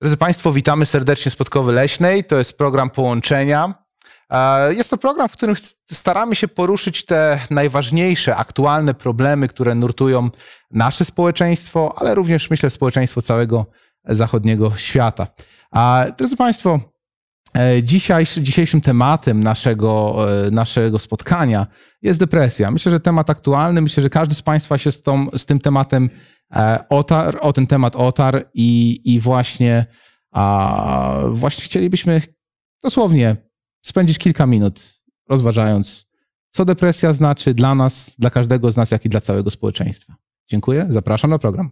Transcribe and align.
Drodzy 0.00 0.16
Państwo, 0.16 0.52
witamy 0.52 0.86
serdecznie 0.86 1.30
z 1.30 1.36
Podkowy 1.36 1.72
Leśnej. 1.72 2.24
To 2.24 2.38
jest 2.38 2.58
program 2.58 2.90
Połączenia. 2.90 3.74
E, 4.30 4.74
Jest 4.74 4.90
to 4.90 4.98
program, 4.98 5.28
w 5.28 5.32
którym 5.32 5.56
staramy 5.90 6.36
się 6.36 6.48
poruszyć 6.48 7.04
te 7.04 7.40
najważniejsze, 7.50 8.36
aktualne 8.36 8.94
problemy, 8.94 9.48
które 9.48 9.74
nurtują 9.74 10.30
nasze 10.70 11.04
społeczeństwo, 11.04 11.94
ale 11.96 12.14
również 12.14 12.50
myślę 12.50 12.70
społeczeństwo 12.70 13.22
całego 13.22 13.66
zachodniego 14.04 14.76
świata. 14.76 15.26
Drodzy 16.18 16.36
Państwo, 16.36 16.80
e, 17.58 17.82
dzisiejszy, 17.82 18.42
dzisiejszym 18.42 18.80
tematem 18.80 19.40
naszego, 19.44 20.16
e, 20.46 20.50
naszego 20.50 20.98
spotkania 20.98 21.66
jest 22.02 22.20
depresja. 22.20 22.70
Myślę, 22.70 22.92
że 22.92 23.00
temat 23.00 23.30
aktualny, 23.30 23.80
myślę, 23.80 24.02
że 24.02 24.10
każdy 24.10 24.34
z 24.34 24.42
Państwa 24.42 24.78
się 24.78 24.92
z, 24.92 25.02
tą, 25.02 25.26
z 25.36 25.46
tym 25.46 25.58
tematem 25.58 26.10
e, 26.56 26.84
otarł, 26.88 27.38
o 27.40 27.52
ten 27.52 27.66
temat 27.66 27.96
otarł 27.96 28.40
i, 28.54 29.00
i 29.04 29.20
właśnie, 29.20 29.86
a, 30.30 31.20
właśnie 31.32 31.64
chcielibyśmy 31.64 32.22
dosłownie 32.82 33.36
spędzić 33.82 34.18
kilka 34.18 34.46
minut 34.46 35.02
rozważając, 35.28 36.06
co 36.50 36.64
depresja 36.64 37.12
znaczy 37.12 37.54
dla 37.54 37.74
nas, 37.74 38.14
dla 38.18 38.30
każdego 38.30 38.72
z 38.72 38.76
nas, 38.76 38.90
jak 38.90 39.04
i 39.04 39.08
dla 39.08 39.20
całego 39.20 39.50
społeczeństwa. 39.50 40.14
Dziękuję, 40.50 40.86
zapraszam 40.90 41.30
na 41.30 41.38
program. 41.38 41.70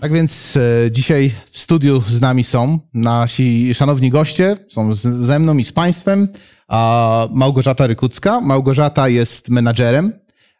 Tak 0.00 0.12
więc 0.12 0.56
e, 0.56 0.90
dzisiaj 0.90 1.30
w 1.50 1.58
studiu 1.58 2.02
z 2.08 2.20
nami 2.20 2.44
są 2.44 2.78
nasi 2.94 3.74
szanowni 3.74 4.10
goście, 4.10 4.56
są 4.68 4.94
z, 4.94 5.00
ze 5.00 5.38
mną 5.38 5.56
i 5.56 5.64
z 5.64 5.72
Państwem. 5.72 6.28
Małgorzata 7.30 7.86
Rykucka. 7.86 8.40
Małgorzata 8.40 9.08
jest 9.08 9.48
menadżerem. 9.48 10.12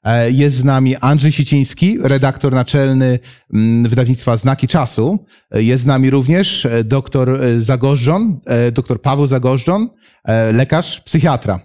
E, 0.04 0.30
Jest 0.30 0.56
z 0.56 0.64
nami 0.64 0.96
Andrzej 0.96 1.32
Siciński, 1.32 1.98
redaktor 2.02 2.52
naczelny 2.52 3.18
mm, 3.54 3.88
wydawnictwa 3.88 4.36
Znaki 4.36 4.68
Czasu. 4.68 5.24
E, 5.50 5.62
Jest 5.62 5.82
z 5.82 5.86
nami 5.86 6.10
również 6.10 6.66
doktor 6.84 7.40
Zagorzżon, 7.58 8.40
e, 8.46 8.72
doktor 8.72 9.02
Paweł 9.02 9.26
Zagorzżon, 9.26 9.88
e, 10.24 10.52
lekarz, 10.52 11.00
psychiatra. 11.00 11.60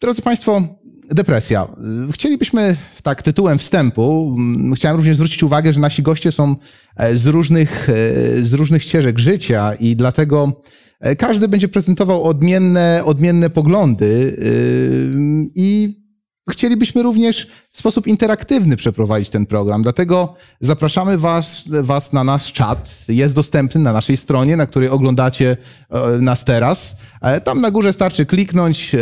Drodzy 0.00 0.22
Państwo, 0.22 0.77
depresja. 1.10 1.68
Chcielibyśmy, 2.12 2.76
tak 3.02 3.22
tytułem 3.22 3.58
wstępu, 3.58 4.34
mm, 4.38 4.74
chciałem 4.74 4.96
również 4.96 5.16
zwrócić 5.16 5.42
uwagę, 5.42 5.72
że 5.72 5.80
nasi 5.80 6.02
goście 6.02 6.32
są 6.32 6.56
e, 6.96 7.16
z 7.16 7.26
różnych, 7.26 7.88
e, 7.88 7.92
z 8.42 8.52
różnych 8.52 8.82
ścieżek 8.82 9.18
życia 9.18 9.74
i 9.74 9.96
dlatego 9.96 10.62
e, 11.00 11.16
każdy 11.16 11.48
będzie 11.48 11.68
prezentował 11.68 12.24
odmienne, 12.24 13.02
odmienne 13.04 13.50
poglądy 13.50 14.36
yy, 14.38 15.50
i 15.54 15.98
chcielibyśmy 16.50 17.02
również 17.02 17.48
w 17.72 17.78
sposób 17.78 18.06
interaktywny 18.06 18.76
przeprowadzić 18.76 19.30
ten 19.30 19.46
program. 19.46 19.82
Dlatego 19.82 20.34
zapraszamy 20.60 21.18
was, 21.18 21.64
was 21.66 22.12
na 22.12 22.24
nasz 22.24 22.52
czat. 22.52 23.04
Jest 23.08 23.34
dostępny 23.34 23.80
na 23.80 23.92
naszej 23.92 24.16
stronie, 24.16 24.56
na 24.56 24.66
której 24.66 24.88
oglądacie 24.88 25.56
nas 26.20 26.44
teraz. 26.44 26.96
Tam 27.44 27.60
na 27.60 27.70
górze 27.70 27.92
starczy 27.92 28.26
kliknąć, 28.26 28.96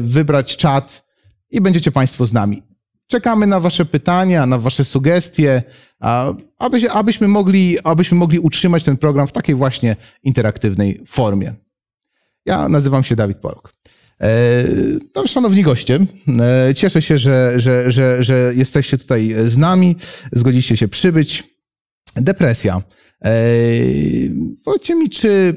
wybrać 0.00 0.56
czat 0.56 1.07
i 1.50 1.60
będziecie 1.60 1.90
Państwo 1.92 2.26
z 2.26 2.32
nami. 2.32 2.62
Czekamy 3.06 3.46
na 3.46 3.60
Wasze 3.60 3.84
pytania, 3.84 4.46
na 4.46 4.58
Wasze 4.58 4.84
sugestie, 4.84 5.62
aby, 6.58 6.90
abyśmy, 6.90 7.28
mogli, 7.28 7.78
abyśmy 7.84 8.18
mogli 8.18 8.38
utrzymać 8.38 8.84
ten 8.84 8.96
program 8.96 9.26
w 9.26 9.32
takiej 9.32 9.54
właśnie 9.54 9.96
interaktywnej 10.22 11.00
formie. 11.06 11.54
Ja 12.46 12.68
nazywam 12.68 13.04
się 13.04 13.16
Dawid 13.16 13.38
Polok. 13.38 13.74
E, 14.20 14.64
No, 15.14 15.26
szanowni 15.26 15.62
goście, 15.62 15.98
e, 16.68 16.74
cieszę 16.74 17.02
się, 17.02 17.18
że, 17.18 17.60
że, 17.60 17.92
że, 17.92 18.22
że 18.22 18.52
jesteście 18.56 18.98
tutaj 18.98 19.34
z 19.46 19.56
nami, 19.56 19.96
zgodziliście 20.32 20.76
się 20.76 20.88
przybyć. 20.88 21.44
Depresja. 22.16 22.82
E, 23.24 23.30
Powiedzcie 24.64 24.94
mi, 24.94 25.08
czy 25.08 25.54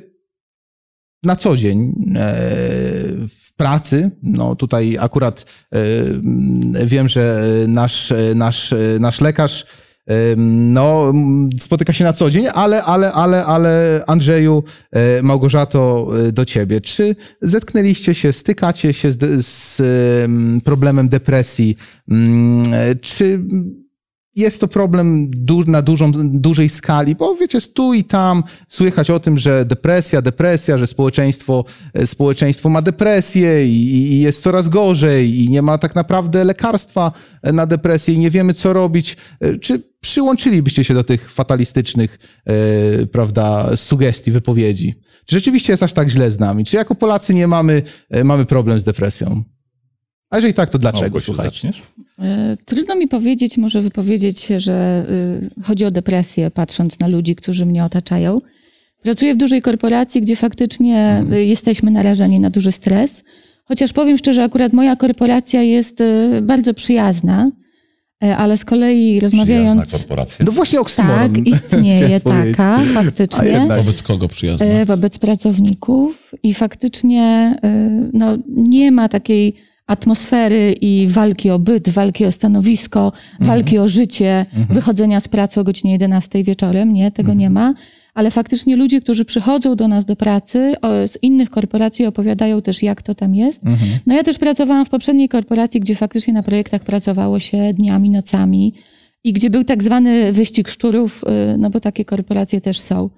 na 1.24 1.36
co 1.36 1.58
dzień 1.58 1.94
pracy, 3.62 4.12
no 4.24 4.56
tutaj 4.56 4.98
akurat 5.00 5.46
e, 5.46 5.78
m, 5.78 6.74
wiem, 6.86 7.10
że 7.10 7.46
nasz, 7.68 8.14
nasz, 8.36 8.74
nasz 9.00 9.22
lekarz 9.22 9.66
e, 10.08 10.14
no, 10.78 11.14
spotyka 11.60 11.94
się 11.94 12.04
na 12.04 12.14
co 12.14 12.32
dzień, 12.32 12.48
ale, 12.54 12.84
ale, 12.84 13.12
ale, 13.12 13.46
ale 13.46 14.04
Andrzeju, 14.08 14.64
e, 14.92 15.22
Małgorzato, 15.22 16.08
e, 16.28 16.32
do 16.32 16.46
ciebie. 16.46 16.82
Czy 16.82 17.16
zetknęliście 17.42 18.16
się, 18.16 18.34
stykacie 18.34 18.94
się 18.94 19.12
z, 19.12 19.46
z 19.46 19.80
em, 20.26 20.62
problemem 20.64 21.10
depresji? 21.10 21.78
Mm, 22.12 22.64
e, 22.74 22.96
Czy 22.96 23.40
jest 24.36 24.62
to 24.62 24.68
problem 24.68 25.30
du- 25.30 25.64
na 25.72 25.82
dużą, 25.82 26.12
dużej 26.40 26.70
skali, 26.70 27.16
bo 27.16 27.36
wiecie, 27.36 27.62
tu 27.62 27.94
i 27.94 28.04
tam 28.04 28.44
słychać 28.68 29.10
o 29.10 29.20
tym, 29.20 29.38
że 29.38 29.66
depresja, 29.66 30.22
depresja, 30.22 30.78
że 30.78 30.88
społeczeństwo, 30.88 31.66
e, 31.94 32.08
społeczeństwo 32.08 32.70
ma 32.70 32.82
depresję 32.82 33.68
i, 33.68 34.14
i 34.14 34.20
jest 34.20 34.44
coraz 34.44 34.70
gorzej 34.70 35.40
i 35.44 35.50
nie 35.50 35.62
ma 35.62 35.78
tak 35.78 35.96
naprawdę 35.96 36.44
lekarstwa 36.44 37.12
e, 37.44 37.52
na 37.54 37.66
depresję 37.66 38.14
i 38.14 38.20
nie 38.20 38.30
wiemy, 38.30 38.54
co 38.54 38.74
robić. 38.74 39.18
E, 39.42 39.58
Czy 39.60 39.84
przyłączylibyście 40.02 40.84
się 40.84 40.94
do 40.94 41.04
tych 41.04 41.32
fatalistycznych, 41.32 42.20
e, 42.46 43.06
prawda, 43.06 43.70
sugestii, 43.78 44.32
wypowiedzi? 44.32 44.96
Czy 45.26 45.36
rzeczywiście 45.36 45.74
jest 45.74 45.84
aż 45.84 45.94
tak 45.94 46.10
źle 46.10 46.32
z 46.32 46.40
nami? 46.40 46.66
Czy 46.66 46.76
jako 46.78 46.96
Polacy 46.96 47.34
nie 47.34 47.48
mamy, 47.48 47.82
e, 48.10 48.24
mamy 48.24 48.46
problem 48.46 48.80
z 48.80 48.84
depresją? 48.84 49.44
A 50.30 50.38
jeżeli 50.38 50.54
tak, 50.54 50.70
to 50.70 50.78
dlaczego? 50.78 51.02
Małgosiu, 51.02 51.26
Słuchajcie. 51.34 51.56
zaczniesz? 51.68 51.82
E, 52.22 52.58
Trudno 52.66 52.96
mi 52.96 53.08
powiedzieć, 53.08 53.58
może 53.58 53.82
wypowiedzieć, 53.82 54.48
że 54.58 55.06
y, 55.60 55.64
chodzi 55.64 55.86
o 55.86 55.92
depresję, 55.92 56.52
patrząc 56.52 57.00
na 57.00 57.08
ludzi, 57.08 57.36
którzy 57.36 57.66
mnie 57.66 57.84
otaczają. 57.84 58.38
Pracuję 59.04 59.34
w 59.34 59.38
dużej 59.38 59.62
korporacji, 59.62 60.22
gdzie 60.22 60.36
faktycznie 60.36 61.26
y, 61.34 61.46
jesteśmy 61.46 61.92
narażeni 61.92 62.40
na 62.40 62.50
duży 62.50 62.72
stres. 62.72 63.24
Chociaż 63.66 63.94
powiem 63.94 64.18
szczerze, 64.18 64.44
akurat 64.44 64.74
moja 64.74 64.96
korporacja 64.96 65.62
jest 65.62 66.02
y, 66.02 66.40
bardzo 66.42 66.74
przyjazna, 66.74 67.52
e, 68.24 68.38
ale 68.38 68.58
z 68.58 68.66
kolei 68.66 69.18
Przyjazna 69.18 69.38
rozmawiając. 69.40 69.92
korporacja. 69.92 70.46
No 70.46 70.52
właśnie 70.52 70.80
oksymoron. 70.80 71.34
Tak, 71.36 71.48
istnieje 71.48 72.20
powiedzieć. 72.24 72.58
taka, 72.58 72.78
faktycznie. 72.94 73.48
jednak. 73.48 73.78
Wobec 73.78 74.04
kogo 74.04 74.28
przyjazna? 74.28 74.66
e, 74.66 74.86
wobec 74.86 75.18
pracowników 75.18 76.32
i 76.44 76.54
faktycznie 76.54 77.56
no, 78.14 78.38
nie 78.48 78.92
ma 78.92 79.10
takiej 79.10 79.71
atmosfery 79.88 80.76
i 80.82 81.08
walki 81.08 81.50
o 81.50 81.60
byt, 81.60 81.90
walki 81.90 82.26
o 82.26 82.32
stanowisko, 82.32 83.12
walki 83.40 83.78
o 83.80 83.88
życie, 83.88 84.46
wychodzenia 84.70 85.20
z 85.20 85.28
pracy 85.28 85.60
o 85.60 85.64
godzinie 85.64 85.92
11 85.94 86.44
wieczorem. 86.44 86.94
Nie, 86.94 87.12
tego 87.12 87.34
nie 87.34 87.50
ma. 87.50 87.74
Ale 88.14 88.32
faktycznie 88.32 88.76
ludzie, 88.76 89.02
którzy 89.02 89.26
przychodzą 89.26 89.76
do 89.76 89.88
nas 89.88 90.06
do 90.06 90.16
pracy 90.16 90.74
o, 90.82 91.08
z 91.08 91.18
innych 91.22 91.50
korporacji 91.50 92.06
opowiadają 92.06 92.62
też, 92.62 92.84
jak 92.84 93.02
to 93.02 93.16
tam 93.16 93.36
jest. 93.36 93.64
No 94.06 94.16
ja 94.16 94.24
też 94.24 94.38
pracowałam 94.38 94.86
w 94.86 94.90
poprzedniej 94.90 95.30
korporacji, 95.30 95.80
gdzie 95.80 95.96
faktycznie 95.96 96.34
na 96.34 96.44
projektach 96.44 96.84
pracowało 96.84 97.40
się 97.40 97.74
dniami, 97.74 98.10
nocami 98.10 98.74
i 99.24 99.34
gdzie 99.34 99.50
był 99.50 99.64
tak 99.64 99.84
zwany 99.84 100.32
wyścig 100.32 100.70
szczurów, 100.70 101.24
y, 101.54 101.58
no 101.58 101.70
bo 101.70 101.80
takie 101.80 102.06
korporacje 102.06 102.62
też 102.62 102.80
są. 102.80 103.10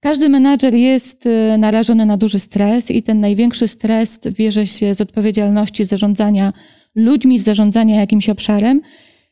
Każdy 0.00 0.28
menadżer 0.28 0.74
jest 0.74 1.26
y, 1.26 1.58
narażony 1.58 2.06
na 2.06 2.16
duży 2.16 2.38
stres 2.38 2.90
i 2.90 3.02
ten 3.02 3.20
największy 3.20 3.68
stres 3.68 4.20
bierze 4.32 4.66
się 4.66 4.94
z 4.94 5.00
odpowiedzialności 5.00 5.84
zarządzania 5.84 6.52
ludźmi, 6.94 7.38
z 7.38 7.44
zarządzania 7.44 8.00
jakimś 8.00 8.28
obszarem. 8.28 8.80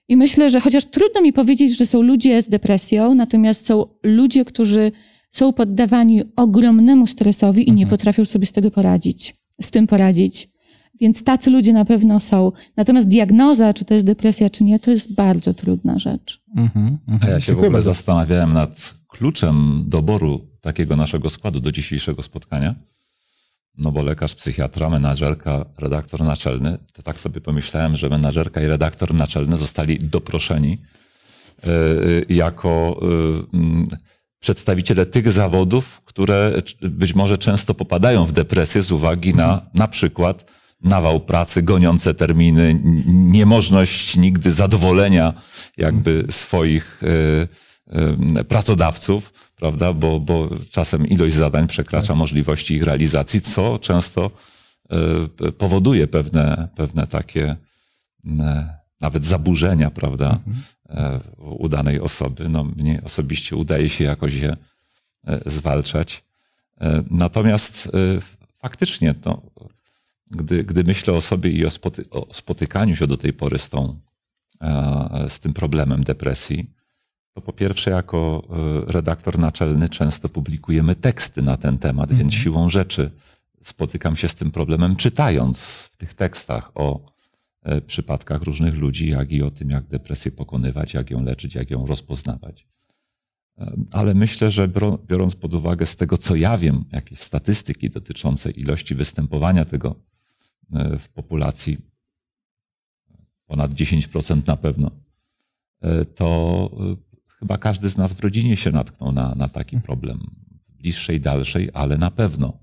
I 0.08 0.16
myślę, 0.16 0.50
że 0.50 0.60
chociaż 0.60 0.84
trudno 0.84 1.22
mi 1.22 1.32
powiedzieć, 1.32 1.78
że 1.78 1.86
są 1.86 2.02
ludzie 2.02 2.42
z 2.42 2.48
depresją, 2.48 3.14
natomiast 3.14 3.66
są 3.66 3.86
ludzie, 4.02 4.44
którzy 4.44 4.92
są 5.30 5.52
poddawani 5.52 6.22
ogromnemu 6.36 7.06
stresowi 7.06 7.68
i 7.68 7.72
nie 7.72 7.86
potrafią 7.86 8.24
sobie 8.24 8.46
z 8.46 8.52
tego 8.52 8.70
poradzić, 8.70 9.36
z 9.62 9.70
tym 9.70 9.86
poradzić. 9.86 10.48
Więc 11.00 11.24
tacy 11.24 11.50
ludzie 11.50 11.72
na 11.72 11.84
pewno 11.84 12.20
są. 12.20 12.52
Natomiast 12.76 13.08
diagnoza, 13.08 13.74
czy 13.74 13.84
to 13.84 13.94
jest 13.94 14.06
depresja, 14.06 14.50
czy 14.50 14.64
nie, 14.64 14.78
to 14.78 14.90
jest 14.90 15.14
bardzo 15.14 15.54
trudna 15.54 15.98
rzecz. 15.98 16.42
Mhm, 16.56 16.98
mhm. 17.08 17.20
A 17.22 17.34
ja 17.34 17.40
się 17.40 17.44
w 17.44 17.46
Dziękuję 17.46 17.66
ogóle 17.66 17.70
bardzo. 17.70 17.94
zastanawiałem 17.94 18.52
nad 18.52 18.94
kluczem 19.18 19.84
doboru 19.86 20.46
takiego 20.60 20.96
naszego 20.96 21.30
składu 21.30 21.60
do 21.60 21.72
dzisiejszego 21.72 22.22
spotkania. 22.22 22.74
no 23.78 23.92
bo 23.92 24.02
lekarz, 24.02 24.34
psychiatra, 24.34 24.90
menadżerka, 24.90 25.64
redaktor 25.78 26.20
naczelny, 26.20 26.78
to 26.92 27.02
tak 27.02 27.20
sobie 27.20 27.40
pomyślałem, 27.40 27.96
że 27.96 28.08
menadżerka 28.08 28.62
i 28.62 28.66
redaktor 28.66 29.14
naczelny 29.14 29.56
zostali 29.56 29.98
doproszeni 29.98 30.78
y, 31.66 32.34
jako 32.34 33.00
y, 33.54 33.96
przedstawiciele 34.40 35.06
tych 35.06 35.32
zawodów, 35.32 36.00
które 36.04 36.52
być 36.82 37.14
może 37.14 37.38
często 37.38 37.74
popadają 37.74 38.24
w 38.24 38.32
depresję 38.32 38.82
z 38.82 38.92
uwagi 38.92 39.34
na 39.34 39.66
na 39.74 39.88
przykład 39.88 40.44
nawał 40.82 41.20
pracy, 41.20 41.62
goniące 41.62 42.14
terminy, 42.14 42.80
niemożność 43.06 44.16
nigdy 44.16 44.52
zadowolenia 44.52 45.34
jakby 45.76 46.26
swoich 46.30 47.02
y, 47.02 47.65
pracodawców, 48.48 49.50
prawda, 49.56 49.92
bo, 49.92 50.20
bo 50.20 50.50
czasem 50.70 51.06
ilość 51.06 51.34
zadań 51.34 51.66
przekracza 51.66 52.08
tak. 52.08 52.16
możliwości 52.16 52.74
ich 52.74 52.82
realizacji, 52.82 53.40
co 53.40 53.78
często 53.78 54.30
powoduje 55.58 56.06
pewne, 56.06 56.68
pewne 56.76 57.06
takie 57.06 57.56
nawet 59.00 59.24
zaburzenia, 59.24 59.90
prawda, 59.90 60.26
mhm. 60.46 60.62
E, 60.88 61.20
u 61.40 61.68
danej 61.68 62.00
osoby. 62.00 62.48
No, 62.48 62.64
mnie 62.64 63.02
osobiście 63.04 63.56
udaje 63.56 63.88
się 63.88 64.04
jakoś 64.04 64.34
je 64.34 64.56
e, 65.26 65.40
zwalczać. 65.50 66.24
E, 66.80 67.02
natomiast 67.10 67.88
faktycznie 68.58 69.14
to, 69.14 69.42
gdy, 70.26 70.64
gdy 70.64 70.84
myślę 70.84 71.14
o 71.14 71.20
sobie 71.20 71.50
i 71.50 71.66
o, 71.66 71.70
spoty, 71.70 72.04
o 72.10 72.34
spotykaniu 72.34 72.96
się 72.96 73.06
do 73.06 73.16
tej 73.16 73.32
pory 73.32 73.58
z, 73.58 73.70
tą, 73.70 73.98
z 75.28 75.40
tym 75.40 75.52
problemem 75.52 76.04
depresji, 76.04 76.70
to 77.36 77.40
po 77.40 77.52
pierwsze, 77.52 77.90
jako 77.90 78.42
redaktor 78.86 79.38
naczelny 79.38 79.88
często 79.88 80.28
publikujemy 80.28 80.94
teksty 80.94 81.42
na 81.42 81.56
ten 81.56 81.78
temat, 81.78 82.10
więc 82.10 82.22
mhm. 82.22 82.42
siłą 82.42 82.68
rzeczy 82.68 83.10
spotykam 83.62 84.16
się 84.16 84.28
z 84.28 84.34
tym 84.34 84.50
problemem, 84.50 84.96
czytając 84.96 85.58
w 85.92 85.96
tych 85.96 86.14
tekstach 86.14 86.70
o 86.74 87.16
E, 87.66 87.80
przypadkach 87.80 88.42
różnych 88.42 88.74
ludzi, 88.74 89.08
jak 89.08 89.32
i 89.32 89.42
o 89.42 89.50
tym, 89.50 89.70
jak 89.70 89.86
depresję 89.86 90.32
pokonywać, 90.32 90.94
jak 90.94 91.10
ją 91.10 91.24
leczyć, 91.24 91.54
jak 91.54 91.70
ją 91.70 91.86
rozpoznawać. 91.86 92.66
E, 93.58 93.76
ale 93.92 94.14
myślę, 94.14 94.50
że 94.50 94.68
biorąc 95.08 95.34
pod 95.34 95.54
uwagę 95.54 95.86
z 95.86 95.96
tego, 95.96 96.18
co 96.18 96.36
ja 96.36 96.58
wiem, 96.58 96.84
jakieś 96.92 97.18
statystyki 97.18 97.90
dotyczące 97.90 98.50
ilości 98.50 98.94
występowania 98.94 99.64
tego 99.64 99.94
e, 100.72 100.98
w 100.98 101.08
populacji, 101.08 101.78
ponad 103.46 103.70
10% 103.70 104.46
na 104.46 104.56
pewno, 104.56 104.90
to 106.14 106.70
chyba 107.38 107.58
każdy 107.58 107.88
z 107.88 107.96
nas 107.96 108.12
w 108.12 108.20
rodzinie 108.20 108.56
się 108.56 108.72
natknął 108.72 109.12
na, 109.12 109.34
na 109.34 109.48
taki 109.48 109.80
problem. 109.80 110.20
Bliższej, 110.68 111.20
dalszej, 111.20 111.70
ale 111.74 111.98
na 111.98 112.10
pewno. 112.10 112.58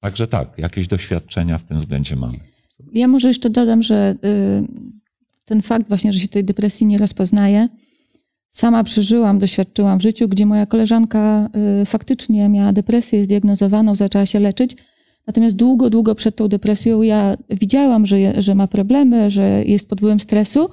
Także 0.00 0.26
tak, 0.26 0.58
jakieś 0.58 0.88
doświadczenia 0.88 1.58
w 1.58 1.64
tym 1.64 1.78
względzie 1.78 2.16
mamy. 2.16 2.38
Ja 2.92 3.08
może 3.08 3.28
jeszcze 3.28 3.50
dodam, 3.50 3.82
że 3.82 4.16
y, 4.24 4.66
ten 5.44 5.62
fakt 5.62 5.88
właśnie, 5.88 6.12
że 6.12 6.20
się 6.20 6.28
tej 6.28 6.44
depresji 6.44 6.86
nie 6.86 6.98
rozpoznaje, 6.98 7.68
sama 8.50 8.84
przeżyłam, 8.84 9.38
doświadczyłam 9.38 9.98
w 9.98 10.02
życiu, 10.02 10.28
gdzie 10.28 10.46
moja 10.46 10.66
koleżanka 10.66 11.50
y, 11.82 11.86
faktycznie 11.86 12.48
miała 12.48 12.72
depresję 12.72 13.24
zdiagnozowaną, 13.24 13.94
zaczęła 13.94 14.26
się 14.26 14.40
leczyć. 14.40 14.76
Natomiast 15.26 15.56
długo, 15.56 15.90
długo 15.90 16.14
przed 16.14 16.36
tą 16.36 16.48
depresją 16.48 17.02
ja 17.02 17.36
widziałam, 17.50 18.06
że, 18.06 18.42
że 18.42 18.54
ma 18.54 18.66
problemy, 18.66 19.30
że 19.30 19.64
jest 19.64 19.88
pod 19.88 19.98
wpływem 19.98 20.20
stresu, 20.20 20.70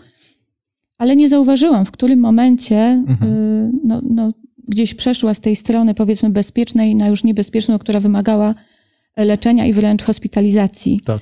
ale 0.98 1.16
nie 1.16 1.30
zauważyłam, 1.30 1.86
w 1.86 1.92
którym 1.92 2.20
momencie 2.20 3.04
mhm. 3.08 3.34
Y, 3.34 3.72
no, 3.84 4.02
no, 4.10 4.34
gdzieś 4.68 4.94
przeszła 4.94 5.34
z 5.34 5.40
tej 5.40 5.56
strony, 5.56 5.94
powiedzmy, 5.94 6.30
bezpiecznej 6.30 6.96
na 6.96 7.08
już 7.08 7.24
niebezpieczną, 7.24 7.80
która 7.80 8.00
wymagała 8.00 8.56
leczenia 9.18 9.66
i 9.66 9.74
wręcz 9.74 10.04
hospitalizacji. 10.04 11.02
Tak. 11.06 11.22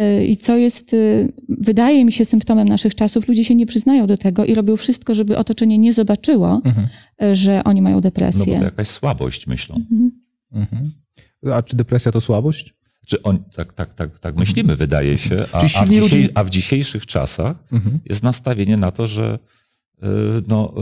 Y, 0.00 0.24
I 0.26 0.36
co 0.36 0.56
jest, 0.56 0.94
y, 0.94 1.32
wydaje 1.48 2.04
mi 2.04 2.12
się, 2.12 2.24
symptomem 2.24 2.68
naszych 2.68 2.94
czasów, 2.94 3.28
ludzie 3.28 3.44
się 3.44 3.54
nie 3.54 3.66
przyznają 3.66 4.06
do 4.06 4.16
tego 4.16 4.44
i 4.44 4.54
robią 4.54 4.76
wszystko, 4.76 5.14
żeby 5.14 5.38
otoczenie 5.38 5.78
nie 5.78 5.92
zobaczyło, 5.92 6.60
mhm. 6.64 6.88
Y, 7.22 7.36
że 7.36 7.64
oni 7.64 7.82
mają 7.82 8.00
depresję. 8.00 8.46
No 8.46 8.52
bo 8.52 8.58
to 8.58 8.64
jakaś 8.64 8.88
słabość, 8.88 9.46
myślą. 9.46 9.76
Mhm. 9.76 10.10
Mhm. 10.52 10.92
A 11.52 11.62
czy 11.62 11.76
depresja 11.76 12.12
to 12.12 12.20
słabość? 12.20 12.74
Czy 13.10 13.22
on, 13.22 13.44
tak, 13.56 13.72
tak, 13.72 13.94
tak, 13.94 14.18
tak 14.18 14.36
myślimy, 14.36 14.76
wydaje 14.76 15.18
się. 15.18 15.36
A, 15.52 15.58
a, 15.58 15.86
w, 15.86 15.90
a 16.34 16.44
w 16.44 16.50
dzisiejszych 16.50 17.06
czasach 17.06 17.56
mhm. 17.72 17.98
jest 18.04 18.22
nastawienie 18.22 18.76
na 18.76 18.90
to, 18.90 19.06
że 19.06 19.38
no, 20.48 20.74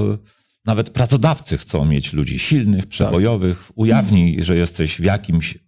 nawet 0.67 0.91
pracodawcy 0.91 1.59
chcą 1.59 1.85
mieć 1.85 2.13
ludzi 2.13 2.39
silnych, 2.39 2.81
tak. 2.81 2.89
przebojowych. 2.89 3.59
Tak. 3.59 3.73
Ujawnij, 3.75 4.45
że 4.45 4.57
jesteś 4.57 4.97
w 4.97 5.05
jakimś 5.05 5.59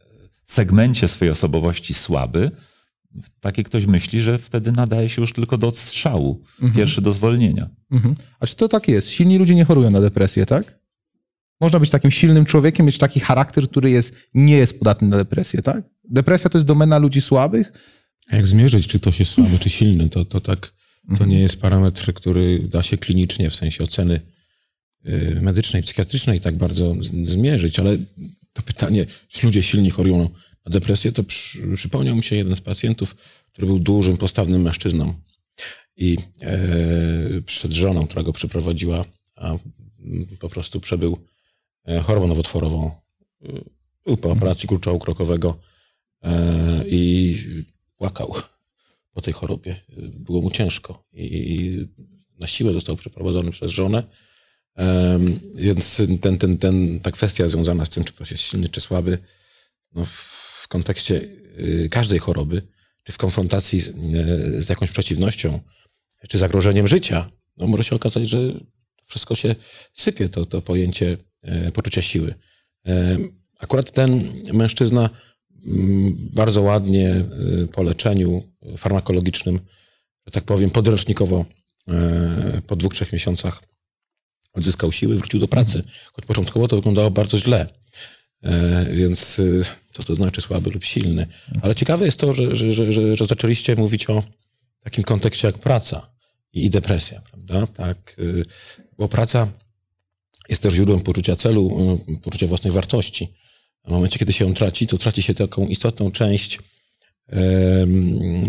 segmencie 0.46 1.08
swojej 1.08 1.32
osobowości 1.32 1.94
słaby, 1.94 2.50
taki 3.40 3.64
ktoś 3.64 3.86
myśli, 3.86 4.20
że 4.20 4.38
wtedy 4.38 4.72
nadaje 4.72 5.08
się 5.08 5.20
już 5.20 5.32
tylko 5.32 5.58
do 5.58 5.66
odstrzału, 5.66 6.42
mhm. 6.52 6.72
pierwszy 6.72 7.00
do 7.00 7.12
zwolnienia. 7.12 7.68
Mhm. 7.90 8.14
A 8.40 8.46
czy 8.46 8.56
to 8.56 8.68
tak 8.68 8.88
jest? 8.88 9.10
Silni 9.10 9.38
ludzie 9.38 9.54
nie 9.54 9.64
chorują 9.64 9.90
na 9.90 10.00
depresję, 10.00 10.46
tak? 10.46 10.80
Można 11.60 11.78
być 11.80 11.90
takim 11.90 12.10
silnym 12.10 12.44
człowiekiem, 12.44 12.86
mieć 12.86 12.98
taki 12.98 13.20
charakter, 13.20 13.68
który 13.68 13.90
jest, 13.90 14.28
nie 14.34 14.56
jest 14.56 14.78
podatny 14.78 15.08
na 15.08 15.16
depresję, 15.16 15.62
tak? 15.62 15.84
Depresja 16.10 16.50
to 16.50 16.58
jest 16.58 16.66
domena 16.66 16.98
ludzi 16.98 17.20
słabych? 17.20 17.72
Jak 18.32 18.46
zmierzyć, 18.46 18.86
czy 18.86 19.00
ktoś 19.00 19.20
jest 19.20 19.30
słaby, 19.30 19.58
czy 19.58 19.70
silny? 19.70 20.08
To, 20.08 20.24
to 20.24 20.40
tak, 20.40 20.72
to 21.18 21.26
nie 21.26 21.40
jest 21.40 21.60
parametr, 21.60 22.14
który 22.14 22.58
da 22.58 22.82
się 22.82 22.98
klinicznie, 22.98 23.50
w 23.50 23.54
sensie 23.54 23.84
oceny 23.84 24.20
y, 25.06 25.38
medycznej, 25.42 25.82
psychiatrycznej 25.82 26.40
tak 26.40 26.56
bardzo 26.56 26.94
zmierzyć, 27.24 27.78
ale 27.78 27.98
to 28.52 28.62
pytanie, 28.62 29.06
czy 29.28 29.46
ludzie 29.46 29.62
silni 29.62 29.90
chorują 29.90 30.18
na 30.66 30.70
depresję, 30.70 31.12
to 31.12 31.24
przy, 31.24 31.76
przypomniał 31.76 32.16
mi 32.16 32.22
się 32.22 32.36
jeden 32.36 32.56
z 32.56 32.60
pacjentów, 32.60 33.16
który 33.52 33.66
był 33.66 33.78
dużym, 33.78 34.16
postawnym 34.16 34.62
mężczyzną. 34.62 35.14
I 35.96 36.18
e, 36.42 36.58
przed 37.46 37.72
żoną, 37.72 38.06
która 38.06 38.22
go 38.22 38.32
przeprowadziła, 38.32 39.04
a 39.36 39.56
po 40.38 40.48
prostu 40.48 40.80
przebył 40.80 41.18
e, 41.86 42.00
chorobą 42.00 42.28
nowotworową. 42.28 42.90
Był 44.06 44.16
po 44.16 44.30
operacji 44.30 44.68
kurczołu 44.68 44.98
krokowego 44.98 45.58
i 46.86 47.36
płakał 47.96 48.34
po 49.12 49.20
tej 49.20 49.34
chorobie. 49.34 49.76
Było 49.98 50.42
mu 50.42 50.50
ciężko 50.50 51.04
i 51.12 51.86
na 52.40 52.46
siłę 52.46 52.72
został 52.72 52.96
przeprowadzony 52.96 53.50
przez 53.50 53.72
żonę. 53.72 54.02
Więc 55.54 56.02
ten, 56.20 56.38
ten, 56.38 56.58
ten, 56.58 57.00
ta 57.00 57.10
kwestia 57.10 57.48
związana 57.48 57.84
z 57.84 57.88
tym, 57.88 58.04
czy 58.04 58.12
ktoś 58.12 58.30
jest 58.30 58.42
silny, 58.42 58.68
czy 58.68 58.80
słaby, 58.80 59.18
no 59.92 60.06
kontekście 60.70 61.14
y, 61.58 61.88
każdej 61.90 62.18
choroby, 62.18 62.62
czy 63.04 63.12
w 63.12 63.18
konfrontacji 63.18 63.80
z, 63.80 63.88
y, 63.88 64.62
z 64.62 64.68
jakąś 64.68 64.90
przeciwnością, 64.90 65.60
czy 66.28 66.38
zagrożeniem 66.38 66.88
życia, 66.88 67.30
no 67.56 67.66
może 67.66 67.84
się 67.84 67.96
okazać, 67.96 68.28
że 68.28 68.38
wszystko 69.04 69.34
się 69.34 69.54
sypie, 69.94 70.28
to, 70.28 70.44
to 70.44 70.62
pojęcie 70.62 71.16
e, 71.42 71.72
poczucia 71.72 72.02
siły. 72.02 72.34
E, 72.86 73.18
akurat 73.58 73.92
ten 73.92 74.32
mężczyzna 74.52 75.10
bardzo 76.32 76.62
ładnie 76.62 77.24
y, 77.62 77.68
po 77.72 77.82
leczeniu 77.82 78.42
farmakologicznym, 78.76 79.60
że 80.26 80.32
tak 80.32 80.44
powiem, 80.44 80.70
podręcznikowo 80.70 81.44
e, 81.88 82.62
po 82.66 82.76
dwóch, 82.76 82.94
trzech 82.94 83.12
miesiącach 83.12 83.62
odzyskał 84.52 84.92
siły, 84.92 85.16
wrócił 85.16 85.40
do 85.40 85.48
pracy. 85.48 85.82
Choć 86.12 86.24
początkowo 86.24 86.68
to 86.68 86.76
wyglądało 86.76 87.10
bardzo 87.10 87.38
źle. 87.38 87.66
E, 88.42 88.86
więc 88.92 89.38
y, 89.38 89.62
to 89.92 90.02
to 90.02 90.14
znaczy 90.14 90.40
słaby 90.40 90.70
lub 90.70 90.84
silny. 90.84 91.26
Ale 91.62 91.74
ciekawe 91.74 92.04
jest 92.04 92.20
to, 92.20 92.32
że, 92.32 92.56
że, 92.56 92.72
że, 92.92 93.16
że 93.16 93.24
zaczęliście 93.24 93.76
mówić 93.76 94.10
o 94.10 94.22
takim 94.84 95.04
kontekście 95.04 95.46
jak 95.48 95.58
praca 95.58 96.10
i 96.52 96.70
depresja, 96.70 97.20
prawda? 97.20 97.66
Tak, 97.66 98.16
y, 98.18 98.42
bo 98.98 99.08
praca 99.08 99.48
jest 100.48 100.62
też 100.62 100.74
źródłem 100.74 101.00
poczucia 101.00 101.36
celu, 101.36 101.98
poczucia 102.22 102.46
własnej 102.46 102.72
wartości. 102.72 103.28
W 103.84 103.90
momencie, 103.90 104.18
kiedy 104.18 104.32
się 104.32 104.44
ją 104.44 104.54
traci, 104.54 104.86
to 104.86 104.98
traci 104.98 105.22
się 105.22 105.34
taką 105.34 105.66
istotną 105.66 106.10
część 106.10 106.58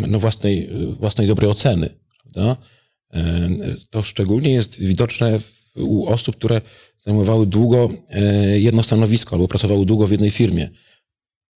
no, 0.08 0.20
własnej, 0.20 0.70
własnej 1.00 1.28
dobrej 1.28 1.50
oceny. 1.50 1.90
Prawda? 2.24 2.58
To 3.90 4.04
szczególnie 4.04 4.54
jest 4.54 4.80
widoczne 4.80 5.40
u 5.76 6.08
osób, 6.08 6.36
które 6.36 6.62
zajmowały 7.06 7.48
długo 7.48 7.90
e, 8.10 8.60
jedno 8.60 8.84
stanowisko 8.84 9.36
albo 9.36 9.48
pracowały 9.48 9.86
długo 9.86 10.08
w 10.08 10.12
jednej 10.12 10.32
firmie. 10.32 10.70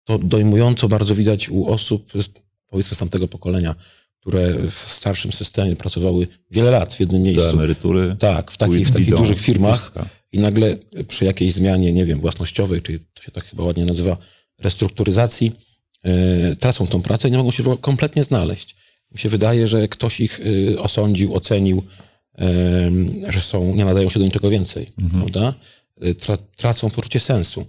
To 0.03 0.17
dojmująco 0.19 0.87
bardzo 0.87 1.15
widać 1.15 1.49
u 1.49 1.67
osób, 1.67 2.11
powiedzmy 2.67 2.95
z 2.95 2.99
tamtego 2.99 3.27
pokolenia, 3.27 3.75
które 4.21 4.69
w 4.69 4.73
starszym 4.73 5.31
systemie 5.31 5.75
pracowały 5.75 6.27
wiele 6.51 6.71
lat 6.71 6.95
w 6.95 6.99
jednym 6.99 7.21
miejscu. 7.21 7.43
Do 7.43 7.49
emerytury. 7.49 8.15
Tak, 8.19 8.51
w, 8.51 8.57
taki, 8.57 8.85
w 8.85 8.91
takich 8.91 9.15
dużych 9.15 9.39
firmach 9.39 9.91
i 10.35 10.39
nagle 10.39 10.77
przy 11.07 11.25
jakiejś 11.25 11.53
zmianie, 11.53 11.93
nie 11.93 12.05
wiem, 12.05 12.19
własnościowej, 12.19 12.81
czy 12.81 12.99
to 13.13 13.23
się 13.23 13.31
tak 13.31 13.45
chyba 13.45 13.63
ładnie 13.63 13.85
nazywa, 13.85 14.17
restrukturyzacji, 14.59 15.51
yy, 16.03 16.55
tracą 16.55 16.87
tą 16.87 17.01
pracę 17.01 17.27
i 17.27 17.31
nie 17.31 17.37
mogą 17.37 17.51
się 17.51 17.77
kompletnie 17.77 18.23
znaleźć. 18.23 18.75
Mi 19.11 19.19
się 19.19 19.29
wydaje, 19.29 19.67
że 19.67 19.87
ktoś 19.87 20.19
ich 20.19 20.39
yy, 20.39 20.79
osądził, 20.79 21.35
ocenił, 21.35 21.83
że 23.29 23.41
są, 23.41 23.75
nie 23.75 23.85
nadają 23.85 24.09
się 24.09 24.19
do 24.19 24.25
niczego 24.25 24.49
więcej, 24.49 24.87
mhm. 25.01 25.23
prawda? 25.23 25.53
Tra, 26.19 26.37
tracą 26.37 26.89
poczucie 26.89 27.19
sensu. 27.19 27.65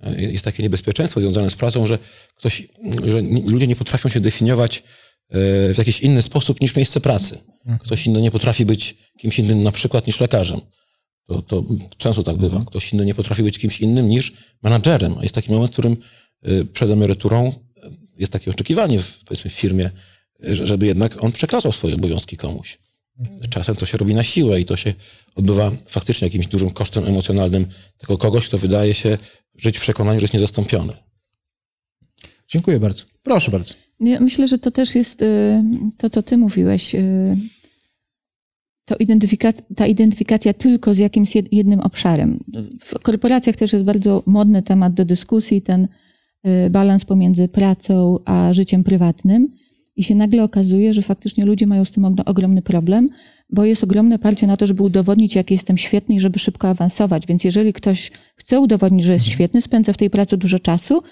e, 0.00 0.22
jest 0.22 0.44
takie 0.44 0.62
niebezpieczeństwo 0.62 1.20
związane 1.20 1.50
z 1.50 1.54
pracą, 1.54 1.86
że 1.86 1.98
ktoś, 2.34 2.68
że 3.06 3.20
ludzie 3.46 3.66
nie 3.66 3.76
potrafią 3.76 4.08
się 4.08 4.20
definiować 4.20 4.82
w 5.30 5.74
jakiś 5.78 6.00
inny 6.00 6.22
sposób 6.22 6.60
niż 6.60 6.76
miejsce 6.76 7.00
pracy. 7.00 7.38
Ktoś 7.80 8.06
inny 8.06 8.22
nie 8.22 8.30
potrafi 8.30 8.66
być 8.66 8.96
kimś 9.18 9.38
innym 9.38 9.60
na 9.60 9.70
przykład 9.70 10.06
niż 10.06 10.20
lekarzem. 10.20 10.60
To, 11.26 11.42
to 11.42 11.64
często 11.96 12.22
tak 12.22 12.36
bywa. 12.36 12.58
Ktoś 12.58 12.92
inny 12.92 13.06
nie 13.06 13.14
potrafi 13.14 13.42
być 13.42 13.58
kimś 13.58 13.80
innym 13.80 14.08
niż 14.08 14.32
menadżerem. 14.62 15.18
A 15.18 15.22
jest 15.22 15.34
taki 15.34 15.52
moment, 15.52 15.70
w 15.70 15.72
którym 15.72 15.96
przed 16.72 16.90
emeryturą 16.90 17.52
jest 18.18 18.32
takie 18.32 18.50
oczekiwanie 18.50 18.98
w, 18.98 19.24
powiedzmy, 19.24 19.50
w 19.50 19.54
firmie, 19.54 19.90
żeby 20.40 20.86
jednak 20.86 21.24
on 21.24 21.32
przekazał 21.32 21.72
swoje 21.72 21.94
obowiązki 21.94 22.36
komuś. 22.36 22.78
Czasem 23.50 23.76
to 23.76 23.86
się 23.86 23.98
robi 23.98 24.14
na 24.14 24.22
siłę 24.22 24.60
i 24.60 24.64
to 24.64 24.76
się 24.76 24.94
odbywa 25.34 25.72
faktycznie 25.86 26.26
jakimś 26.26 26.46
dużym 26.46 26.70
kosztem 26.70 27.04
emocjonalnym 27.04 27.66
tego 27.98 28.18
kogoś, 28.18 28.48
kto 28.48 28.58
wydaje 28.58 28.94
się 28.94 29.18
żyć 29.56 29.78
w 29.78 29.80
przekonaniu, 29.80 30.20
że 30.20 30.24
jest 30.24 30.34
niezastąpiony. 30.34 30.92
Dziękuję 32.48 32.80
bardzo. 32.80 33.04
Proszę 33.22 33.50
bardzo. 33.50 33.74
Ja 34.00 34.20
myślę, 34.20 34.48
że 34.48 34.58
to 34.58 34.70
też 34.70 34.94
jest 34.94 35.22
y, 35.22 35.62
to, 35.96 36.10
co 36.10 36.22
ty 36.22 36.36
mówiłeś. 36.36 36.94
To 38.84 38.96
identyfikacja, 38.96 39.64
ta 39.76 39.86
identyfikacja 39.86 40.54
tylko 40.54 40.94
z 40.94 40.98
jakimś 40.98 41.32
jednym 41.52 41.80
obszarem. 41.80 42.44
W 42.80 42.98
korporacjach 42.98 43.56
też 43.56 43.72
jest 43.72 43.84
bardzo 43.84 44.22
modny 44.26 44.62
temat 44.62 44.94
do 44.94 45.04
dyskusji, 45.04 45.62
ten 45.62 45.88
y, 46.46 46.70
balans 46.70 47.04
pomiędzy 47.04 47.48
pracą 47.48 48.18
a 48.24 48.52
życiem 48.52 48.84
prywatnym. 48.84 49.48
I 49.96 50.02
się 50.02 50.14
nagle 50.14 50.44
okazuje, 50.44 50.94
że 50.94 51.02
faktycznie 51.02 51.44
ludzie 51.44 51.66
mają 51.66 51.84
z 51.84 51.90
tym 51.90 52.04
ogromny 52.26 52.62
problem, 52.62 53.08
bo 53.50 53.64
jest 53.64 53.84
ogromne 53.84 54.18
parcie 54.18 54.46
na 54.46 54.56
to, 54.56 54.66
żeby 54.66 54.82
udowodnić, 54.82 55.34
jak 55.34 55.50
jestem 55.50 55.78
świetny 55.78 56.14
i 56.14 56.20
żeby 56.20 56.38
szybko 56.38 56.68
awansować. 56.68 57.26
Więc 57.26 57.44
jeżeli 57.44 57.72
ktoś 57.72 58.10
chce 58.36 58.60
udowodnić, 58.60 59.04
że 59.04 59.12
jest 59.12 59.26
świetny, 59.26 59.60
spędza 59.60 59.92
w 59.92 59.96
tej 59.96 60.10
pracy 60.10 60.36
dużo 60.36 60.58
czasu, 60.58 61.02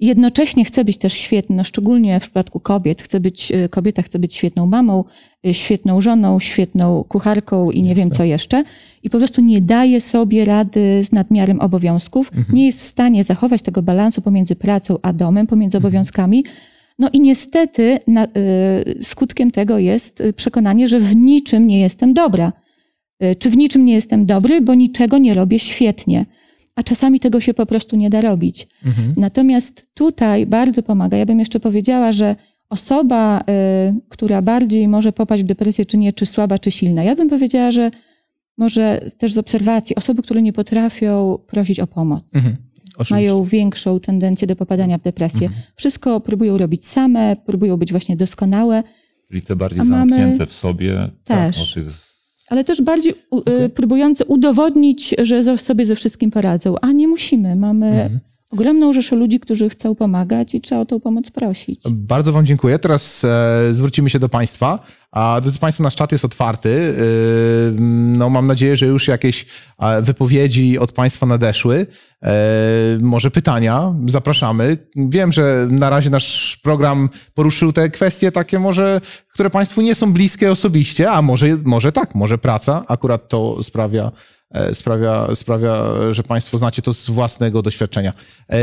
jednocześnie 0.00 0.64
chce 0.64 0.84
być 0.84 0.98
też 0.98 1.12
świetny, 1.12 1.56
no 1.56 1.64
szczególnie 1.64 2.20
w 2.20 2.22
przypadku 2.22 2.60
kobiet, 2.60 3.02
chce 3.02 3.20
być, 3.20 3.52
y, 3.52 3.68
kobieta 3.68 4.02
chce 4.02 4.18
być 4.18 4.34
świetną 4.34 4.66
mamą, 4.66 5.04
y, 5.46 5.54
świetną 5.54 6.00
żoną, 6.00 6.40
świetną 6.40 7.04
kucharką 7.08 7.70
i 7.70 7.82
nie 7.82 7.94
wiem 7.94 8.10
co 8.10 8.24
jeszcze. 8.24 8.62
I 9.02 9.10
po 9.10 9.18
prostu 9.18 9.40
nie 9.40 9.60
daje 9.60 10.00
sobie 10.00 10.44
rady 10.44 11.04
z 11.04 11.12
nadmiarem 11.12 11.60
obowiązków, 11.60 12.30
mhm. 12.34 12.56
nie 12.56 12.66
jest 12.66 12.80
w 12.80 12.84
stanie 12.84 13.24
zachować 13.24 13.62
tego 13.62 13.82
balansu 13.82 14.22
pomiędzy 14.22 14.56
pracą 14.56 14.98
a 15.02 15.12
domem, 15.12 15.46
pomiędzy 15.46 15.76
mhm. 15.76 15.86
obowiązkami. 15.88 16.44
No 16.98 17.10
i 17.12 17.20
niestety 17.20 17.98
na, 18.06 18.24
y, 18.24 18.28
skutkiem 19.02 19.50
tego 19.50 19.78
jest 19.78 20.22
przekonanie, 20.36 20.88
że 20.88 21.00
w 21.00 21.16
niczym 21.16 21.66
nie 21.66 21.80
jestem 21.80 22.14
dobra. 22.14 22.52
Czy 23.38 23.50
w 23.50 23.56
niczym 23.56 23.84
nie 23.84 23.92
jestem 23.92 24.26
dobry, 24.26 24.60
bo 24.60 24.74
niczego 24.74 25.18
nie 25.18 25.34
robię 25.34 25.58
świetnie 25.58 26.26
a 26.76 26.82
czasami 26.82 27.20
tego 27.20 27.40
się 27.40 27.54
po 27.54 27.66
prostu 27.66 27.96
nie 27.96 28.10
da 28.10 28.20
robić. 28.20 28.68
Mhm. 28.84 29.14
Natomiast 29.16 29.88
tutaj 29.94 30.46
bardzo 30.46 30.82
pomaga. 30.82 31.16
Ja 31.16 31.26
bym 31.26 31.38
jeszcze 31.38 31.60
powiedziała, 31.60 32.12
że 32.12 32.36
osoba, 32.70 33.40
y, 33.40 33.44
która 34.08 34.42
bardziej 34.42 34.88
może 34.88 35.12
popaść 35.12 35.42
w 35.42 35.46
depresję, 35.46 35.86
czy 35.86 35.98
nie, 35.98 36.12
czy 36.12 36.26
słaba, 36.26 36.58
czy 36.58 36.70
silna, 36.70 37.04
ja 37.04 37.16
bym 37.16 37.28
powiedziała, 37.28 37.70
że 37.70 37.90
może 38.58 39.04
też 39.18 39.32
z 39.32 39.38
obserwacji, 39.38 39.96
osoby, 39.96 40.22
które 40.22 40.42
nie 40.42 40.52
potrafią 40.52 41.38
prosić 41.46 41.80
o 41.80 41.86
pomoc. 41.86 42.34
Mhm. 42.34 42.56
Mają 43.10 43.44
większą 43.44 44.00
tendencję 44.00 44.46
do 44.46 44.56
popadania 44.56 44.98
w 44.98 45.02
depresję. 45.02 45.46
Mhm. 45.46 45.64
Wszystko 45.76 46.20
próbują 46.20 46.58
robić 46.58 46.86
same, 46.86 47.36
próbują 47.46 47.76
być 47.76 47.90
właśnie 47.90 48.16
doskonałe. 48.16 48.82
Czyli 49.28 49.42
te 49.42 49.56
bardziej 49.56 49.86
zamknięte 49.86 50.32
mamy... 50.32 50.46
w 50.46 50.52
sobie. 50.52 50.94
Tak, 51.24 51.46
też. 51.46 51.74
Tak, 51.74 51.84
o 51.84 51.84
tych 51.84 52.15
ale 52.48 52.64
też 52.64 52.82
bardziej 52.82 53.14
okay. 53.30 53.68
próbujące 53.68 54.24
udowodnić, 54.24 55.14
że 55.18 55.58
sobie 55.58 55.84
ze 55.84 55.94
wszystkim 55.94 56.30
poradzą. 56.30 56.74
A 56.80 56.92
nie 56.92 57.08
musimy. 57.08 57.56
Mamy 57.56 57.86
mhm. 57.86 58.20
Ogromną 58.50 58.92
rzeszę 58.92 59.16
ludzi, 59.16 59.40
którzy 59.40 59.68
chcą 59.68 59.94
pomagać 59.94 60.54
i 60.54 60.60
trzeba 60.60 60.80
o 60.80 60.86
tą 60.86 61.00
pomoc 61.00 61.30
prosić. 61.30 61.82
Bardzo 61.90 62.32
Wam 62.32 62.46
dziękuję. 62.46 62.78
Teraz 62.78 63.24
e, 63.24 63.74
zwrócimy 63.74 64.10
się 64.10 64.18
do 64.18 64.28
Państwa. 64.28 64.78
A 65.12 65.40
drodzy 65.40 65.58
Państwo, 65.58 65.82
nasz 65.82 65.94
czat 65.94 66.12
jest 66.12 66.24
otwarty. 66.24 66.68
E, 66.68 67.80
no, 68.18 68.30
mam 68.30 68.46
nadzieję, 68.46 68.76
że 68.76 68.86
już 68.86 69.08
jakieś 69.08 69.46
e, 69.78 70.02
wypowiedzi 70.02 70.78
od 70.78 70.92
Państwa 70.92 71.26
nadeszły. 71.26 71.86
E, 72.22 72.34
może 73.00 73.30
pytania, 73.30 73.94
zapraszamy. 74.06 74.78
Wiem, 74.96 75.32
że 75.32 75.68
na 75.70 75.90
razie 75.90 76.10
nasz 76.10 76.56
program 76.62 77.08
poruszył 77.34 77.72
te 77.72 77.90
kwestie 77.90 78.32
takie 78.32 78.58
może, 78.58 79.00
które 79.32 79.50
Państwu 79.50 79.82
nie 79.82 79.94
są 79.94 80.12
bliskie 80.12 80.50
osobiście, 80.50 81.10
a 81.10 81.22
może, 81.22 81.46
może 81.64 81.92
tak, 81.92 82.14
może 82.14 82.38
praca 82.38 82.84
akurat 82.88 83.28
to 83.28 83.62
sprawia, 83.62 84.12
sprawia, 84.72 85.34
sprawia, 85.34 85.84
że 86.10 86.22
Państwo 86.22 86.58
znacie 86.58 86.82
to 86.82 86.94
z 86.94 87.10
własnego 87.10 87.62
doświadczenia. 87.62 88.12
E, 88.48 88.56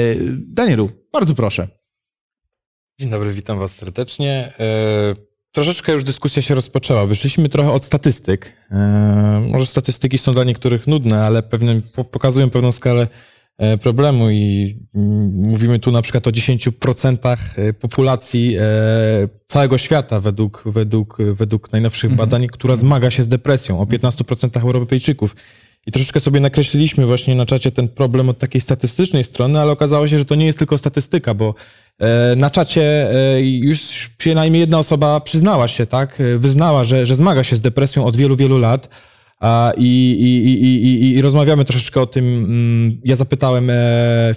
Danielu, 0.47 0.89
bardzo 1.13 1.35
proszę. 1.35 1.67
Dzień 2.99 3.09
dobry, 3.09 3.33
witam 3.33 3.59
Was 3.59 3.75
serdecznie. 3.75 4.53
Troszeczkę 5.51 5.93
już 5.93 6.03
dyskusja 6.03 6.41
się 6.41 6.55
rozpoczęła. 6.55 7.05
Wyszliśmy 7.05 7.49
trochę 7.49 7.71
od 7.71 7.85
statystyk. 7.85 8.53
Może 9.51 9.65
statystyki 9.65 10.17
są 10.17 10.33
dla 10.33 10.43
niektórych 10.43 10.87
nudne, 10.87 11.25
ale 11.25 11.43
pewnie 11.43 11.81
pokazują 12.11 12.49
pewną 12.49 12.71
skalę 12.71 13.07
E, 13.57 13.77
problemu 13.77 14.29
i 14.29 14.75
mówimy 15.33 15.79
tu 15.79 15.91
na 15.91 16.01
przykład 16.01 16.27
o 16.27 16.31
10% 16.31 17.37
e, 17.55 17.73
populacji 17.73 18.55
e, 18.59 18.63
całego 19.47 19.77
świata 19.77 20.19
według, 20.19 20.63
według, 20.65 21.17
według 21.33 21.71
najnowszych 21.71 22.11
mhm. 22.11 22.29
badań, 22.29 22.47
która 22.47 22.75
zmaga 22.75 23.11
się 23.11 23.23
z 23.23 23.27
depresją, 23.27 23.79
o 23.79 23.85
15% 23.85 24.61
Europejczyków. 24.61 25.35
I 25.87 25.91
troszeczkę 25.91 26.19
sobie 26.19 26.39
nakreśliliśmy 26.39 27.05
właśnie 27.05 27.35
na 27.35 27.45
czacie 27.45 27.71
ten 27.71 27.87
problem 27.87 28.29
od 28.29 28.39
takiej 28.39 28.61
statystycznej 28.61 29.23
strony, 29.23 29.59
ale 29.59 29.71
okazało 29.71 30.07
się, 30.07 30.17
że 30.17 30.25
to 30.25 30.35
nie 30.35 30.45
jest 30.45 30.59
tylko 30.59 30.77
statystyka, 30.77 31.33
bo 31.33 31.55
na 32.35 32.49
czacie 32.49 33.07
już 33.41 34.09
przynajmniej 34.17 34.59
jedna 34.59 34.79
osoba 34.79 35.19
przyznała 35.19 35.67
się, 35.67 35.85
tak, 35.85 36.21
wyznała, 36.37 36.83
że, 36.85 37.05
że 37.05 37.15
zmaga 37.15 37.43
się 37.43 37.55
z 37.55 37.61
depresją 37.61 38.05
od 38.05 38.17
wielu, 38.17 38.35
wielu 38.35 38.57
lat. 38.57 38.89
I, 39.77 40.11
i, 40.11 40.63
i, 40.63 41.15
i, 41.17 41.21
rozmawiamy 41.21 41.65
troszeczkę 41.65 42.01
o 42.01 42.05
tym. 42.05 42.25
Mm, 42.25 43.01
ja 43.05 43.15
zapytałem 43.15 43.69
e, 43.69 43.75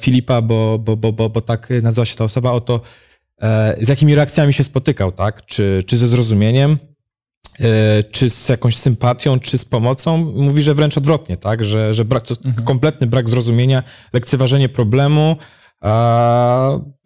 Filipa, 0.01 0.43
bo, 0.43 0.79
bo, 0.79 0.97
bo, 0.97 1.13
bo, 1.13 1.31
bo 1.31 1.41
tak 1.41 1.73
nazywa 1.83 2.05
się 2.05 2.17
ta 2.17 2.25
osoba, 2.25 2.53
o 2.53 2.61
to, 2.61 2.81
e, 3.43 3.77
z 3.81 3.89
jakimi 3.89 4.15
reakcjami 4.15 4.53
się 4.53 4.65
spotykał, 4.65 5.13
tak? 5.13 5.47
Czy, 5.47 5.83
czy 5.87 5.97
ze 5.97 6.09
zrozumieniem, 6.09 6.73
e, 6.73 6.96
czy 8.11 8.31
z 8.31 8.49
jakąś 8.49 8.77
sympatią, 8.77 9.41
czy 9.41 9.59
z 9.59 9.65
pomocą. 9.65 10.17
Mówi, 10.37 10.63
że 10.63 10.75
wręcz 10.75 10.99
odwrotnie, 10.99 11.37
tak? 11.37 11.65
Że, 11.65 11.95
że 11.95 12.05
brak, 12.05 12.25
mhm. 12.31 12.67
kompletny 12.67 13.07
brak 13.07 13.31
zrozumienia, 13.31 13.83
lekceważenie 14.13 14.69
problemu, 14.69 15.37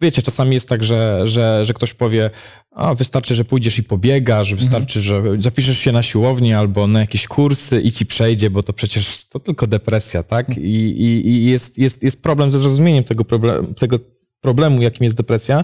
Wiecie, 0.01 0.21
czasami 0.21 0.53
jest 0.53 0.69
tak, 0.69 0.83
że, 0.83 1.21
że, 1.25 1.65
że 1.65 1.73
ktoś 1.73 1.93
powie, 1.93 2.29
a 2.71 2.95
wystarczy, 2.95 3.35
że 3.35 3.45
pójdziesz 3.45 3.77
i 3.77 3.83
pobiegasz, 3.83 4.55
wystarczy, 4.55 4.99
mhm. 4.99 5.35
że 5.35 5.41
zapiszesz 5.43 5.77
się 5.77 5.91
na 5.91 6.03
siłownię 6.03 6.57
albo 6.57 6.87
na 6.87 6.99
jakieś 6.99 7.27
kursy 7.27 7.81
i 7.81 7.91
ci 7.91 8.05
przejdzie, 8.05 8.49
bo 8.49 8.63
to 8.63 8.73
przecież 8.73 9.25
to 9.25 9.39
tylko 9.39 9.67
depresja, 9.67 10.23
tak? 10.23 10.49
Mhm. 10.49 10.67
I, 10.67 10.69
i, 10.69 11.27
i 11.27 11.45
jest, 11.45 11.77
jest, 11.77 12.03
jest 12.03 12.23
problem 12.23 12.51
ze 12.51 12.59
zrozumieniem 12.59 13.03
tego, 13.03 13.25
problem, 13.25 13.73
tego 13.73 13.97
problemu, 14.41 14.81
jakim 14.81 15.03
jest 15.03 15.17
depresja. 15.17 15.63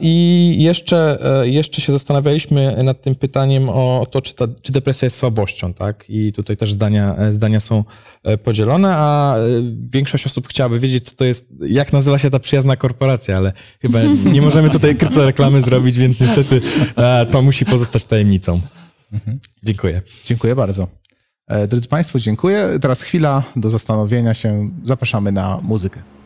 I 0.00 0.54
jeszcze, 0.58 1.18
e, 1.40 1.48
jeszcze 1.48 1.80
się 1.80 1.92
zastanawialiśmy 1.92 2.82
nad 2.84 3.02
tym 3.02 3.14
pytaniem 3.14 3.68
o 3.68 4.06
to, 4.10 4.22
czy, 4.22 4.34
ta, 4.34 4.48
czy 4.62 4.72
depresja 4.72 5.06
jest 5.06 5.16
słabością, 5.16 5.74
tak? 5.74 6.04
I 6.08 6.32
tutaj 6.32 6.56
też 6.56 6.72
zdania, 6.72 7.16
e, 7.16 7.32
zdania 7.32 7.60
są 7.60 7.84
e, 8.22 8.38
podzielone, 8.38 8.96
a 8.96 9.36
większość 9.92 10.26
osób 10.26 10.48
chciałaby 10.48 10.80
wiedzieć, 10.80 11.04
co 11.04 11.16
to 11.16 11.24
jest, 11.24 11.48
jak 11.60 11.92
nazywa 11.92 12.18
się 12.18 12.30
ta 12.30 12.38
przyjazna 12.38 12.76
korporacja, 12.76 13.36
ale 13.36 13.52
chyba 13.82 13.98
nie 14.32 14.42
możemy 14.42 14.70
tutaj 14.70 14.96
kryptoreklamy 14.96 15.62
zrobić, 15.62 15.98
więc 15.98 16.20
niestety 16.20 16.60
to 17.30 17.42
musi 17.42 17.64
pozostać 17.66 18.04
tajemnicą. 18.04 18.60
Dziękuję. 19.62 20.02
Dziękuję 20.24 20.54
bardzo. 20.54 20.88
Drodzy 21.68 21.88
Państwo, 21.88 22.18
dziękuję. 22.18 22.68
Teraz 22.80 23.02
chwila 23.02 23.42
do 23.56 23.70
zastanowienia 23.70 24.34
się. 24.34 24.70
Zapraszamy 24.84 25.32
na 25.32 25.60
muzykę. 25.62 26.17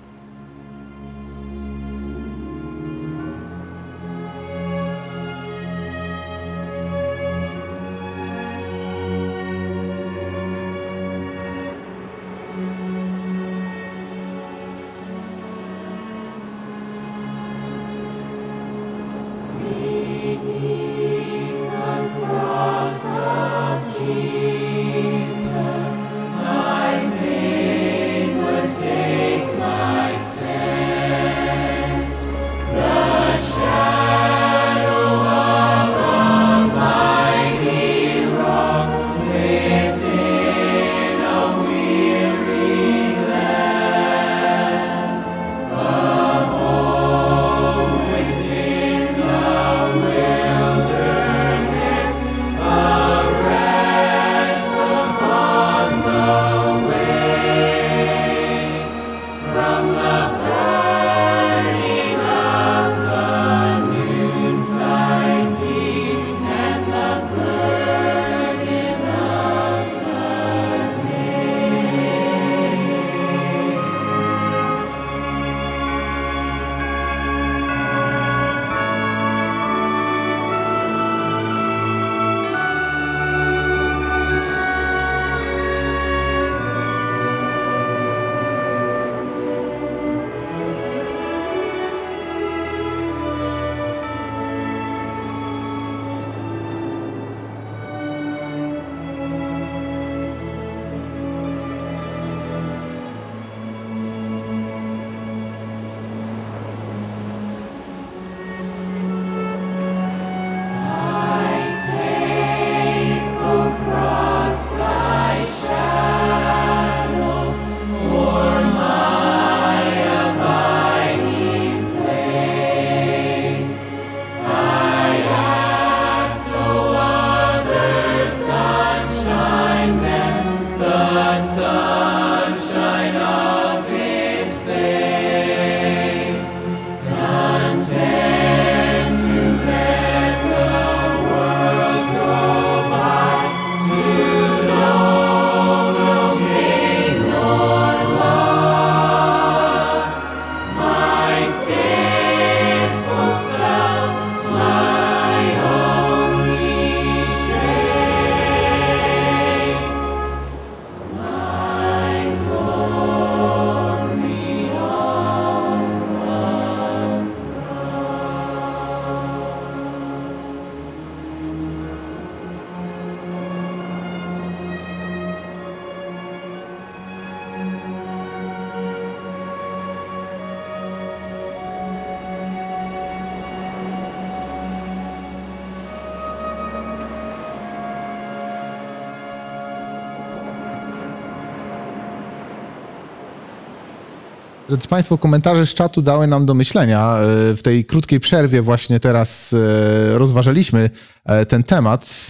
Drodzy 194.73 194.89
Państwo, 194.89 195.19
komentarze 195.19 195.67
z 195.67 195.75
czatu 195.75 196.03
dały 196.03 196.27
nam 196.27 196.47
do 196.47 196.55
myślenia. 196.55 197.17
E, 197.17 197.57
W 197.57 197.61
tej 197.63 197.85
krótkiej 197.85 198.21
przerwie 198.21 198.63
właśnie 198.63 199.01
teraz 199.01 199.53
e, 199.53 200.19
rozważaliśmy 200.19 200.91
e, 201.25 201.47
ten 201.47 201.65
temat 201.65 202.27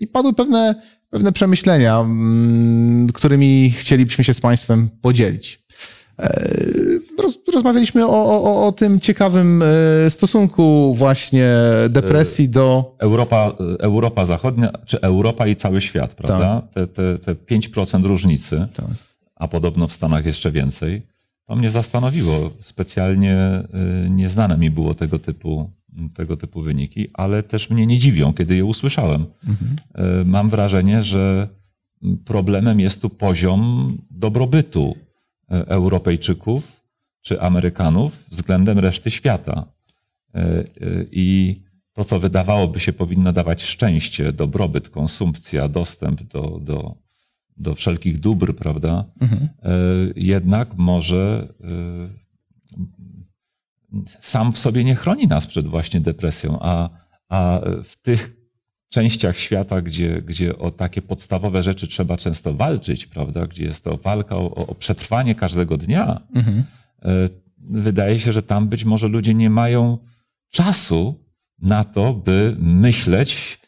i 0.00 0.06
padły 0.06 0.32
pewne, 0.32 0.74
pewne 1.10 1.32
przemyślenia, 1.32 2.06
którymi 3.14 3.70
chcielibyśmy 3.70 4.24
się 4.24 4.34
z 4.34 4.40
Państwem 4.40 4.88
podzielić. 5.02 5.62
Roz, 7.18 7.38
rozmawialiśmy 7.54 8.06
o, 8.06 8.42
o, 8.42 8.66
o 8.66 8.72
tym 8.72 9.00
ciekawym 9.00 9.62
stosunku 10.08 10.94
właśnie 10.94 11.48
depresji 11.88 12.48
do... 12.48 12.96
Europa, 12.98 13.52
Europa 13.78 14.26
Zachodnia, 14.26 14.72
czy 14.86 15.00
Europa 15.00 15.46
i 15.46 15.56
cały 15.56 15.80
świat, 15.80 16.14
prawda? 16.14 16.62
Te, 16.74 16.86
te, 16.86 17.18
te 17.18 17.34
5% 17.34 18.04
różnicy, 18.04 18.66
Tak. 18.76 18.86
a 19.36 19.48
podobno 19.48 19.88
w 19.88 19.92
Stanach 19.92 20.26
jeszcze 20.26 20.52
więcej. 20.52 21.10
To 21.50 21.56
mnie 21.56 21.70
zastanowiło. 21.70 22.50
Specjalnie 22.60 23.62
y, 24.06 24.10
nieznane 24.10 24.58
mi 24.58 24.70
było 24.70 24.94
tego 24.94 25.18
typu, 25.18 25.70
tego 26.14 26.36
typu 26.36 26.62
wyniki, 26.62 27.08
ale 27.12 27.42
też 27.42 27.70
mnie 27.70 27.86
nie 27.86 27.98
dziwią, 27.98 28.32
kiedy 28.32 28.56
je 28.56 28.64
usłyszałem. 28.64 29.22
Y, 29.22 30.24
Mam 30.24 30.50
wrażenie, 30.50 31.02
że 31.02 31.48
problemem 32.24 32.80
jest 32.80 33.02
tu 33.02 33.10
poziom 33.10 33.92
dobrobytu 34.10 34.96
y, 34.96 35.46
Europejczyków 35.48 36.82
czy 37.20 37.40
Amerykanów 37.40 38.24
względem 38.28 38.78
reszty 38.78 39.10
świata. 39.10 39.64
I 41.12 41.56
to, 41.92 42.04
co 42.04 42.20
wydawałoby 42.20 42.80
się 42.80 42.92
powinno 42.92 43.32
dawać 43.32 43.62
szczęście, 43.62 44.32
dobrobyt, 44.32 44.88
konsumpcja, 44.88 45.68
dostęp 45.68 46.22
do, 46.22 46.60
do, 46.62 46.94
do 47.60 47.74
wszelkich 47.74 48.20
dóbr, 48.20 48.54
prawda? 48.56 49.04
E, 49.62 49.70
Jednak 50.16 50.74
może 50.76 51.48
e, 51.60 52.20
sam 54.20 54.52
w 54.52 54.58
sobie 54.58 54.84
nie 54.84 54.94
chroni 54.94 55.26
nas 55.26 55.46
przed 55.46 55.68
właśnie 55.68 56.00
depresją, 56.00 56.58
a, 56.60 56.90
a 57.28 57.60
w 57.84 57.96
tych 58.02 58.36
częściach 58.88 59.38
świata, 59.38 59.82
gdzie, 59.82 60.22
gdzie 60.22 60.58
o 60.58 60.70
takie 60.70 61.02
podstawowe 61.02 61.62
rzeczy 61.62 61.86
trzeba 61.86 62.16
często 62.16 62.54
walczyć, 62.54 63.06
prawda? 63.06 63.46
Gdzie 63.46 63.64
jest 63.64 63.84
to 63.84 63.96
walka 63.96 64.36
o, 64.36 64.54
o 64.54 64.74
przetrwanie 64.74 65.34
każdego 65.34 65.76
dnia, 65.76 66.20
e, 67.02 67.28
wydaje 67.58 68.18
się, 68.18 68.32
że 68.32 68.42
tam 68.42 68.68
być 68.68 68.84
może 68.84 69.08
ludzie 69.08 69.34
nie 69.34 69.50
mają 69.50 69.98
czasu 70.50 71.24
na 71.62 71.84
to, 71.84 72.14
by 72.14 72.56
myśleć, 72.58 73.58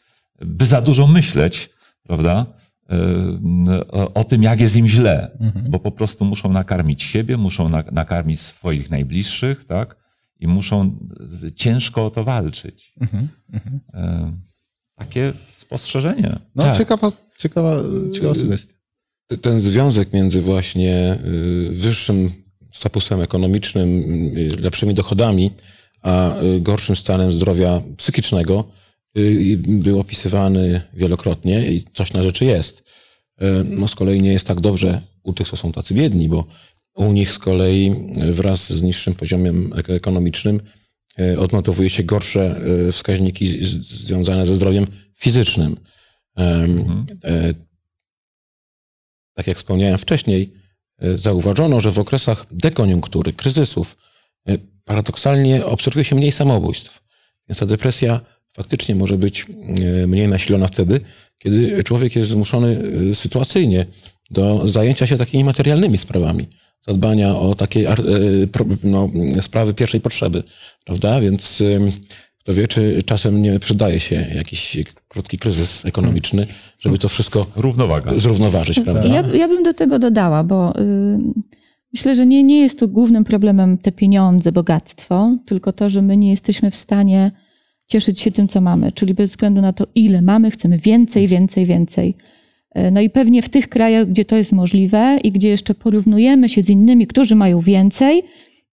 by 0.41 0.65
za 0.65 0.81
dużo 0.81 1.07
myśleć, 1.07 1.69
prawda? 2.03 2.45
E, 2.89 3.87
O, 3.91 4.13
o 4.13 4.23
tym, 4.23 4.43
jak 4.43 4.59
jest 4.59 4.75
im 4.75 4.87
źle, 4.87 5.37
bo 5.69 5.79
po 5.79 5.91
prostu 5.91 6.25
muszą 6.25 6.51
nakarmić 6.51 7.03
siebie, 7.03 7.37
muszą 7.37 7.69
na- 7.69 7.83
nakarmić 7.91 8.39
swoich 8.39 8.89
najbliższych, 8.91 9.65
tak? 9.65 9.95
I 10.39 10.47
muszą 10.47 10.97
z- 11.19 11.55
ciężko 11.55 12.05
o 12.05 12.09
to 12.11 12.23
walczyć. 12.23 12.93
E, 13.93 14.31
Takie 14.95 15.33
spostrzeżenie. 15.53 16.39
No, 16.55 16.63
Tak. 16.63 16.77
ciekawa, 16.77 17.11
ciekawa, 17.37 17.75
ciekawa 18.13 18.33
sugestia. 18.35 18.73
ten 19.41 19.61
związek 19.61 20.13
między 20.13 20.41
właśnie 20.41 21.17
y, 21.25 21.69
wyższym 21.71 22.31
statusem 22.71 23.21
ekonomicznym, 23.21 23.87
y, 24.37 24.51
lepszymi 24.61 24.93
dochodami, 24.93 25.51
a 26.01 26.41
y, 26.43 26.59
gorszym 26.61 26.95
stanem 26.95 27.31
zdrowia 27.31 27.81
psychicznego 27.97 28.63
y, 28.69 28.82
był 29.67 29.99
opisywany 29.99 30.81
wielokrotnie 30.93 31.71
i 31.71 31.85
coś 31.93 32.13
na 32.13 32.23
rzeczy 32.23 32.45
jest. 32.45 32.79
Y, 33.41 33.45
No 33.63 33.87
z 33.87 33.95
kolei 33.95 34.21
nie 34.21 34.33
jest 34.33 34.47
tak 34.47 34.61
dobrze 34.61 35.01
u 35.23 35.33
tych, 35.33 35.47
co 35.47 35.57
są 35.57 35.71
tacy 35.71 35.93
biedni, 35.93 36.29
bo 36.29 36.45
u 36.95 37.13
nich 37.13 37.33
z 37.33 37.39
kolei 37.39 37.95
wraz 38.31 38.73
z 38.73 38.81
niższym 38.81 39.15
poziomem 39.15 39.73
ek- 39.75 39.89
ekonomicznym 39.89 40.61
y, 41.19 41.39
odnotowuje 41.39 41.89
się 41.89 42.03
gorsze 42.03 42.61
y, 42.87 42.91
wskaźniki 42.91 43.47
związane 43.81 44.45
ze 44.45 44.55
zdrowiem 44.55 44.85
fizycznym. 45.19 45.77
Em, 46.35 47.05
e, 47.23 47.53
tak 49.33 49.47
jak 49.47 49.57
wspomniałem 49.57 49.97
wcześniej, 49.97 50.53
e, 50.99 51.17
zauważono, 51.17 51.81
że 51.81 51.91
w 51.91 51.99
okresach 51.99 52.45
dekoniunktury, 52.51 53.33
kryzysów, 53.33 53.97
e, 54.47 54.57
paradoksalnie 54.85 55.65
obserwuje 55.65 56.05
się 56.05 56.15
mniej 56.15 56.31
samobójstw. 56.31 57.03
Więc 57.49 57.59
ta 57.59 57.65
depresja 57.65 58.21
faktycznie 58.53 58.95
może 58.95 59.17
być 59.17 59.45
e, 60.03 60.07
mniej 60.07 60.27
nasilona 60.27 60.67
wtedy, 60.67 60.99
kiedy 61.37 61.83
człowiek 61.83 62.15
jest 62.15 62.29
zmuszony 62.29 62.81
e, 63.11 63.15
sytuacyjnie 63.15 63.85
do 64.31 64.67
zajęcia 64.67 65.07
się 65.07 65.17
takimi 65.17 65.43
materialnymi 65.43 65.97
sprawami, 65.97 66.47
zadbania 66.87 67.35
o 67.35 67.55
takie 67.55 67.89
e, 67.89 67.95
no, 68.83 69.09
sprawy 69.41 69.73
pierwszej 69.73 70.01
potrzeby, 70.01 70.43
prawda? 70.85 71.21
Więc 71.21 71.63
kto 72.43 72.53
wie, 72.53 72.67
czy 72.67 73.03
czasem 73.05 73.41
nie 73.41 73.59
przydaje 73.59 73.99
się 73.99 74.27
jakiś 74.35 74.77
krótki 75.07 75.37
kryzys 75.37 75.85
ekonomiczny, 75.85 76.47
żeby 76.79 76.97
to 76.97 77.09
wszystko 77.09 77.45
Równowaga. 77.55 78.19
zrównoważyć, 78.19 78.79
prawda? 78.79 79.05
Ja, 79.05 79.21
ja 79.33 79.47
bym 79.47 79.63
do 79.63 79.73
tego 79.73 79.99
dodała, 79.99 80.43
bo 80.43 80.79
y, 80.79 81.17
myślę, 81.93 82.15
że 82.15 82.25
nie, 82.25 82.43
nie 82.43 82.59
jest 82.59 82.79
tu 82.79 82.87
głównym 82.87 83.23
problemem 83.23 83.77
te 83.77 83.91
pieniądze, 83.91 84.51
bogactwo, 84.51 85.37
tylko 85.45 85.73
to, 85.73 85.89
że 85.89 86.01
my 86.01 86.17
nie 86.17 86.29
jesteśmy 86.29 86.71
w 86.71 86.75
stanie 86.75 87.31
cieszyć 87.87 88.19
się 88.19 88.31
tym, 88.31 88.47
co 88.47 88.61
mamy. 88.61 88.91
Czyli 88.91 89.13
bez 89.13 89.29
względu 89.29 89.61
na 89.61 89.73
to, 89.73 89.87
ile 89.95 90.21
mamy, 90.21 90.51
chcemy 90.51 90.77
więcej, 90.77 91.27
więcej, 91.27 91.65
więcej. 91.65 92.15
Y, 92.77 92.91
No 92.91 93.01
i 93.01 93.09
pewnie 93.09 93.41
w 93.41 93.49
tych 93.49 93.69
krajach, 93.69 94.09
gdzie 94.09 94.25
to 94.25 94.35
jest 94.35 94.51
możliwe 94.51 95.17
i 95.23 95.31
gdzie 95.31 95.49
jeszcze 95.49 95.73
porównujemy 95.73 96.49
się 96.49 96.61
z 96.61 96.69
innymi, 96.69 97.07
którzy 97.07 97.35
mają 97.35 97.59
więcej, 97.59 98.23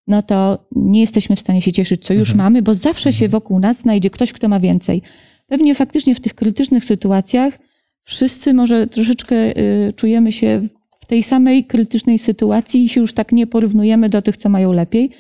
no 0.08 0.24
to 0.24 0.66
nie 0.76 1.00
jesteśmy 1.00 1.36
w 1.36 1.40
stanie 1.40 1.62
się 1.62 1.72
cieszyć, 1.72 2.06
co 2.06 2.14
już 2.14 2.34
mamy, 2.34 2.62
bo 2.62 2.74
zawsze 2.74 3.14
się 3.14 3.28
wokół 3.28 3.60
nas 3.60 3.82
znajdzie 3.82 4.10
ktoś, 4.10 4.34
kto 4.34 4.50
ma 4.50 4.60
więcej. 4.60 5.02
Pewnie 5.48 5.76
faktycznie 5.76 6.16
w 6.16 6.20
tych 6.20 6.36
krytycznych 6.36 6.86
sytuacjach 6.86 7.60
wszyscy 8.04 8.54
może 8.54 8.88
troszeczkę 8.88 9.36
y, 9.58 9.94
czujemy 9.96 10.32
się 10.32 10.68
w 11.00 11.06
tej 11.06 11.24
samej 11.24 11.66
krytycznej 11.66 12.20
sytuacji 12.20 12.84
i 12.84 12.90
się 12.90 13.02
już 13.02 13.14
tak 13.14 13.32
nie 13.32 13.48
porównujemy 13.48 14.10
do 14.10 14.22
tych, 14.22 14.38
co 14.38 14.50
mają 14.50 14.72
lepiej. 14.72 15.12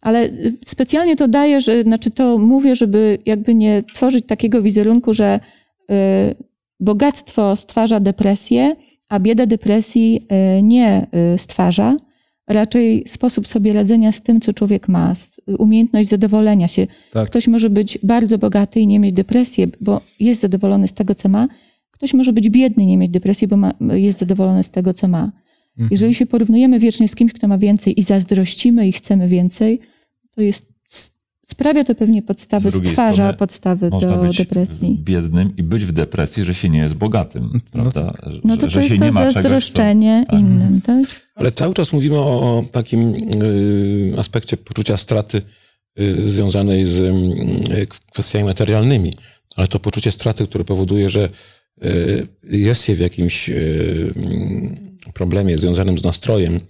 Ale 0.00 0.30
specjalnie 0.64 1.16
to 1.16 1.28
daję, 1.28 1.60
że, 1.60 1.82
znaczy 1.82 2.10
to 2.10 2.38
mówię, 2.38 2.74
żeby 2.74 3.18
jakby 3.26 3.54
nie 3.54 3.82
tworzyć 3.94 4.26
takiego 4.26 4.62
wizerunku, 4.62 5.14
że 5.14 5.40
y, 5.90 5.94
bogactwo 6.80 7.56
stwarza 7.56 8.00
depresję, 8.00 8.76
a 9.08 9.20
bieda 9.20 9.46
depresji 9.46 10.26
y, 10.58 10.62
nie 10.62 11.06
y, 11.34 11.38
stwarza. 11.38 11.96
Raczej 12.48 13.04
sposób 13.06 13.48
sobie 13.48 13.72
radzenia 13.72 14.12
z 14.12 14.22
tym, 14.22 14.40
co 14.40 14.52
człowiek 14.52 14.88
ma, 14.88 15.12
umiejętność 15.58 16.08
zadowolenia 16.08 16.68
się. 16.68 16.86
Tak. 17.12 17.26
Ktoś 17.26 17.48
może 17.48 17.70
być 17.70 17.98
bardzo 18.02 18.38
bogaty 18.38 18.80
i 18.80 18.86
nie 18.86 19.00
mieć 19.00 19.12
depresji, 19.12 19.66
bo 19.80 20.00
jest 20.20 20.40
zadowolony 20.40 20.88
z 20.88 20.92
tego, 20.92 21.14
co 21.14 21.28
ma. 21.28 21.48
Ktoś 21.90 22.14
może 22.14 22.32
być 22.32 22.50
biedny 22.50 22.82
i 22.82 22.86
nie 22.86 22.98
mieć 22.98 23.10
depresji, 23.10 23.48
bo 23.48 23.56
ma, 23.56 23.74
jest 23.80 24.18
zadowolony 24.18 24.62
z 24.62 24.70
tego, 24.70 24.94
co 24.94 25.08
ma. 25.08 25.32
Mhm. 25.70 25.88
Jeżeli 25.90 26.14
się 26.14 26.26
porównujemy 26.26 26.78
wiecznie 26.78 27.08
z 27.08 27.14
kimś, 27.14 27.32
kto 27.32 27.48
ma 27.48 27.58
więcej 27.58 28.00
i 28.00 28.02
zazdrościmy 28.02 28.88
i 28.88 28.92
chcemy 28.92 29.28
więcej, 29.28 29.80
to 30.40 30.44
jest, 30.44 30.66
sprawia 31.46 31.84
to 31.84 31.94
pewnie 31.94 32.22
podstawy, 32.22 32.70
stwarza 32.70 33.12
strony 33.12 33.34
podstawy 33.34 33.90
Można 33.90 34.16
do 34.16 34.22
być 34.22 34.38
depresji. 34.38 35.00
biednym 35.04 35.56
i 35.56 35.62
być 35.62 35.84
w 35.84 35.92
depresji, 35.92 36.44
że 36.44 36.54
się 36.54 36.68
nie 36.68 36.78
jest 36.78 36.94
bogatym, 36.94 37.60
prawda? 37.72 38.14
No 38.44 38.56
to 38.56 38.60
że, 38.66 38.66
to 38.66 38.70
że 38.70 38.88
się 38.88 38.94
jest 38.94 39.04
nie 39.04 39.08
to 39.08 39.14
ma 39.14 39.20
czegoś, 39.20 39.34
co... 39.34 39.42
zazdroszczenie 39.42 40.24
tak. 40.30 40.40
innym, 40.40 40.80
tak? 40.80 41.04
Ale 41.34 41.52
cały 41.52 41.74
czas 41.74 41.92
mówimy 41.92 42.16
o, 42.18 42.58
o 42.58 42.64
takim 42.72 43.14
y, 43.42 44.14
aspekcie 44.18 44.56
poczucia 44.56 44.96
straty 44.96 45.42
y, 46.00 46.30
związanej 46.30 46.86
z 46.86 46.98
y, 46.98 47.86
kwestiami 48.12 48.44
materialnymi. 48.44 49.12
Ale 49.56 49.68
to 49.68 49.78
poczucie 49.80 50.12
straty, 50.12 50.46
które 50.46 50.64
powoduje, 50.64 51.08
że 51.08 51.28
y, 51.84 52.26
jest 52.50 52.84
się 52.84 52.94
w 52.94 53.00
jakimś 53.00 53.48
y, 53.50 54.12
mm, 54.16 54.96
problemie 55.14 55.58
związanym 55.58 55.98
z 55.98 56.04
nastrojem, 56.04 56.60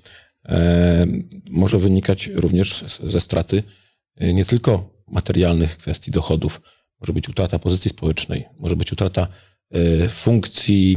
może 1.50 1.78
wynikać 1.78 2.26
również 2.34 2.84
ze 3.04 3.20
straty 3.20 3.62
y, 4.22 4.34
nie 4.34 4.44
tylko 4.44 4.90
materialnych 5.08 5.76
kwestii 5.78 6.10
dochodów. 6.10 6.60
Może 7.00 7.12
być 7.12 7.28
utrata 7.28 7.58
pozycji 7.58 7.90
społecznej, 7.90 8.44
może 8.58 8.76
być 8.76 8.92
utrata 8.92 9.26
e, 9.70 10.08
funkcji 10.08 10.96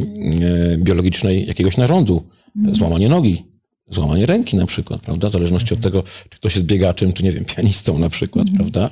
e, 0.73 0.77
biologicznej 0.77 1.47
jakiegoś 1.47 1.77
narządu, 1.77 2.27
złamanie 2.71 3.09
nogi, 3.09 3.45
złamanie 3.89 4.25
ręki 4.25 4.57
na 4.57 4.65
przykład, 4.65 5.01
prawda? 5.01 5.29
W 5.29 5.31
zależności 5.31 5.73
od 5.73 5.81
tego, 5.81 6.03
czy 6.29 6.37
ktoś 6.37 6.55
jest 6.55 6.65
biegaczem, 6.67 7.13
czy 7.13 7.23
nie 7.23 7.31
wiem, 7.31 7.45
pianistą 7.45 7.99
na 7.99 8.09
przykład, 8.09 8.47
prawda? 8.57 8.89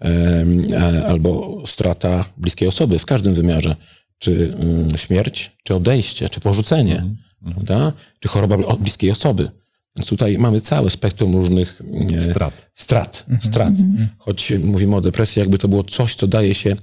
Em, 0.00 0.66
a- 0.78 1.04
Albo 1.06 1.62
strata 1.66 2.24
bliskiej 2.36 2.68
osoby 2.68 2.98
w 2.98 3.06
każdym 3.06 3.34
wymiarze, 3.34 3.76
czy 4.18 4.54
y, 4.94 4.98
śmierć, 4.98 5.50
czy 5.64 5.74
odejście, 5.74 6.28
czy 6.28 6.40
porzucenie, 6.40 7.06
prawda? 7.44 7.92
Czy 8.20 8.28
choroba 8.28 8.56
bl- 8.56 8.78
bliskiej 8.78 9.10
osoby. 9.10 9.50
Więc 9.96 10.08
tutaj 10.08 10.38
mamy 10.38 10.60
całe 10.60 10.90
spektrum 10.90 11.36
różnych 11.36 11.82
e, 12.14 12.20
Strat. 12.20 12.70
strat. 12.74 13.26
strat. 13.40 13.72
Choć 14.18 14.52
mówimy 14.64 14.96
o 14.96 15.00
depresji, 15.00 15.40
jakby 15.40 15.58
to 15.58 15.68
było 15.68 15.84
coś, 15.84 16.14
co 16.14 16.26
daje 16.26 16.54
się 16.54 16.76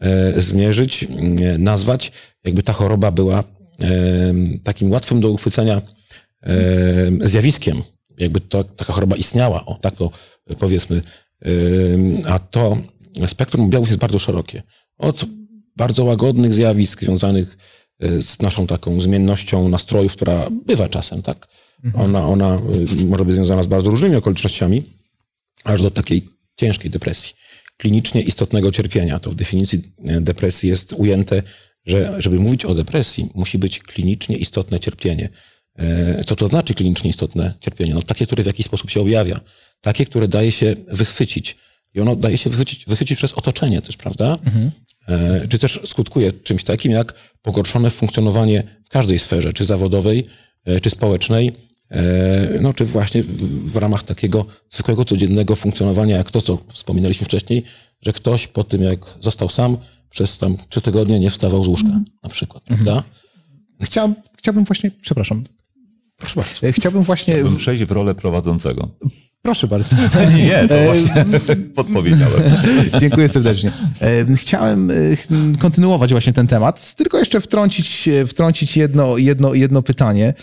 e, 0.00 0.42
zmierzyć, 0.42 1.04
e, 1.04 1.58
nazwać, 1.58 2.12
jakby 2.44 2.62
ta 2.62 2.72
choroba 2.72 3.10
była 3.10 3.44
takim 4.64 4.90
łatwym 4.90 5.20
do 5.20 5.30
uchwycenia 5.30 5.82
zjawiskiem, 7.20 7.82
jakby 8.18 8.40
to, 8.40 8.64
taka 8.64 8.92
choroba 8.92 9.16
istniała, 9.16 9.66
o 9.66 9.74
tak 9.74 9.96
to 9.96 10.10
powiedzmy. 10.58 11.00
A 12.28 12.38
to 12.38 12.76
spektrum 13.26 13.64
objawów 13.64 13.88
jest 13.88 14.00
bardzo 14.00 14.18
szerokie. 14.18 14.62
Od 14.98 15.24
bardzo 15.76 16.04
łagodnych 16.04 16.54
zjawisk 16.54 17.00
związanych 17.00 17.56
z 18.00 18.42
naszą 18.42 18.66
taką 18.66 19.00
zmiennością 19.00 19.68
nastrojów, 19.68 20.12
która 20.12 20.50
bywa 20.66 20.88
czasem, 20.88 21.22
tak? 21.22 21.48
Ona, 21.94 22.24
ona 22.26 22.58
może 23.06 23.24
być 23.24 23.34
związana 23.34 23.62
z 23.62 23.66
bardzo 23.66 23.90
różnymi 23.90 24.16
okolicznościami, 24.16 24.82
aż 25.64 25.82
do 25.82 25.90
takiej 25.90 26.28
ciężkiej 26.56 26.90
depresji, 26.90 27.32
klinicznie 27.76 28.20
istotnego 28.20 28.72
cierpienia. 28.72 29.18
To 29.18 29.30
w 29.30 29.34
definicji 29.34 29.82
depresji 29.98 30.68
jest 30.68 30.92
ujęte, 30.92 31.42
że 31.86 32.14
żeby 32.18 32.40
mówić 32.40 32.64
o 32.64 32.74
depresji, 32.74 33.30
musi 33.34 33.58
być 33.58 33.78
klinicznie 33.78 34.36
istotne 34.36 34.80
cierpienie. 34.80 35.28
Co 36.26 36.36
to 36.36 36.48
znaczy 36.48 36.74
klinicznie 36.74 37.10
istotne 37.10 37.54
cierpienie? 37.60 37.94
No, 37.94 38.02
takie, 38.02 38.26
które 38.26 38.42
w 38.42 38.46
jakiś 38.46 38.66
sposób 38.66 38.90
się 38.90 39.00
objawia. 39.00 39.40
Takie, 39.80 40.06
które 40.06 40.28
daje 40.28 40.52
się 40.52 40.76
wychwycić. 40.92 41.56
I 41.94 42.00
ono 42.00 42.16
daje 42.16 42.38
się 42.38 42.50
wychwycić, 42.50 42.84
wychwycić 42.86 43.18
przez 43.18 43.32
otoczenie 43.32 43.82
też, 43.82 43.96
prawda? 43.96 44.38
Mhm. 44.44 44.70
Czy 45.48 45.58
też 45.58 45.80
skutkuje 45.84 46.32
czymś 46.32 46.64
takim 46.64 46.92
jak 46.92 47.14
pogorszone 47.42 47.90
funkcjonowanie 47.90 48.62
w 48.84 48.88
każdej 48.88 49.18
sferze, 49.18 49.52
czy 49.52 49.64
zawodowej, 49.64 50.26
czy 50.82 50.90
społecznej, 50.90 51.52
no 52.60 52.72
czy 52.72 52.84
właśnie 52.84 53.22
w 53.64 53.76
ramach 53.76 54.02
takiego 54.02 54.46
zwykłego, 54.70 55.04
codziennego 55.04 55.56
funkcjonowania, 55.56 56.16
jak 56.16 56.30
to, 56.30 56.42
co 56.42 56.58
wspominaliśmy 56.68 57.24
wcześniej, 57.24 57.64
że 58.02 58.12
ktoś 58.12 58.46
po 58.46 58.64
tym, 58.64 58.82
jak 58.82 58.98
został 59.20 59.48
sam, 59.48 59.76
przez 60.10 60.38
tam 60.38 60.56
trzy 60.68 60.80
tygodnie 60.80 61.20
nie 61.20 61.30
wstawał 61.30 61.64
z 61.64 61.68
łóżka, 61.68 61.88
mm. 61.88 62.04
na 62.22 62.28
przykład, 62.28 62.62
prawda? 62.64 63.02
Chciałbym, 63.82 64.16
chciałbym 64.38 64.64
właśnie, 64.64 64.90
przepraszam, 65.00 65.44
Proszę 66.20 66.40
bardzo. 66.40 66.72
Chciałbym 66.72 67.02
właśnie... 67.02 67.34
Chciałbym 67.34 67.56
przejść 67.56 67.84
w 67.84 67.90
rolę 67.90 68.14
prowadzącego. 68.14 68.88
Proszę 69.42 69.66
bardzo. 69.66 69.96
Nie, 70.36 70.68
to 70.68 70.74
właśnie 70.84 71.24
podpowiedziałem. 71.74 72.42
Dziękuję 73.00 73.28
serdecznie. 73.28 73.72
Chciałem 74.36 74.92
kontynuować 75.58 76.10
właśnie 76.10 76.32
ten 76.32 76.46
temat, 76.46 76.94
tylko 76.94 77.18
jeszcze 77.18 77.40
wtrącić, 77.40 78.08
wtrącić 78.26 78.76
jedno, 78.76 79.16
jedno, 79.16 79.54
jedno 79.54 79.82
pytanie. 79.82 80.34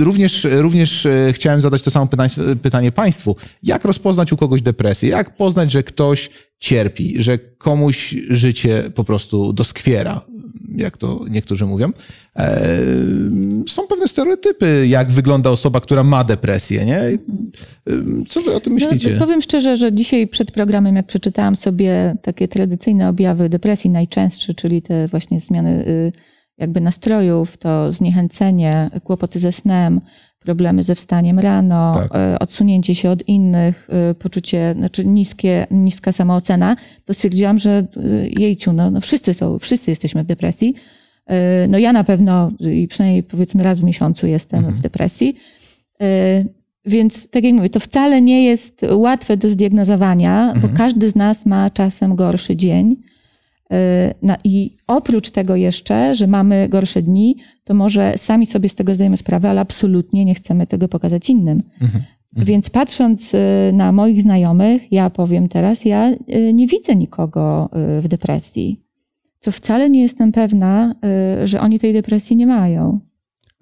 Również, 0.00 0.46
również 0.50 1.08
chciałem 1.32 1.60
zadać 1.60 1.82
to 1.82 1.90
samo 1.90 2.06
pytanie, 2.06 2.30
pytanie 2.62 2.92
Państwu. 2.92 3.36
Jak 3.62 3.84
rozpoznać 3.84 4.32
u 4.32 4.36
kogoś 4.36 4.62
depresję? 4.62 5.08
Jak 5.08 5.36
poznać, 5.36 5.70
że 5.72 5.82
ktoś 5.82 6.30
cierpi, 6.64 7.14
że 7.22 7.38
komuś 7.38 8.14
życie 8.30 8.82
po 8.94 9.04
prostu 9.04 9.52
doskwiera? 9.52 10.20
jak 10.76 10.96
to 10.96 11.24
niektórzy 11.30 11.66
mówią. 11.66 11.90
E, 12.36 12.68
są 13.68 13.86
pewne 13.88 14.08
stereotypy, 14.08 14.86
jak 14.88 15.10
wygląda 15.10 15.50
osoba, 15.50 15.80
która 15.80 16.02
ma 16.04 16.24
depresję, 16.24 16.86
nie? 16.86 16.98
E, 16.98 17.12
co 18.28 18.42
wy 18.42 18.54
o 18.54 18.60
tym 18.60 18.72
no, 18.72 18.80
myślicie? 18.80 19.10
No, 19.12 19.18
powiem 19.18 19.42
szczerze, 19.42 19.76
że 19.76 19.92
dzisiaj 19.92 20.28
przed 20.28 20.50
programem, 20.50 20.96
jak 20.96 21.06
przeczytałam 21.06 21.56
sobie 21.56 22.16
takie 22.22 22.48
tradycyjne 22.48 23.08
objawy 23.08 23.48
depresji, 23.48 23.90
najczęstsze, 23.90 24.54
czyli 24.54 24.82
te 24.82 25.08
właśnie 25.08 25.40
zmiany 25.40 25.86
y, 25.88 26.12
jakby 26.58 26.80
nastrojów, 26.80 27.56
to 27.56 27.92
zniechęcenie, 27.92 28.90
kłopoty 29.04 29.38
ze 29.38 29.52
snem, 29.52 30.00
problemy 30.44 30.82
ze 30.82 30.94
wstaniem 30.94 31.38
rano, 31.38 31.94
tak. 31.94 32.14
E, 32.14 32.38
odsunięcie 32.38 32.94
się 32.94 33.10
od 33.10 33.28
innych, 33.28 33.88
poczucie, 34.18 34.74
znaczy 34.78 35.04
niskie, 35.04 35.66
niska 35.70 36.12
samoocena, 36.12 36.76
to 37.04 37.14
stwierdziłam, 37.14 37.58
że 37.58 37.86
jejciu, 38.38 38.72
no, 38.72 38.90
no 38.90 39.00
wszyscy 39.00 39.34
są, 39.34 39.58
wszyscy 39.58 39.90
jesteśmy 39.90 40.24
w 40.24 40.26
depresji. 40.26 40.74
No 41.68 41.78
ja 41.78 41.92
na 41.92 42.04
pewno 42.04 42.50
i 42.60 42.88
przynajmniej 42.88 43.22
powiedzmy 43.22 43.62
raz 43.62 43.80
w 43.80 43.84
miesiącu 43.84 44.26
jestem 44.26 44.58
mhm. 44.58 44.76
w 44.76 44.80
depresji. 44.80 45.36
Więc 46.86 47.30
tak 47.30 47.44
jak 47.44 47.54
mówię, 47.54 47.68
to 47.68 47.80
wcale 47.80 48.22
nie 48.22 48.44
jest 48.44 48.86
łatwe 48.92 49.36
do 49.36 49.48
zdiagnozowania, 49.48 50.52
mhm. 50.52 50.60
bo 50.60 50.78
każdy 50.78 51.10
z 51.10 51.16
nas 51.16 51.46
ma 51.46 51.70
czasem 51.70 52.16
gorszy 52.16 52.56
dzień. 52.56 52.96
I 54.44 54.76
oprócz 54.86 55.30
tego 55.30 55.56
jeszcze, 55.56 56.14
że 56.14 56.26
mamy 56.26 56.68
gorsze 56.68 57.02
dni, 57.02 57.36
to 57.64 57.74
może 57.74 58.14
sami 58.16 58.46
sobie 58.46 58.68
z 58.68 58.74
tego 58.74 58.94
zdajemy 58.94 59.16
sprawę, 59.16 59.50
ale 59.50 59.60
absolutnie 59.60 60.24
nie 60.24 60.34
chcemy 60.34 60.66
tego 60.66 60.88
pokazać 60.88 61.30
innym. 61.30 61.62
Mhm. 61.80 62.04
Mhm. 62.34 62.46
Więc 62.46 62.70
patrząc 62.70 63.34
y, 63.34 63.38
na 63.72 63.92
moich 63.92 64.22
znajomych, 64.22 64.92
ja 64.92 65.10
powiem 65.10 65.48
teraz, 65.48 65.84
ja 65.84 66.10
y, 66.10 66.52
nie 66.54 66.66
widzę 66.66 66.96
nikogo 66.96 67.70
w 68.00 68.08
depresji. 68.08 68.80
Co 69.40 69.52
wcale 69.52 69.90
nie 69.90 70.02
jestem 70.02 70.32
pewna, 70.32 70.94
że 71.44 71.60
oni 71.60 71.78
tej 71.78 71.92
depresji 71.92 72.36
nie 72.36 72.46
mają. 72.46 73.00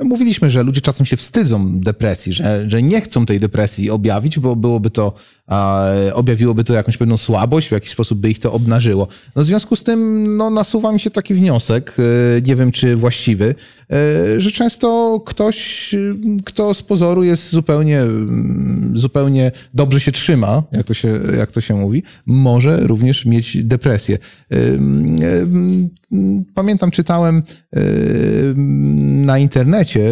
Mówiliśmy, 0.05 0.51
że 0.51 0.63
ludzie 0.63 0.81
czasem 0.81 1.07
się 1.07 1.17
wstydzą 1.17 1.81
depresji, 1.81 2.33
że, 2.33 2.71
że 2.71 2.83
nie 2.83 3.01
chcą 3.01 3.27
tej 3.27 3.41
depresji 3.41 3.91
objawić, 3.91 4.39
bo 4.39 4.57
byłoby 4.57 4.91
to, 4.91 5.15
e, 5.51 6.15
objawiłoby 6.15 6.65
to 6.65 6.75
jakąś 6.75 6.97
pewną 6.97 7.17
słabość, 7.17 7.69
w 7.69 7.73
jakiś 7.73 7.91
sposób 7.91 8.19
by 8.19 8.31
ich 8.31 8.39
to 8.39 8.53
obnażyło. 8.53 9.09
No 9.37 9.43
w 9.43 9.47
związku 9.47 9.77
z 9.77 9.85
tym 9.85 10.27
no, 10.37 10.51
nasuwa 10.51 10.93
mi 10.93 11.01
się 11.01 11.11
taki 11.11 11.35
wniosek, 11.35 11.97
e, 11.99 12.43
nie 12.43 12.57
wiem 12.57 12.73
czy 12.73 12.97
właściwy, 12.97 13.55
że 14.39 14.53
często 14.53 15.21
ktoś, 15.27 15.95
kto 16.45 16.75
z 16.75 16.83
pozoru 16.83 17.23
jest 17.23 17.51
zupełnie, 17.51 18.03
zupełnie 18.95 19.53
dobrze 19.75 20.01
się 20.01 20.13
trzyma, 20.13 20.63
jak 20.73 20.87
to 20.87 20.95
się, 20.95 21.21
jak 21.39 21.51
to 21.51 21.61
się 21.61 21.75
mówi, 21.75 22.03
może 22.27 22.87
również 22.87 23.27
mieć 23.27 23.65
depresję. 23.65 24.19
Pamiętam, 26.55 26.91
czytałem 26.91 27.43
na 29.27 29.39
internecie, 29.39 30.11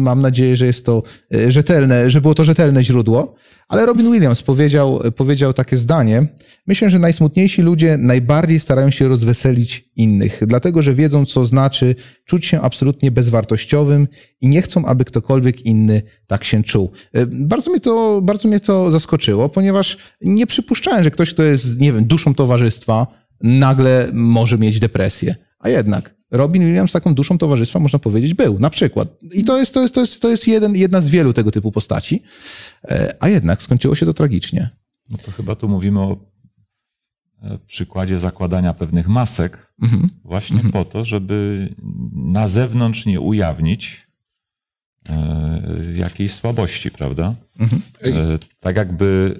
Mam 0.00 0.20
nadzieję, 0.20 0.56
że 0.56 0.66
jest 0.66 0.86
to 0.86 1.02
e, 1.34 1.52
rzetelne, 1.52 2.10
że 2.10 2.20
było 2.20 2.34
to 2.34 2.44
rzetelne 2.44 2.84
źródło. 2.84 3.34
Ale 3.68 3.86
Robin 3.86 4.12
Williams 4.12 4.42
powiedział, 4.42 5.00
powiedział 5.16 5.52
takie 5.52 5.76
zdanie. 5.76 6.26
Myślę, 6.66 6.90
że 6.90 6.98
najsmutniejsi 6.98 7.62
ludzie 7.62 7.98
najbardziej 7.98 8.60
starają 8.60 8.90
się 8.90 9.08
rozweselić 9.08 9.90
innych, 9.96 10.40
dlatego 10.46 10.82
że 10.82 10.94
wiedzą, 10.94 11.26
co 11.26 11.46
znaczy 11.46 11.94
czuć 12.24 12.46
się 12.46 12.60
absolutnie 12.60 13.10
bezwartościowym 13.10 14.08
i 14.40 14.48
nie 14.48 14.62
chcą, 14.62 14.86
aby 14.86 15.04
ktokolwiek 15.04 15.66
inny 15.66 16.02
tak 16.26 16.44
się 16.44 16.62
czuł. 16.62 16.90
E, 17.12 17.26
bardzo 17.26 17.70
mnie 17.70 17.80
to, 17.80 18.20
bardzo 18.22 18.48
mnie 18.48 18.60
to 18.60 18.90
zaskoczyło, 18.90 19.48
ponieważ 19.48 19.96
nie 20.20 20.46
przypuszczałem, 20.46 21.04
że 21.04 21.10
ktoś, 21.10 21.34
kto 21.34 21.42
jest, 21.42 21.80
nie 21.80 21.92
wiem, 21.92 22.04
duszą 22.04 22.34
towarzystwa, 22.34 23.06
nagle 23.42 24.10
może 24.12 24.58
mieć 24.58 24.80
depresję. 24.80 25.34
A 25.58 25.68
jednak 25.68 26.19
Robin 26.30 26.62
Williams 26.62 26.92
taką 26.92 27.14
duszą 27.14 27.38
towarzystwa, 27.38 27.78
można 27.78 27.98
powiedzieć, 27.98 28.34
był, 28.34 28.58
na 28.58 28.70
przykład. 28.70 29.08
I 29.32 29.44
to 29.44 29.58
jest, 29.58 29.74
to 29.74 29.82
jest, 29.82 29.94
to 29.94 30.00
jest, 30.00 30.22
to 30.22 30.28
jest 30.28 30.48
jeden, 30.48 30.76
jedna 30.76 31.00
z 31.00 31.08
wielu 31.08 31.32
tego 31.32 31.50
typu 31.50 31.72
postaci, 31.72 32.22
e, 32.84 33.16
a 33.20 33.28
jednak 33.28 33.62
skończyło 33.62 33.94
się 33.94 34.06
to 34.06 34.14
tragicznie. 34.14 34.70
No 35.10 35.18
to 35.18 35.30
chyba 35.30 35.54
tu 35.54 35.68
mówimy 35.68 36.00
o 36.00 36.16
e, 37.42 37.58
przykładzie 37.66 38.20
zakładania 38.20 38.74
pewnych 38.74 39.08
masek, 39.08 39.72
mhm. 39.82 40.08
właśnie 40.24 40.56
mhm. 40.56 40.72
po 40.72 40.84
to, 40.84 41.04
żeby 41.04 41.68
na 42.12 42.48
zewnątrz 42.48 43.06
nie 43.06 43.20
ujawnić 43.20 44.06
e, 45.08 45.92
jakiejś 45.94 46.34
słabości, 46.34 46.90
prawda? 46.90 47.34
Mhm. 47.58 47.82
Tak 48.60 48.76
jakby 48.76 49.34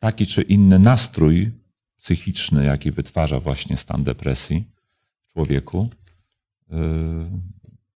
taki 0.00 0.26
czy 0.26 0.42
inny 0.42 0.78
nastrój 0.78 1.52
psychiczny, 1.98 2.64
jaki 2.64 2.92
wytwarza 2.92 3.40
właśnie 3.40 3.76
stan 3.76 4.04
depresji, 4.04 4.64
człowieku 5.36 5.88
y, 6.72 6.76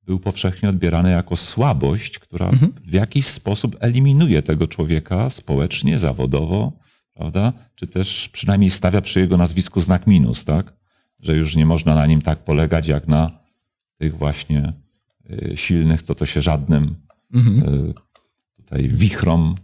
był 0.03 0.21
powszechnie 0.21 0.69
odbierany 0.69 1.11
jako 1.11 1.37
słabość, 1.37 2.19
która 2.19 2.49
mhm. 2.49 2.73
w 2.85 2.93
jakiś 2.93 3.27
sposób 3.27 3.77
eliminuje 3.81 4.43
tego 4.43 4.69
człowieka 4.69 5.31
społecznie, 5.31 5.99
zawodowo, 5.99 6.73
prawda? 7.15 7.53
Czy 7.75 7.87
też 7.87 8.29
przynajmniej 8.29 8.71
stawia 8.71 9.01
przy 9.01 9.21
jego 9.21 9.37
nazwisku 9.37 9.81
znak 9.81 10.07
minus, 10.07 10.45
tak? 10.45 10.73
Że 11.19 11.37
już 11.37 11.57
nie 11.57 11.67
można 11.67 11.95
na 11.95 12.07
nim 12.07 12.23
tak 12.23 12.45
polegać 12.45 12.89
jak 12.89 13.09
na 13.09 13.31
tych 13.99 14.19
właśnie 14.19 14.73
y, 15.31 15.57
silnych, 15.57 16.03
co 16.03 16.15
to 16.15 16.27
się 16.27 16.43
żadnym 16.43 16.97
mhm. 17.35 17.75
Y, 17.75 17.95
tutaj 18.57 18.89
wichrom 18.89 19.55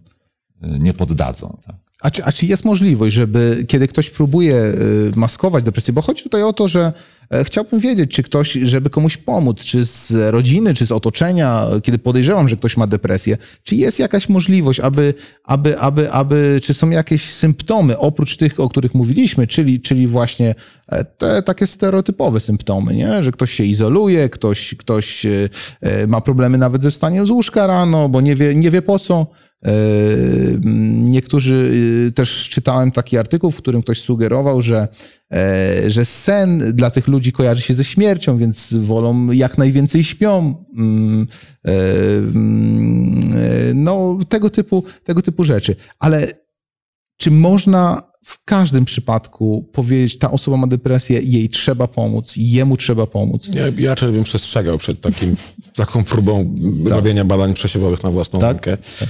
nie 0.60 0.94
poddadzą. 0.94 1.58
Tak? 1.66 1.76
A 2.06 2.10
czy, 2.10 2.24
a 2.24 2.32
czy 2.32 2.46
jest 2.46 2.64
możliwość, 2.64 3.16
żeby 3.16 3.64
kiedy 3.68 3.88
ktoś 3.88 4.10
próbuje 4.10 4.72
maskować 5.16 5.64
depresję, 5.64 5.94
bo 5.94 6.02
chodzi 6.02 6.22
tutaj 6.22 6.42
o 6.42 6.52
to, 6.52 6.68
że 6.68 6.92
E, 7.30 7.44
chciałbym 7.44 7.80
wiedzieć, 7.80 8.10
czy 8.10 8.22
ktoś, 8.22 8.52
żeby 8.52 8.90
komuś 8.90 9.16
pomóc, 9.16 9.64
czy 9.64 9.84
z 9.84 10.12
rodziny, 10.30 10.74
czy 10.74 10.86
z 10.86 10.92
otoczenia, 10.92 11.66
kiedy 11.82 11.98
podejrzewam, 11.98 12.48
że 12.48 12.56
ktoś 12.56 12.76
ma 12.76 12.86
depresję, 12.86 13.38
czy 13.64 13.76
jest 13.76 13.98
jakaś 13.98 14.28
możliwość, 14.28 14.80
aby, 14.80 15.14
aby, 15.44 15.78
aby, 15.78 16.12
aby 16.12 16.60
czy 16.62 16.74
są 16.74 16.90
jakieś 16.90 17.30
symptomy 17.30 17.98
oprócz 17.98 18.36
tych, 18.36 18.60
o 18.60 18.68
których 18.68 18.94
mówiliśmy, 18.94 19.46
czyli, 19.46 19.80
czyli 19.80 20.06
właśnie 20.06 20.54
e, 20.88 21.04
te 21.04 21.42
takie 21.42 21.66
stereotypowe 21.66 22.40
symptomy, 22.40 22.94
nie? 22.94 23.24
że 23.24 23.32
ktoś 23.32 23.52
się 23.52 23.64
izoluje, 23.64 24.28
ktoś, 24.28 24.74
ktoś 24.78 25.26
e, 25.26 26.06
ma 26.06 26.20
problemy 26.20 26.58
nawet 26.58 26.82
ze 26.82 26.90
wstaniem 26.90 27.26
z 27.26 27.30
łóżka 27.30 27.66
rano, 27.66 28.08
bo 28.08 28.20
nie 28.20 28.36
wie, 28.36 28.54
nie 28.54 28.70
wie 28.70 28.82
po 28.82 28.98
co, 28.98 29.26
E, 29.26 29.45
niektórzy 31.16 31.72
e, 32.08 32.10
też 32.10 32.48
czytałem 32.48 32.92
taki 32.92 33.18
artykuł, 33.18 33.50
w 33.50 33.56
którym 33.56 33.82
ktoś 33.82 34.00
sugerował, 34.00 34.62
że, 34.62 34.88
e, 35.32 35.90
że 35.90 36.04
sen 36.04 36.76
dla 36.76 36.90
tych 36.90 37.08
ludzi 37.08 37.32
kojarzy 37.32 37.62
się 37.62 37.74
ze 37.74 37.84
śmiercią, 37.84 38.38
więc 38.38 38.74
wolą 38.74 39.32
jak 39.32 39.58
najwięcej 39.58 40.04
śpią. 40.04 40.64
Mm, 40.76 41.26
mm, 41.64 43.34
no, 43.84 44.18
tego 44.28 44.50
typu, 44.50 44.84
tego 45.04 45.22
typu 45.22 45.44
rzeczy. 45.44 45.76
Ale 45.98 46.32
czy 47.16 47.30
można 47.30 48.02
w 48.26 48.44
każdym 48.44 48.84
przypadku 48.84 49.68
powiedzieć, 49.72 50.18
ta 50.18 50.30
osoba 50.30 50.56
ma 50.56 50.66
depresję, 50.66 51.20
jej 51.20 51.48
trzeba 51.48 51.88
pomóc, 51.88 52.34
jemu 52.36 52.76
trzeba 52.76 53.06
pomóc. 53.06 53.50
Ja, 53.54 53.62
ja 53.78 53.90
raczej 53.90 54.12
bym 54.12 54.24
przestrzegał 54.24 54.78
przed 54.78 55.00
takim, 55.00 55.36
taką 55.76 56.04
próbą 56.04 56.54
tak. 56.84 56.92
robienia 56.92 57.24
badań 57.24 57.54
przesiewowych 57.54 58.04
na 58.04 58.10
własną 58.10 58.40
tak? 58.40 58.66
rękę, 58.66 58.82
e, 59.02 59.06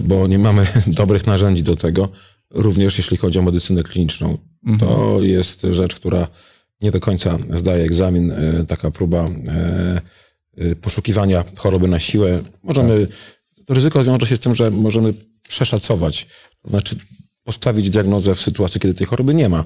bo 0.00 0.26
nie 0.26 0.38
mamy 0.38 0.66
dobrych 0.86 1.26
narzędzi 1.26 1.62
do 1.62 1.76
tego, 1.76 2.08
również 2.50 2.98
jeśli 2.98 3.16
chodzi 3.16 3.38
o 3.38 3.42
medycynę 3.42 3.82
kliniczną. 3.82 4.38
Mhm. 4.66 4.78
To 4.78 5.22
jest 5.22 5.66
rzecz, 5.70 5.94
która 5.94 6.28
nie 6.80 6.90
do 6.90 7.00
końca 7.00 7.38
zdaje 7.54 7.84
egzamin, 7.84 8.30
e, 8.30 8.64
taka 8.68 8.90
próba 8.90 9.28
e, 9.48 10.00
poszukiwania 10.80 11.44
choroby 11.56 11.88
na 11.88 11.98
siłę. 11.98 12.42
Możemy, 12.62 13.06
tak. 13.06 13.76
ryzyko 13.76 14.04
wiąże 14.04 14.26
się 14.26 14.36
z 14.36 14.40
tym, 14.40 14.54
że 14.54 14.70
możemy 14.70 15.14
przeszacować, 15.48 16.26
to 16.62 16.70
znaczy 16.70 16.96
postawić 17.44 17.90
diagnozę 17.90 18.34
w 18.34 18.40
sytuacji, 18.40 18.80
kiedy 18.80 18.94
tej 18.94 19.06
choroby 19.06 19.34
nie 19.34 19.48
ma. 19.48 19.64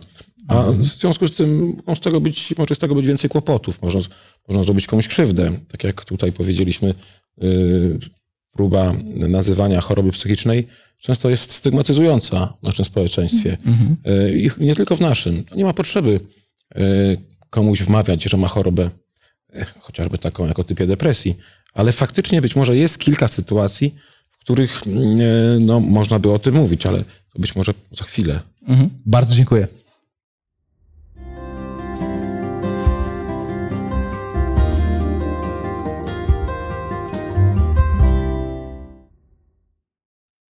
A 0.48 0.54
mhm. 0.54 0.78
w 0.78 0.84
związku 0.84 1.28
z 1.28 1.32
tym 1.32 1.76
może 1.86 1.96
z 1.96 2.00
tego 2.00 2.20
być, 2.20 2.54
może 2.58 2.74
z 2.74 2.78
tego 2.78 2.94
być 2.94 3.06
więcej 3.06 3.30
kłopotów. 3.30 3.82
Można, 3.82 4.00
można 4.48 4.62
zrobić 4.62 4.86
komuś 4.86 5.08
krzywdę. 5.08 5.42
Tak 5.68 5.84
jak 5.84 6.04
tutaj 6.04 6.32
powiedzieliśmy, 6.32 6.94
yy, 7.36 7.98
próba 8.52 8.94
nazywania 9.14 9.80
choroby 9.80 10.12
psychicznej 10.12 10.66
często 11.00 11.30
jest 11.30 11.52
stygmatyzująca 11.52 12.54
w 12.62 12.66
naszym 12.66 12.84
społeczeństwie. 12.84 13.56
Mhm. 13.66 13.96
I 14.34 14.50
nie 14.58 14.74
tylko 14.74 14.96
w 14.96 15.00
naszym. 15.00 15.44
Nie 15.56 15.64
ma 15.64 15.72
potrzeby 15.72 16.20
yy, 16.74 16.82
komuś 17.50 17.82
wmawiać, 17.82 18.24
że 18.24 18.36
ma 18.36 18.48
chorobę 18.48 18.90
yy, 19.52 19.66
chociażby 19.80 20.18
taką 20.18 20.46
jako 20.46 20.64
typie 20.64 20.86
depresji, 20.86 21.36
ale 21.74 21.92
faktycznie 21.92 22.42
być 22.42 22.56
może 22.56 22.76
jest 22.76 22.98
kilka 22.98 23.28
sytuacji, 23.28 23.94
w 24.30 24.38
których 24.38 24.82
yy, 24.86 25.60
no, 25.60 25.80
można 25.80 26.18
by 26.18 26.30
o 26.32 26.38
tym 26.38 26.54
mówić, 26.54 26.86
ale 26.86 26.98
to 27.32 27.38
być 27.38 27.56
może 27.56 27.74
za 27.92 28.04
chwilę. 28.04 28.40
Mhm. 28.68 28.90
Bardzo 29.06 29.34
dziękuję. 29.34 29.68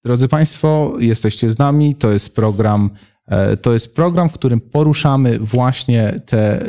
Drodzy 0.04 0.28
Państwo, 0.28 0.92
jesteście 0.98 1.50
z 1.52 1.58
nami. 1.58 1.94
To 1.94 2.12
jest 2.12 2.34
program, 2.34 2.90
e, 3.26 3.56
to 3.56 3.72
jest 3.72 3.94
program, 3.94 4.28
w 4.28 4.32
którym 4.32 4.60
poruszamy 4.60 5.38
właśnie 5.38 6.20
te 6.26 6.62
e, 6.62 6.66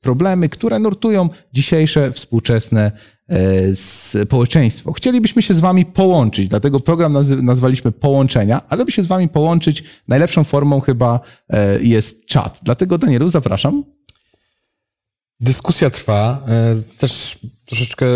problemy, 0.00 0.48
które 0.48 0.78
nurtują 0.78 1.28
dzisiejsze 1.52 2.12
współczesne 2.12 2.92
E, 3.28 3.76
społeczeństwo. 3.76 4.92
Chcielibyśmy 4.92 5.42
się 5.42 5.54
z 5.54 5.60
wami 5.60 5.86
połączyć, 5.86 6.48
dlatego 6.48 6.80
program 6.80 7.16
nazwaliśmy 7.42 7.92
Połączenia, 7.92 8.60
ale 8.68 8.84
by 8.84 8.92
się 8.92 9.02
z 9.02 9.06
wami 9.06 9.28
połączyć, 9.28 9.84
najlepszą 10.08 10.44
formą 10.44 10.80
chyba 10.80 11.20
jest 11.80 12.26
czat. 12.26 12.60
Dlatego 12.62 12.98
Danielu, 12.98 13.28
zapraszam. 13.28 13.84
Dyskusja 15.40 15.90
trwa. 15.90 16.46
Też 16.98 17.38
troszeczkę 17.66 18.06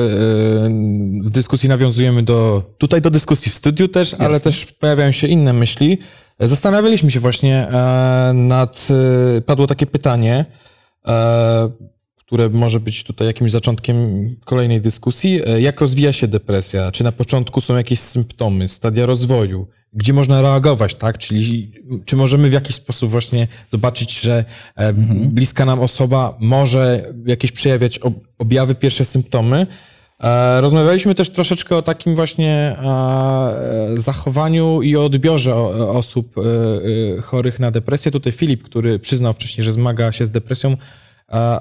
w 1.24 1.30
dyskusji 1.30 1.68
nawiązujemy 1.68 2.22
do, 2.22 2.62
tutaj 2.78 3.00
do 3.00 3.10
dyskusji 3.10 3.52
w 3.52 3.56
studiu 3.56 3.88
też, 3.88 4.12
Jasne. 4.12 4.26
ale 4.26 4.40
też 4.40 4.66
pojawiają 4.66 5.12
się 5.12 5.26
inne 5.26 5.52
myśli. 5.52 5.98
Zastanawialiśmy 6.40 7.10
się 7.10 7.20
właśnie 7.20 7.68
nad, 8.34 8.88
padło 9.46 9.66
takie 9.66 9.86
pytanie, 9.86 10.44
które 12.28 12.48
może 12.48 12.80
być 12.80 13.04
tutaj 13.04 13.26
jakimś 13.26 13.50
zaczątkiem 13.50 13.96
kolejnej 14.44 14.80
dyskusji. 14.80 15.40
E, 15.46 15.60
jak 15.60 15.80
rozwija 15.80 16.12
się 16.12 16.28
depresja? 16.28 16.92
Czy 16.92 17.04
na 17.04 17.12
początku 17.12 17.60
są 17.60 17.76
jakieś 17.76 18.00
symptomy, 18.00 18.68
stadia 18.68 19.06
rozwoju? 19.06 19.68
Gdzie 19.92 20.12
można 20.12 20.42
reagować, 20.42 20.94
tak? 20.94 21.18
Czyli 21.18 21.72
czy 22.04 22.16
możemy 22.16 22.50
w 22.50 22.52
jakiś 22.52 22.76
sposób 22.76 23.10
właśnie 23.10 23.48
zobaczyć, 23.68 24.20
że 24.20 24.44
e, 24.76 24.88
mhm. 24.88 25.28
bliska 25.30 25.64
nam 25.64 25.80
osoba 25.80 26.36
może 26.40 27.12
jakieś 27.26 27.52
przejawiać 27.52 28.00
objawy, 28.38 28.74
pierwsze 28.74 29.04
symptomy? 29.04 29.66
E, 30.20 30.60
rozmawialiśmy 30.60 31.14
też 31.14 31.30
troszeczkę 31.30 31.76
o 31.76 31.82
takim 31.82 32.16
właśnie 32.16 32.76
zachowaniu 33.96 34.82
i 34.82 34.96
o 34.96 35.04
odbiorze 35.04 35.56
osób 35.88 36.34
chorych 37.22 37.60
na 37.60 37.70
depresję. 37.70 38.12
Tutaj 38.12 38.32
Filip, 38.32 38.62
który 38.62 38.98
przyznał 38.98 39.32
wcześniej, 39.32 39.64
że 39.64 39.72
zmaga 39.72 40.12
się 40.12 40.26
z 40.26 40.30
depresją, 40.30 40.76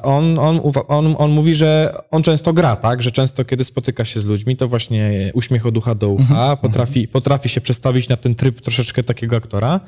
on, 0.03 0.39
on, 0.39 0.61
on, 0.87 1.15
on 1.17 1.31
mówi, 1.31 1.55
że 1.55 1.95
on 2.11 2.23
często 2.23 2.53
gra, 2.53 2.75
tak? 2.75 3.01
Że 3.01 3.11
często, 3.11 3.45
kiedy 3.45 3.63
spotyka 3.63 4.05
się 4.05 4.21
z 4.21 4.25
ludźmi, 4.25 4.57
to 4.57 4.67
właśnie 4.67 5.31
uśmiech 5.33 5.65
od 5.65 5.77
ucha 5.77 5.95
do 5.95 6.09
ucha, 6.09 6.23
mhm. 6.23 6.57
potrafi, 6.57 7.07
potrafi 7.07 7.49
się 7.49 7.61
przestawić 7.61 8.09
na 8.09 8.17
ten 8.17 8.35
tryb 8.35 8.61
troszeczkę 8.61 9.03
takiego 9.03 9.35
aktora. 9.35 9.79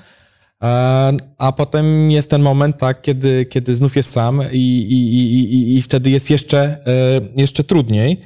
A 1.38 1.52
potem 1.58 2.12
jest 2.12 2.30
ten 2.30 2.42
moment, 2.42 2.78
tak, 2.78 3.02
kiedy, 3.02 3.46
kiedy 3.46 3.76
znów 3.76 3.96
jest 3.96 4.12
sam 4.12 4.42
i, 4.52 4.58
i, 4.58 5.16
i, 5.16 5.54
i, 5.54 5.78
i 5.78 5.82
wtedy 5.82 6.10
jest 6.10 6.30
jeszcze, 6.30 6.60
e, 6.62 7.22
jeszcze 7.36 7.64
trudniej. 7.64 8.18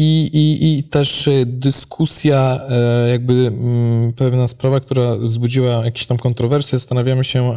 E, 0.00 0.02
i, 0.02 0.30
i, 0.32 0.78
I 0.78 0.82
też 0.84 1.26
y, 1.26 1.46
dyskusja, 1.46 2.60
e, 2.68 3.10
jakby 3.10 3.32
mm, 3.32 4.12
pewna 4.12 4.48
sprawa, 4.48 4.80
która 4.80 5.16
wzbudziła 5.16 5.84
jakieś 5.84 6.06
tam 6.06 6.18
kontrowersje, 6.18 6.78
zastanawiamy 6.78 7.24
się, 7.24 7.52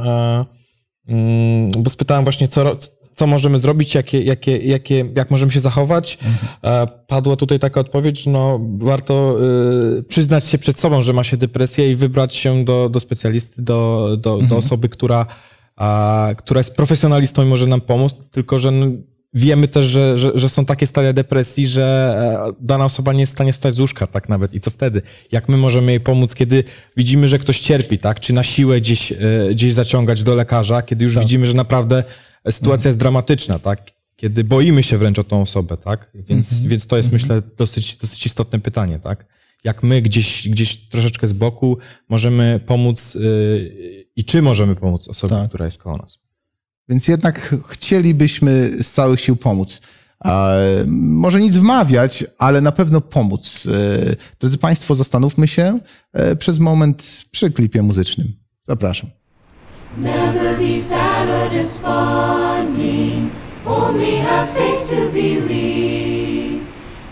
mm, 1.07 1.71
bo 1.83 1.89
spytałem 1.89 2.23
właśnie, 2.23 2.47
co, 2.47 2.75
co 3.13 3.27
możemy 3.27 3.59
zrobić, 3.59 3.95
jakie, 3.95 4.21
jakie, 4.21 4.57
jakie, 4.57 5.05
jak 5.15 5.31
możemy 5.31 5.51
się 5.51 5.59
zachować. 5.59 6.17
Mhm. 6.23 6.87
Padła 7.07 7.35
tutaj 7.35 7.59
taka 7.59 7.79
odpowiedź, 7.79 8.23
że 8.23 8.31
no, 8.31 8.59
warto 8.77 9.37
przyznać 10.07 10.45
się 10.45 10.57
przed 10.57 10.79
sobą, 10.79 11.01
że 11.01 11.13
ma 11.13 11.23
się 11.23 11.37
depresję 11.37 11.91
i 11.91 11.95
wybrać 11.95 12.35
się 12.35 12.65
do, 12.65 12.89
do 12.89 12.99
specjalisty, 12.99 13.61
do, 13.61 14.09
do, 14.21 14.31
mhm. 14.31 14.49
do 14.49 14.57
osoby, 14.57 14.89
która, 14.89 15.25
a, 15.75 16.29
która 16.37 16.59
jest 16.59 16.75
profesjonalistą 16.75 17.43
i 17.43 17.45
może 17.45 17.67
nam 17.67 17.81
pomóc, 17.81 18.15
tylko 18.31 18.59
że 18.59 18.71
Wiemy 19.33 19.67
też, 19.67 19.85
że, 19.85 20.17
że, 20.17 20.31
że, 20.35 20.49
są 20.49 20.65
takie 20.65 20.87
stadia 20.87 21.13
depresji, 21.13 21.67
że 21.67 22.15
e, 22.47 22.53
dana 22.59 22.85
osoba 22.85 23.13
nie 23.13 23.19
jest 23.19 23.33
w 23.33 23.35
stanie 23.35 23.53
wstać 23.53 23.75
z 23.75 23.79
łóżka, 23.79 24.07
tak 24.07 24.29
nawet. 24.29 24.53
I 24.53 24.59
co 24.59 24.71
wtedy? 24.71 25.01
Jak 25.31 25.49
my 25.49 25.57
możemy 25.57 25.91
jej 25.91 25.99
pomóc, 25.99 26.35
kiedy 26.35 26.63
widzimy, 26.97 27.27
że 27.27 27.39
ktoś 27.39 27.59
cierpi, 27.59 27.97
tak? 27.97 28.19
Czy 28.19 28.33
na 28.33 28.43
siłę 28.43 28.81
gdzieś, 28.81 29.11
e, 29.11 29.17
gdzieś 29.51 29.73
zaciągać 29.73 30.23
do 30.23 30.35
lekarza, 30.35 30.81
kiedy 30.81 31.03
już 31.03 31.13
tak. 31.13 31.23
widzimy, 31.23 31.47
że 31.47 31.53
naprawdę 31.53 32.03
sytuacja 32.49 32.73
mhm. 32.73 32.89
jest 32.89 32.99
dramatyczna, 32.99 33.59
tak? 33.59 33.91
Kiedy 34.15 34.43
boimy 34.43 34.83
się 34.83 34.97
wręcz 34.97 35.19
o 35.19 35.23
tą 35.23 35.41
osobę, 35.41 35.77
tak? 35.77 36.11
Więc, 36.15 36.51
mhm. 36.51 36.69
więc 36.69 36.87
to 36.87 36.97
jest, 36.97 37.13
mhm. 37.13 37.21
myślę, 37.21 37.41
dosyć, 37.57 37.95
dosyć 37.95 38.25
istotne 38.25 38.59
pytanie, 38.59 38.99
tak? 38.99 39.25
Jak 39.63 39.83
my 39.83 40.01
gdzieś, 40.01 40.49
gdzieś 40.49 40.77
troszeczkę 40.77 41.27
z 41.27 41.33
boku 41.33 41.77
możemy 42.09 42.59
pomóc 42.65 43.15
yy, 43.15 44.05
i 44.15 44.25
czy 44.25 44.41
możemy 44.41 44.75
pomóc 44.75 45.07
osobie, 45.07 45.33
tak. 45.33 45.49
która 45.49 45.65
jest 45.65 45.83
koło 45.83 45.97
nas. 45.97 46.19
Więc 46.93 47.07
jednak 47.07 47.55
chcielibyśmy 47.69 48.71
z 48.83 48.91
całych 48.91 49.19
sił 49.19 49.35
pomóc. 49.35 49.81
Może 50.87 51.41
nic 51.41 51.57
wmawiać, 51.57 52.25
ale 52.37 52.61
na 52.61 52.71
pewno 52.71 53.01
pomóc. 53.01 53.67
E, 53.67 54.15
drodzy 54.39 54.57
Państwo, 54.57 54.95
zastanówmy 54.95 55.47
się 55.47 55.79
e, 56.13 56.35
przez 56.35 56.59
moment 56.59 57.25
przy 57.31 57.51
klipie 57.51 57.81
muzycznym. 57.81 58.33
Zapraszam. 58.67 59.09
Never 59.97 60.57
be 60.57 60.83
sad 60.83 61.29
or 61.29 61.49
desponding, 61.51 63.31
only 63.65 64.17
have 64.17 64.47
faith 64.53 64.89
to 64.89 65.11
believe. 65.11 66.61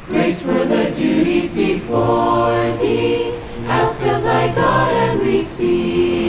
Grace 0.09 0.41
for 0.41 0.67
the 0.67 0.91
duties 0.91 1.53
before 1.53 2.73
thee, 2.81 3.31
ask 3.69 4.01
of 4.01 4.23
thy 4.23 4.47
God 4.55 4.93
and 5.09 5.21
receive. 5.21 6.20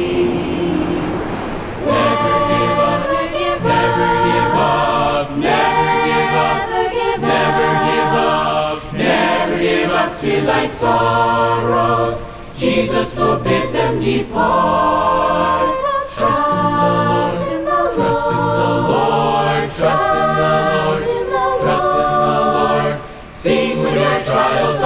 To 10.23 10.41
thy 10.43 10.67
sorrows. 10.67 12.25
Jesus 12.57 13.17
will 13.17 13.39
bid 13.41 13.75
them 13.75 13.99
depart. 13.99 15.75
Trust 16.15 17.51
in 17.51 17.65
the 17.65 17.83
Lord, 17.83 17.93
trust 17.97 18.27
in 18.31 18.43
the 18.61 18.71
Lord, 18.93 19.73
trust 19.73 20.07
in 20.07 20.23
the 20.23 20.55
Lord, 20.79 21.03
trust 21.63 21.91
in 21.91 22.11
the 22.23 22.39
Lord. 22.55 23.01
Sing 23.31 23.83
when 23.83 23.95
your 23.95 24.21
trials 24.21 24.82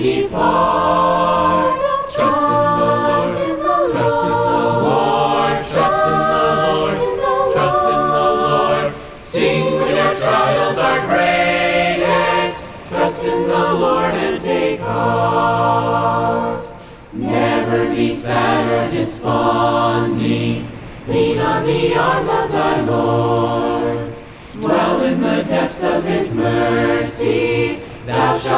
keep 0.00 0.32
on. 0.32 0.59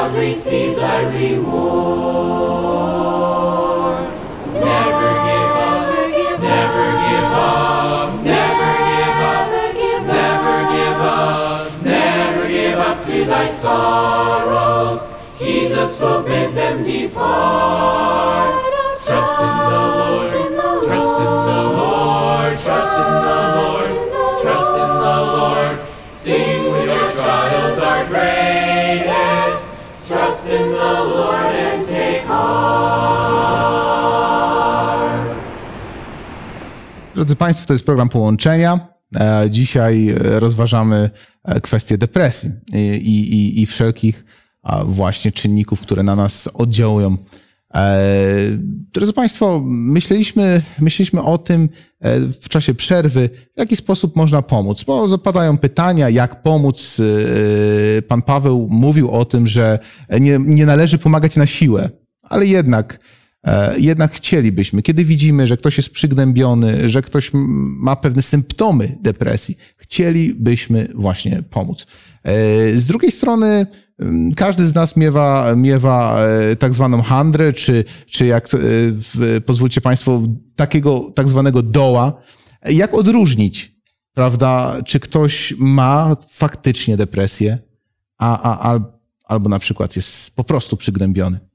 Shalt 0.02 0.16
receive 0.16 0.76
thy 0.76 1.02
reward. 1.02 1.52
Never 4.52 5.10
give 5.28 5.52
up, 5.62 5.82
never 6.40 6.86
give 7.06 7.32
up, 7.38 8.24
never 8.24 8.70
give 8.90 9.18
up, 9.30 9.46
never 10.06 10.56
give 10.74 11.00
up, 11.00 11.82
never 11.84 12.48
give 12.48 12.78
up 12.78 13.00
to 13.04 13.24
thy 13.24 13.46
sorrows. 13.46 15.00
Jesus 15.38 16.00
will 16.00 16.22
bid 16.22 16.54
them 16.54 16.82
depart. 16.82 18.62
Trust 19.04 19.40
in 19.40 19.46
the 19.58 19.78
Lord, 19.98 20.30
trust 20.86 21.20
in 21.20 21.32
the 21.48 21.62
Lord, 21.78 22.58
trust 22.60 22.92
in 22.92 23.02
the 23.02 23.20
Lord, 23.26 23.51
Drodzy 37.22 37.36
Państwo, 37.36 37.66
to 37.66 37.72
jest 37.72 37.84
program 37.84 38.08
Połączenia. 38.08 38.88
E, 39.20 39.46
Dzisiaj 39.50 40.08
e, 40.08 40.40
rozważamy 40.40 41.10
e, 41.44 41.60
kwestię 41.60 41.98
depresji 41.98 42.50
i, 42.72 42.98
i, 42.98 43.62
i 43.62 43.66
wszelkich 43.66 44.24
właśnie 44.84 45.32
czynników, 45.32 45.80
które 45.80 46.02
na 46.02 46.16
nas 46.16 46.48
oddziałują. 46.54 47.16
Drodzy 48.92 49.12
Państwo, 49.12 49.62
myśleliśmy, 49.66 50.62
myśleliśmy 50.78 51.22
o 51.22 51.38
tym 51.38 51.68
w 52.42 52.48
czasie 52.48 52.74
przerwy, 52.74 53.30
w 53.56 53.58
jaki 53.58 53.76
sposób 53.76 54.16
można 54.16 54.42
pomóc, 54.42 54.84
bo 54.84 55.08
zapadają 55.08 55.58
pytania, 55.58 56.08
jak 56.08 56.42
pomóc. 56.42 57.00
Pan 58.08 58.22
Paweł 58.22 58.68
mówił 58.70 59.10
o 59.10 59.24
tym, 59.24 59.46
że 59.46 59.78
nie, 60.20 60.38
nie 60.38 60.66
należy 60.66 60.98
pomagać 60.98 61.36
na 61.36 61.46
siłę, 61.46 61.90
ale 62.22 62.46
jednak 62.46 62.98
jednak 63.76 64.12
chcielibyśmy, 64.12 64.82
kiedy 64.82 65.04
widzimy, 65.04 65.46
że 65.46 65.56
ktoś 65.56 65.76
jest 65.76 65.90
przygnębiony, 65.90 66.88
że 66.88 67.02
ktoś 67.02 67.30
ma 67.32 67.96
pewne 67.96 68.22
symptomy 68.22 68.98
depresji, 69.00 69.58
chcielibyśmy 69.76 70.88
właśnie 70.94 71.42
pomóc. 71.50 71.86
E, 72.24 72.78
Z 72.78 72.86
drugiej 72.86 73.10
strony, 73.10 73.66
każdy 74.36 74.68
z 74.68 74.74
nas 74.74 74.96
miewa, 74.96 75.54
miewa 75.56 76.20
e, 76.20 76.56
tak 76.56 76.74
zwaną 76.74 77.02
handrę, 77.02 77.52
czy, 77.52 77.84
czy 78.06 78.26
jak, 78.26 78.48
e, 78.54 79.40
pozwólcie 79.40 79.80
Państwo, 79.80 80.22
takiego 80.56 81.12
tak 81.14 81.28
zwanego 81.28 81.62
doła. 81.62 82.22
Jak 82.64 82.94
odróżnić, 82.94 83.76
prawda, 84.14 84.76
czy 84.86 85.00
ktoś 85.00 85.54
ma 85.58 86.16
faktycznie 86.30 86.96
depresję, 86.96 87.58
a, 88.18 88.42
a, 88.42 88.58
al, 88.70 88.84
albo 89.24 89.48
na 89.48 89.58
przykład 89.58 89.96
jest 89.96 90.36
po 90.36 90.44
prostu 90.44 90.76
przygnębiony? 90.76 91.51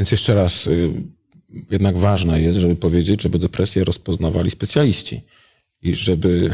Więc 0.00 0.10
jeszcze 0.10 0.34
raz, 0.34 0.66
y, 0.66 0.90
jednak 1.70 1.98
ważne 1.98 2.40
jest, 2.40 2.60
żeby 2.60 2.76
powiedzieć, 2.76 3.22
żeby 3.22 3.38
depresję 3.38 3.84
rozpoznawali 3.84 4.50
specjaliści 4.50 5.20
i 5.82 5.94
żeby 5.94 6.50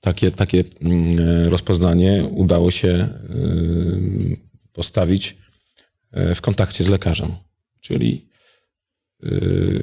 takie, 0.00 0.30
takie 0.30 0.64
mm, 0.82 1.42
rozpoznanie 1.44 2.24
udało 2.30 2.70
się 2.70 2.88
y, 2.88 4.36
postawić 4.72 5.36
y, 6.30 6.34
w 6.34 6.40
kontakcie 6.40 6.84
z 6.84 6.88
lekarzem. 6.88 7.28
Czyli 7.80 8.30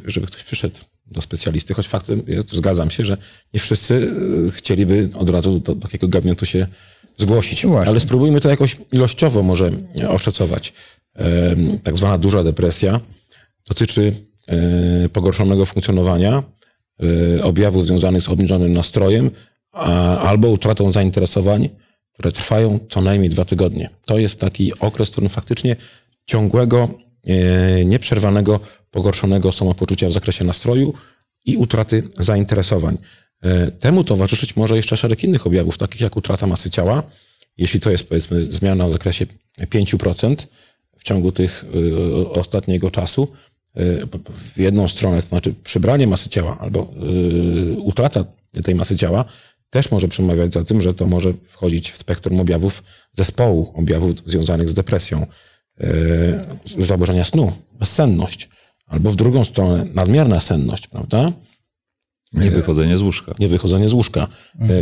żeby 0.05 0.27
ktoś 0.27 0.43
przyszedł 0.43 0.75
do 1.07 1.21
specjalisty, 1.21 1.73
choć 1.73 1.87
faktem 1.87 2.21
jest, 2.27 2.55
zgadzam 2.55 2.89
się, 2.89 3.05
że 3.05 3.17
nie 3.53 3.59
wszyscy 3.59 4.13
chcieliby 4.51 5.09
od 5.13 5.29
razu 5.29 5.59
do, 5.59 5.75
do 5.75 5.81
takiego 5.81 6.07
gabinetu 6.07 6.45
się 6.45 6.67
zgłosić. 7.17 7.65
Właśnie. 7.65 7.89
Ale 7.89 7.99
spróbujmy 7.99 8.41
to 8.41 8.49
jakoś 8.49 8.77
ilościowo 8.91 9.43
może 9.43 9.71
oszacować. 10.09 10.73
Tak 11.83 11.97
zwana 11.97 12.17
duża 12.17 12.43
depresja 12.43 12.99
dotyczy 13.67 14.13
e, 14.47 15.09
pogorszonego 15.09 15.65
funkcjonowania, 15.65 16.43
e, 17.37 17.43
objawów 17.43 17.85
związanych 17.85 18.21
z 18.21 18.29
obniżonym 18.29 18.71
nastrojem 18.71 19.31
albo 20.21 20.49
utratą 20.49 20.91
zainteresowań, 20.91 21.69
które 22.13 22.31
trwają 22.31 22.79
co 22.89 23.01
najmniej 23.01 23.29
dwa 23.29 23.45
tygodnie. 23.45 23.89
To 24.05 24.17
jest 24.17 24.39
taki 24.39 24.79
okres, 24.79 25.09
w 25.09 25.11
którym 25.11 25.29
faktycznie 25.29 25.75
ciągłego, 26.25 26.89
e, 27.27 27.85
nieprzerwanego, 27.85 28.59
pogorszonego 28.91 29.51
samopoczucia 29.51 30.07
w 30.07 30.11
zakresie 30.11 30.45
nastroju 30.45 30.93
i 31.45 31.57
utraty 31.57 32.03
zainteresowań. 32.19 32.97
Temu 33.79 34.03
towarzyszyć 34.03 34.55
może 34.55 34.75
jeszcze 34.75 34.97
szereg 34.97 35.23
innych 35.23 35.47
objawów, 35.47 35.77
takich 35.77 36.01
jak 36.01 36.17
utrata 36.17 36.47
masy 36.47 36.69
ciała. 36.69 37.03
Jeśli 37.57 37.79
to 37.79 37.91
jest 37.91 38.09
powiedzmy 38.09 38.45
zmiana 38.45 38.87
w 38.87 38.91
zakresie 38.91 39.25
5% 39.59 40.35
w 40.97 41.03
ciągu 41.03 41.31
tych 41.31 41.65
y, 41.75 42.29
ostatniego 42.29 42.91
czasu, 42.91 43.27
y, 43.77 44.07
w 44.55 44.59
jedną 44.59 44.87
stronę, 44.87 45.21
to 45.21 45.27
znaczy 45.27 45.53
przybranie 45.63 46.07
masy 46.07 46.29
ciała 46.29 46.57
albo 46.59 46.87
y, 47.73 47.79
utrata 47.79 48.25
tej 48.63 48.75
masy 48.75 48.97
ciała, 48.97 49.25
też 49.69 49.91
może 49.91 50.07
przemawiać 50.07 50.53
za 50.53 50.63
tym, 50.63 50.81
że 50.81 50.93
to 50.93 51.07
może 51.07 51.33
wchodzić 51.47 51.91
w 51.91 51.97
spektrum 51.97 52.39
objawów 52.39 52.83
zespołu, 53.13 53.73
objawów 53.75 54.11
związanych 54.25 54.69
z 54.69 54.73
depresją, 54.73 55.27
zaburzenia 56.79 57.25
snu, 57.25 57.51
bezsenność, 57.79 58.49
albo 58.87 59.09
w 59.09 59.15
drugą 59.15 59.43
stronę 59.43 59.85
nadmierna 59.93 60.39
senność, 60.39 60.87
prawda? 60.87 61.31
Niewychodzenie 62.33 62.97
z 62.97 63.01
łóżka. 63.01 63.35
Niewychodzenie 63.39 63.89
z 63.89 63.93
łóżka, 63.93 64.27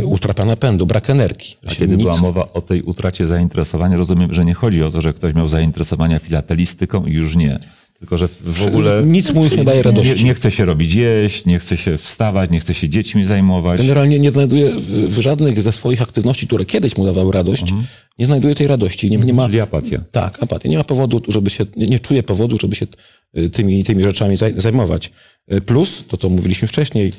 y, 0.02 0.06
utrata 0.06 0.44
napędu, 0.44 0.86
brak 0.86 1.10
energii. 1.10 1.56
A 1.66 1.74
kiedy 1.74 1.96
nic- 1.96 2.02
była 2.06 2.16
mowa 2.20 2.52
o 2.52 2.60
tej 2.62 2.82
utracie 2.82 3.26
zainteresowania, 3.26 3.96
rozumiem, 3.96 4.34
że 4.34 4.44
nie 4.44 4.54
chodzi 4.54 4.82
o 4.82 4.90
to, 4.90 5.00
że 5.00 5.12
ktoś 5.14 5.34
miał 5.34 5.48
zainteresowania 5.48 6.18
filatelistyką 6.18 7.06
i 7.06 7.12
już 7.12 7.36
nie. 7.36 7.58
Tylko, 7.98 8.18
że 8.18 8.28
w 8.28 8.66
ogóle 8.66 9.02
Nic 9.06 9.34
mu 9.34 9.44
już 9.44 9.56
nie 9.56 9.64
daje 9.64 9.76
nie, 9.76 9.82
radości. 9.82 10.24
nie 10.24 10.34
chce 10.34 10.50
się 10.50 10.64
robić 10.64 10.94
jeść, 10.94 11.46
nie 11.46 11.58
chce 11.58 11.76
się 11.76 11.98
wstawać, 11.98 12.50
nie 12.50 12.60
chce 12.60 12.74
się 12.74 12.88
dziećmi 12.88 13.26
zajmować. 13.26 13.80
Generalnie 13.80 14.18
nie 14.18 14.30
znajduje 14.30 14.72
w, 15.08 15.18
żadnych 15.18 15.60
ze 15.60 15.72
swoich 15.72 16.02
aktywności, 16.02 16.46
które 16.46 16.64
kiedyś 16.64 16.96
mu 16.96 17.04
dawały 17.06 17.32
radość, 17.32 17.64
nie 18.18 18.26
znajduje 18.26 18.54
tej 18.54 18.66
radości. 18.66 19.10
Nie, 19.10 19.16
nie 19.18 19.34
ma, 19.34 19.46
Czyli 19.46 19.60
apatia. 19.60 20.00
tak, 20.12 20.42
apatia. 20.42 20.68
Nie 20.68 20.78
ma 20.78 20.84
powodu, 20.84 21.20
żeby 21.28 21.50
się, 21.50 21.66
nie, 21.76 21.86
nie 21.86 21.98
czuje 21.98 22.22
powodu, 22.22 22.56
żeby 22.60 22.76
się 22.76 22.86
y, 23.38 23.50
tymi, 23.50 23.84
tymi 23.84 24.02
rzeczami 24.02 24.36
zaj- 24.36 24.60
zajmować. 24.60 25.12
Y, 25.52 25.60
Plus, 25.60 26.04
to 26.08 26.16
co 26.16 26.28
mówiliśmy 26.28 26.68
wcześniej, 26.68 27.12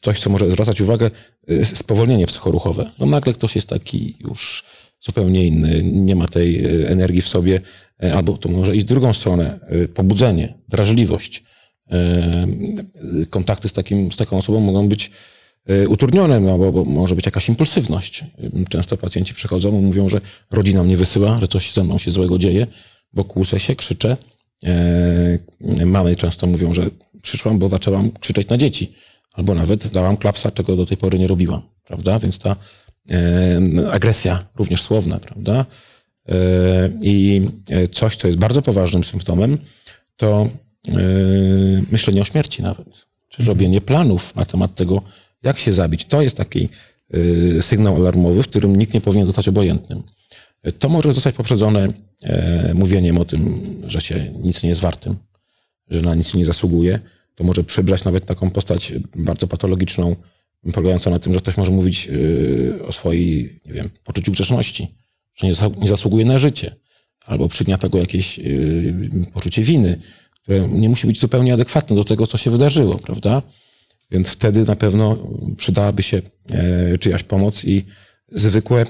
coś, 0.00 0.20
co 0.20 0.30
może 0.30 0.50
zwracać 0.50 0.80
uwagę, 0.80 1.10
y, 1.50 1.64
spowolnienie 1.64 2.26
psychoruchowe. 2.26 2.90
No 2.98 3.06
nagle 3.06 3.32
ktoś 3.32 3.54
jest 3.54 3.68
taki 3.68 4.16
już 4.20 4.64
zupełnie 5.00 5.46
inny, 5.46 5.82
nie 5.82 6.16
ma 6.16 6.28
tej 6.28 6.66
y, 6.66 6.88
energii 6.88 7.22
w 7.22 7.28
sobie, 7.28 7.60
y, 8.04 8.14
albo 8.14 8.36
to 8.36 8.48
może 8.48 8.76
iść 8.76 8.84
w 8.84 8.88
drugą 8.88 9.12
stronę, 9.12 9.60
y, 9.84 9.88
pobudzenie, 9.88 10.54
drażliwość. 10.68 11.42
Y, 11.92 13.26
Kontakty 13.30 13.68
z, 13.68 13.72
takim, 13.72 14.12
z 14.12 14.16
taką 14.16 14.36
osobą 14.36 14.60
mogą 14.60 14.88
być 14.88 15.10
y, 15.70 15.88
utrudnione, 15.88 16.40
no, 16.40 16.58
bo, 16.58 16.72
bo 16.72 16.84
może 16.84 17.14
być 17.14 17.26
jakaś 17.26 17.48
impulsywność. 17.48 18.24
Y, 18.44 18.64
Często 18.68 18.96
pacjenci 18.96 19.34
przychodzą 19.34 19.78
i 19.78 19.82
mówią, 19.82 20.08
że 20.08 20.20
rodzina 20.50 20.82
mnie 20.82 20.96
wysyła, 20.96 21.38
że 21.40 21.48
coś 21.48 21.72
ze 21.72 21.84
mną 21.84 21.98
się 21.98 22.10
złego 22.10 22.38
dzieje, 22.38 22.66
bo 23.12 23.24
kłusę 23.24 23.60
się, 23.60 23.76
krzyczę. 23.76 24.16
Mamy 25.84 26.16
często 26.16 26.46
mówią, 26.46 26.72
że 26.72 26.90
przyszłam, 27.22 27.58
bo 27.58 27.68
zaczęłam 27.68 28.10
krzyczeć 28.10 28.48
na 28.48 28.58
dzieci. 28.58 28.92
Albo 29.32 29.54
nawet 29.54 29.88
dałam 29.88 30.16
klapsa, 30.16 30.50
czego 30.50 30.76
do 30.76 30.86
tej 30.86 30.96
pory 30.96 31.18
nie 31.18 31.28
robiłam. 31.28 31.62
Prawda? 31.84 32.18
Więc 32.18 32.38
ta 32.38 32.56
e, 33.10 33.60
agresja, 33.92 34.44
również 34.56 34.82
słowna, 34.82 35.18
prawda? 35.18 35.66
E, 36.28 36.34
I 37.02 37.40
e, 37.70 37.88
coś, 37.88 38.16
co 38.16 38.26
jest 38.26 38.38
bardzo 38.38 38.62
poważnym 38.62 39.04
symptomem, 39.04 39.58
to 40.16 40.48
e, 40.88 40.92
myślenie 41.90 42.22
o 42.22 42.24
śmierci 42.24 42.62
nawet. 42.62 43.06
Czy 43.28 43.44
robienie 43.44 43.80
planów 43.80 44.34
na 44.34 44.44
temat 44.44 44.74
tego, 44.74 45.02
jak 45.42 45.58
się 45.58 45.72
zabić. 45.72 46.04
To 46.04 46.22
jest 46.22 46.36
taki 46.36 46.68
e, 47.58 47.62
sygnał 47.62 47.96
alarmowy, 47.96 48.42
w 48.42 48.48
którym 48.48 48.76
nikt 48.76 48.94
nie 48.94 49.00
powinien 49.00 49.26
zostać 49.26 49.48
obojętnym. 49.48 50.02
To 50.78 50.88
może 50.88 51.12
zostać 51.12 51.34
poprzedzone 51.34 51.92
e, 52.22 52.74
mówieniem 52.74 53.18
o 53.18 53.24
tym, 53.24 53.62
że 53.86 54.00
się 54.00 54.32
nic 54.42 54.62
nie 54.62 54.68
jest 54.68 54.80
wartym, 54.80 55.16
że 55.90 56.00
na 56.00 56.14
nic 56.14 56.34
nie 56.34 56.44
zasługuje. 56.44 57.00
To 57.42 57.46
może 57.46 57.64
przybrać 57.64 58.04
nawet 58.04 58.26
taką 58.26 58.50
postać 58.50 58.92
bardzo 59.16 59.46
patologiczną 59.46 60.16
polegająca 60.72 61.10
na 61.10 61.18
tym, 61.18 61.32
że 61.32 61.40
ktoś 61.40 61.56
może 61.56 61.70
mówić 61.70 62.08
y, 62.08 62.78
o 62.86 62.92
swojej, 62.92 63.60
nie 63.66 63.72
wiem, 63.72 63.90
poczuciu 64.04 64.32
grzeszności, 64.32 64.88
że 65.34 65.46
nie, 65.46 65.54
zas- 65.54 65.78
nie 65.80 65.88
zasługuje 65.88 66.24
na 66.24 66.38
życie, 66.38 66.76
albo 67.26 67.48
przygniata 67.48 67.88
go 67.88 67.98
jakieś 67.98 68.38
y, 68.38 68.94
poczucie 69.32 69.62
winy, 69.62 70.00
które 70.42 70.68
nie 70.68 70.88
musi 70.88 71.06
być 71.06 71.20
zupełnie 71.20 71.54
adekwatne 71.54 71.96
do 71.96 72.04
tego, 72.04 72.26
co 72.26 72.38
się 72.38 72.50
wydarzyło, 72.50 72.94
prawda? 72.98 73.42
Więc 74.10 74.28
wtedy 74.28 74.64
na 74.64 74.76
pewno 74.76 75.18
przydałaby 75.56 76.02
się 76.02 76.22
e, 76.50 76.98
czyjaś 76.98 77.22
pomoc 77.22 77.64
i 77.64 77.84
zwykłe 78.32 78.84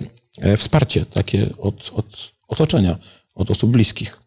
wsparcie 0.56 1.04
takie 1.06 1.56
od, 1.58 1.92
od 1.94 2.32
otoczenia, 2.48 2.98
od 3.34 3.50
osób 3.50 3.70
bliskich. 3.70 4.20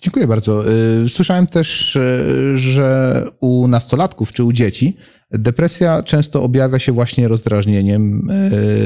Dziękuję 0.00 0.26
bardzo. 0.26 0.64
Y, 1.04 1.08
Słyszałem 1.08 1.46
też, 1.46 1.96
y, 1.96 2.58
że 2.58 3.24
u 3.40 3.68
nastolatków 3.68 4.32
czy 4.32 4.44
u 4.44 4.52
dzieci 4.52 4.96
depresja 5.30 6.02
często 6.02 6.42
objawia 6.42 6.78
się 6.78 6.92
właśnie 6.92 7.28
rozdrażnieniem, 7.28 8.30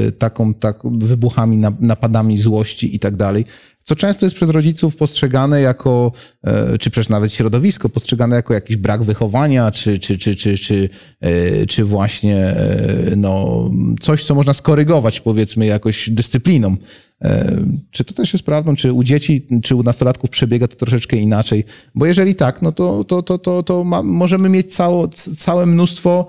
y, 0.07 0.11
taką, 0.11 0.53
tak, 0.53 0.79
wybuchami, 0.91 1.57
na- 1.57 1.73
napadami 1.79 2.37
złości 2.37 2.95
i 2.95 2.99
tak 2.99 3.15
dalej. 3.15 3.45
Co 3.83 3.95
często 3.95 4.25
jest 4.25 4.35
przez 4.35 4.49
rodziców 4.49 4.95
postrzegane 4.95 5.61
jako, 5.61 6.11
e, 6.43 6.77
czy 6.77 6.89
przez 6.89 7.09
nawet 7.09 7.33
środowisko, 7.33 7.89
postrzegane 7.89 8.35
jako 8.35 8.53
jakiś 8.53 8.77
brak 8.77 9.03
wychowania, 9.03 9.71
czy, 9.71 9.99
czy, 9.99 10.17
czy, 10.17 10.35
czy, 10.35 10.57
czy, 10.57 10.89
e, 11.21 11.65
czy 11.65 11.83
właśnie 11.83 12.37
e, 12.37 13.13
no, 13.17 13.69
coś, 14.01 14.23
co 14.23 14.35
można 14.35 14.53
skorygować, 14.53 15.19
powiedzmy, 15.19 15.65
jakoś 15.65 16.09
dyscypliną. 16.09 16.77
Czy 17.91 18.03
to 18.03 18.13
też 18.13 18.33
jest 18.33 18.45
prawdą? 18.45 18.75
Czy 18.75 18.93
u 18.93 19.03
dzieci, 19.03 19.47
czy 19.63 19.75
u 19.75 19.83
nastolatków 19.83 20.29
przebiega 20.29 20.67
to 20.67 20.75
troszeczkę 20.75 21.17
inaczej? 21.17 21.65
Bo 21.95 22.05
jeżeli 22.05 22.35
tak, 22.35 22.61
no 22.61 22.71
to, 22.71 23.03
to, 23.03 23.23
to, 23.23 23.37
to, 23.37 23.63
to 23.63 23.83
ma, 23.83 24.03
możemy 24.03 24.49
mieć 24.49 24.75
cało, 24.75 25.07
całe 25.37 25.65
mnóstwo 25.65 26.27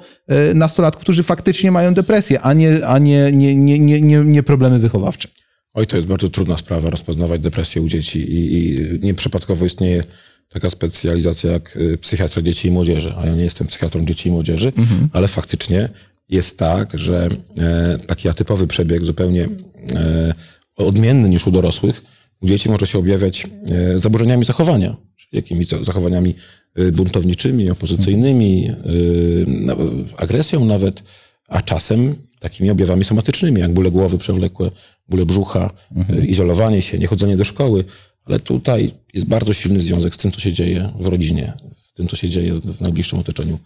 nastolatków, 0.54 1.02
którzy 1.02 1.22
faktycznie 1.22 1.70
mają 1.70 1.94
depresję, 1.94 2.40
a 2.40 2.52
nie, 2.52 2.86
a 2.86 2.98
nie, 2.98 3.32
nie, 3.32 3.54
nie, 3.56 4.00
nie, 4.00 4.18
nie 4.18 4.42
problemy 4.42 4.78
wychowawcze. 4.78 5.28
Oj, 5.74 5.86
to 5.86 5.96
jest 5.96 6.08
bardzo 6.08 6.28
trudna 6.28 6.56
sprawa, 6.56 6.90
rozpoznawać 6.90 7.40
depresję 7.40 7.82
u 7.82 7.88
dzieci 7.88 8.18
i, 8.20 8.54
i 8.58 8.98
nieprzypadkowo 9.06 9.66
istnieje 9.66 10.00
taka 10.48 10.70
specjalizacja 10.70 11.52
jak 11.52 11.76
y, 11.76 11.98
psychiatra 11.98 12.42
dzieci 12.42 12.68
i 12.68 12.70
młodzieży, 12.70 13.14
a 13.18 13.26
ja 13.26 13.34
nie 13.34 13.44
jestem 13.44 13.66
psychiatrą 13.66 14.04
dzieci 14.06 14.28
i 14.28 14.32
młodzieży, 14.32 14.72
ale 15.12 15.28
faktycznie 15.28 15.88
jest 16.28 16.58
tak, 16.58 16.98
że 16.98 17.26
e, 17.60 17.98
taki 18.06 18.28
atypowy 18.28 18.66
przebieg 18.66 19.04
zupełnie 19.04 19.48
e, 19.96 20.34
odmienny 20.76 21.28
niż 21.28 21.46
u 21.46 21.50
dorosłych, 21.50 22.02
u 22.40 22.46
dzieci 22.46 22.70
może 22.70 22.86
się 22.86 22.98
objawiać 22.98 23.46
e, 23.66 23.98
zaburzeniami 23.98 24.44
zachowania, 24.44 24.96
czyli 25.16 25.30
jakimiś 25.36 25.66
za- 25.68 25.82
zachowaniami 25.84 26.34
y, 26.78 26.92
buntowniczymi, 26.92 27.70
opozycyjnymi, 27.70 28.70
y, 28.70 29.44
na- 29.46 29.76
agresją 30.16 30.64
nawet, 30.64 31.02
a 31.48 31.62
czasem 31.62 32.14
takimi 32.40 32.70
objawami 32.70 33.04
somatycznymi, 33.04 33.60
jak 33.60 33.72
bóle 33.72 33.90
głowy 33.90 34.18
przewlekłe, 34.18 34.70
bóle 35.08 35.26
brzucha, 35.26 35.70
y, 36.10 36.26
izolowanie 36.26 36.82
się, 36.82 36.98
niechodzenie 36.98 37.36
do 37.36 37.44
szkoły. 37.44 37.84
Ale 38.24 38.40
tutaj 38.40 38.90
jest 39.14 39.26
bardzo 39.26 39.52
silny 39.52 39.80
związek 39.80 40.14
z 40.14 40.18
tym, 40.18 40.30
co 40.30 40.40
się 40.40 40.52
dzieje 40.52 40.92
w 41.00 41.06
rodzinie, 41.06 41.52
z 41.84 41.92
tym, 41.92 42.08
co 42.08 42.16
się 42.16 42.28
dzieje 42.28 42.54
w 42.54 42.80
najbliższym 42.80 43.18
otoczeniu 43.18 43.58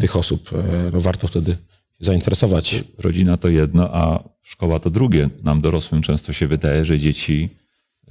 tych 0.00 0.16
osób. 0.16 0.50
E, 0.52 0.90
No, 0.92 1.00
warto 1.00 1.28
wtedy 1.28 1.56
zainteresować. 2.00 2.84
Rodzina 2.98 3.36
to 3.36 3.48
jedno, 3.48 3.94
a 3.94 4.28
szkoła 4.42 4.78
to 4.78 4.90
drugie. 4.90 5.28
Nam 5.44 5.60
dorosłym 5.60 6.02
często 6.02 6.32
się 6.32 6.46
wydaje, 6.48 6.84
że 6.84 6.98
dzieci, 6.98 7.48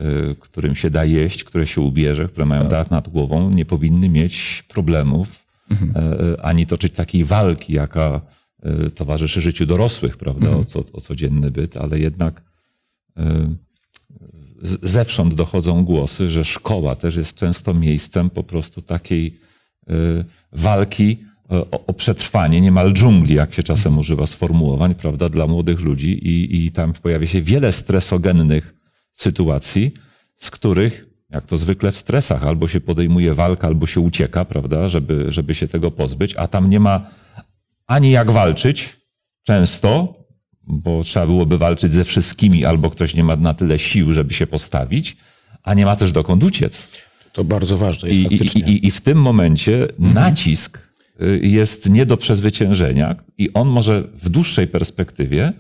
y, 0.02 0.36
którym 0.40 0.76
się 0.76 0.90
da 0.90 1.06
jeść, 1.06 1.44
które 1.44 1.68
się 1.68 1.82
ubierze, 1.82 2.28
które 2.28 2.46
mają 2.46 2.68
dach 2.70 2.92
nad 2.92 3.10
głową, 3.10 3.50
nie 3.50 3.66
powinny 3.66 4.10
mieć 4.10 4.64
problemów, 4.68 5.46
e, 5.96 6.42
ani 6.42 6.66
toczyć 6.66 6.94
takiej 6.94 7.24
walki, 7.24 7.74
jaka 7.74 8.22
e, 8.64 8.90
towarzyszy 8.90 9.42
życiu 9.42 9.66
dorosłych, 9.66 10.18
prawda, 10.18 10.50
o, 10.50 10.64
co, 10.66 10.84
o 10.94 11.02
codzienny 11.02 11.52
byt, 11.52 11.78
ale 11.78 12.00
jednak 12.00 12.42
e, 12.42 12.55
zewsząd 14.84 15.34
dochodzą 15.34 15.86
głosy, 15.86 16.30
że 16.30 16.46
szkoła 16.46 16.96
też 16.96 17.16
jest 17.16 17.36
często 17.36 17.74
miejscem 17.74 18.30
po 18.30 18.44
prostu 18.44 18.82
takiej 18.82 19.40
y, 19.90 20.26
walki 20.52 21.18
y, 21.52 21.72
o, 21.72 21.86
o 21.88 21.94
przetrwanie, 21.94 22.62
niemal 22.62 22.94
dżungli, 22.94 23.36
jak 23.36 23.54
się 23.54 23.64
czasem 23.64 23.98
używa 23.98 24.28
sformułowań, 24.28 24.96
prawda, 24.96 25.30
dla 25.30 25.48
młodych 25.48 25.80
ludzi 25.80 26.28
i, 26.28 26.66
i 26.66 26.72
tam 26.72 26.94
pojawia 26.94 27.28
się 27.28 27.42
wiele 27.42 27.72
stresogennych 27.72 28.76
sytuacji, 29.12 29.92
z 30.38 30.52
których, 30.52 31.06
jak 31.30 31.46
to 31.46 31.58
zwykle 31.58 31.92
w 31.92 31.98
stresach, 31.98 32.44
albo 32.44 32.68
się 32.68 32.82
podejmuje 32.82 33.34
walka, 33.34 33.68
albo 33.68 33.88
się 33.88 34.00
ucieka, 34.00 34.46
prawda, 34.46 34.90
żeby, 34.90 35.32
żeby 35.32 35.56
się 35.56 35.68
tego 35.68 35.92
pozbyć, 35.92 36.36
a 36.36 36.48
tam 36.48 36.70
nie 36.70 36.80
ma 36.80 37.10
ani 37.88 38.12
jak 38.12 38.32
walczyć, 38.32 38.96
często, 39.44 40.14
bo 40.68 41.04
trzeba 41.04 41.26
byłoby 41.26 41.58
walczyć 41.58 41.92
ze 41.92 42.04
wszystkimi, 42.04 42.66
albo 42.66 42.90
ktoś 42.90 43.14
nie 43.14 43.24
ma 43.24 43.36
na 43.36 43.54
tyle 43.54 43.80
sił, 43.80 44.14
żeby 44.14 44.34
się 44.34 44.48
postawić, 44.48 45.18
a 45.64 45.74
nie 45.74 45.86
ma 45.86 45.96
też 45.96 46.12
dokąd 46.12 46.44
uciec. 46.44 46.88
To 47.34 47.44
bardzo 47.44 47.78
ważne 47.78 48.10
jest 48.10 48.32
I, 48.32 48.60
i, 48.60 48.72
i, 48.72 48.88
I 48.88 48.92
w 48.92 49.02
tym 49.02 49.22
momencie 49.22 49.88
nacisk 50.00 50.80
y, 51.22 51.40
jest 51.44 51.90
nie 51.90 52.06
do 52.06 52.18
przezwyciężenia 52.18 53.16
i 53.38 53.54
on 53.54 53.68
może 53.68 54.04
w 54.24 54.30
dłuższej 54.30 54.68
perspektywie 54.68 55.54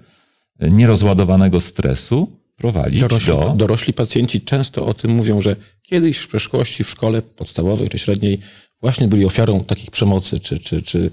y, 0.63 0.71
nierozładowanego 0.71 1.59
stresu 1.59 2.39
prowadzić 2.57 2.99
Dorośli, 2.99 3.27
do... 3.27 3.53
dorośli 3.57 3.93
pacjenci 3.93 4.41
często 4.41 4.85
o 4.85 4.93
tym 4.93 5.11
mówią, 5.11 5.41
że 5.41 5.55
kiedyś 5.81 6.17
w 6.17 6.27
przeszłości 6.27 6.83
w 6.83 6.89
szkole 6.89 7.21
podstawowej 7.21 7.89
czy 7.89 7.99
średniej 7.99 8.39
właśnie 8.81 9.07
byli 9.07 9.25
ofiarą 9.25 9.63
takich 9.63 9.91
przemocy 9.91 10.39
czy, 10.39 10.59
czy, 10.59 10.81
czy 10.81 11.11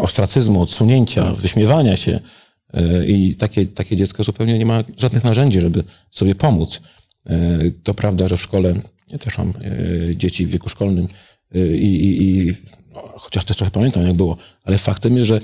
ostracyzmu, 0.00 0.62
odsunięcia, 0.62 1.32
wyśmiewania 1.32 1.96
się. 1.96 2.20
Yy, 2.74 3.06
I 3.06 3.34
takie, 3.34 3.66
takie 3.66 3.96
dziecko 3.96 4.24
zupełnie 4.24 4.58
nie 4.58 4.66
ma 4.66 4.84
żadnych 4.96 5.24
narzędzi, 5.24 5.60
żeby 5.60 5.84
sobie 6.10 6.34
pomóc. 6.34 6.80
Yy, 7.26 7.72
To 7.82 7.94
prawda, 7.94 8.28
że 8.28 8.36
w 8.36 8.42
szkole, 8.42 8.74
ja 9.10 9.18
też 9.18 9.38
mam 9.38 9.52
yy, 10.08 10.16
dzieci 10.16 10.46
w 10.46 10.50
wieku 10.50 10.68
szkolnym 10.68 11.08
i, 11.74 11.86
i, 11.86 12.22
i 12.28 12.54
no, 12.94 13.02
chociaż 13.16 13.44
też 13.44 13.56
trochę 13.56 13.70
pamiętam, 13.70 14.02
jak 14.02 14.12
było, 14.14 14.36
ale 14.64 14.78
faktem 14.78 15.16
jest, 15.16 15.26
że 15.28 15.40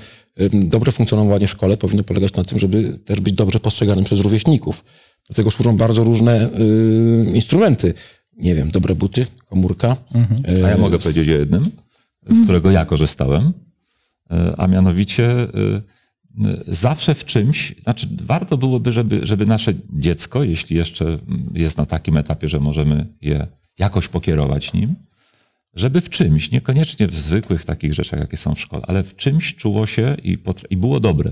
dobre 0.53 0.91
funkcjonowanie 0.91 1.47
w 1.47 1.51
szkole 1.51 1.77
powinno 1.77 2.03
polegać 2.03 2.33
na 2.33 2.43
tym, 2.43 2.59
żeby 2.59 2.99
też 3.05 3.19
być 3.19 3.33
dobrze 3.33 3.59
postrzeganym 3.59 4.05
przez 4.05 4.19
rówieśników. 4.19 4.83
Do 5.29 5.35
tego 5.35 5.51
służą 5.51 5.77
bardzo 5.77 6.03
różne 6.03 6.49
y, 6.59 7.31
instrumenty. 7.35 7.93
Nie 8.37 8.55
wiem, 8.55 8.71
dobre 8.71 8.95
buty, 8.95 9.25
komórka. 9.49 9.97
y, 10.57 10.65
A 10.65 10.69
ja 10.69 10.77
mogę 10.77 10.99
powiedzieć 10.99 11.29
o 11.29 11.31
jednym, 11.31 11.71
z 12.29 12.43
którego 12.43 12.71
ja 12.71 12.85
korzystałem, 12.85 13.53
y, 14.31 14.35
a 14.57 14.67
mianowicie 14.67 15.43
y, 15.43 15.81
zawsze 16.67 17.15
w 17.15 17.25
czymś, 17.25 17.75
znaczy 17.83 18.07
warto 18.21 18.57
byłoby, 18.57 18.93
żeby, 18.93 19.19
żeby 19.23 19.45
nasze 19.45 19.73
dziecko, 19.93 20.43
jeśli 20.43 20.75
jeszcze 20.75 21.19
jest 21.53 21.77
na 21.77 21.85
takim 21.85 22.17
etapie, 22.17 22.49
że 22.49 22.59
możemy 22.59 23.05
je 23.21 23.47
jakoś 23.79 24.07
pokierować 24.07 24.73
nim, 24.73 24.95
żeby 25.73 26.01
w 26.01 26.09
czymś, 26.09 26.51
niekoniecznie 26.51 27.07
w 27.07 27.15
zwykłych 27.15 27.65
takich 27.65 27.93
rzeczach, 27.93 28.19
jakie 28.19 28.37
są 28.37 28.55
w 28.55 28.59
szkole, 28.59 28.83
ale 28.87 29.03
w 29.03 29.15
czymś 29.15 29.55
czuło 29.55 29.85
się 29.87 30.17
i, 30.23 30.37
i 30.69 30.77
było 30.77 30.99
dobre. 30.99 31.31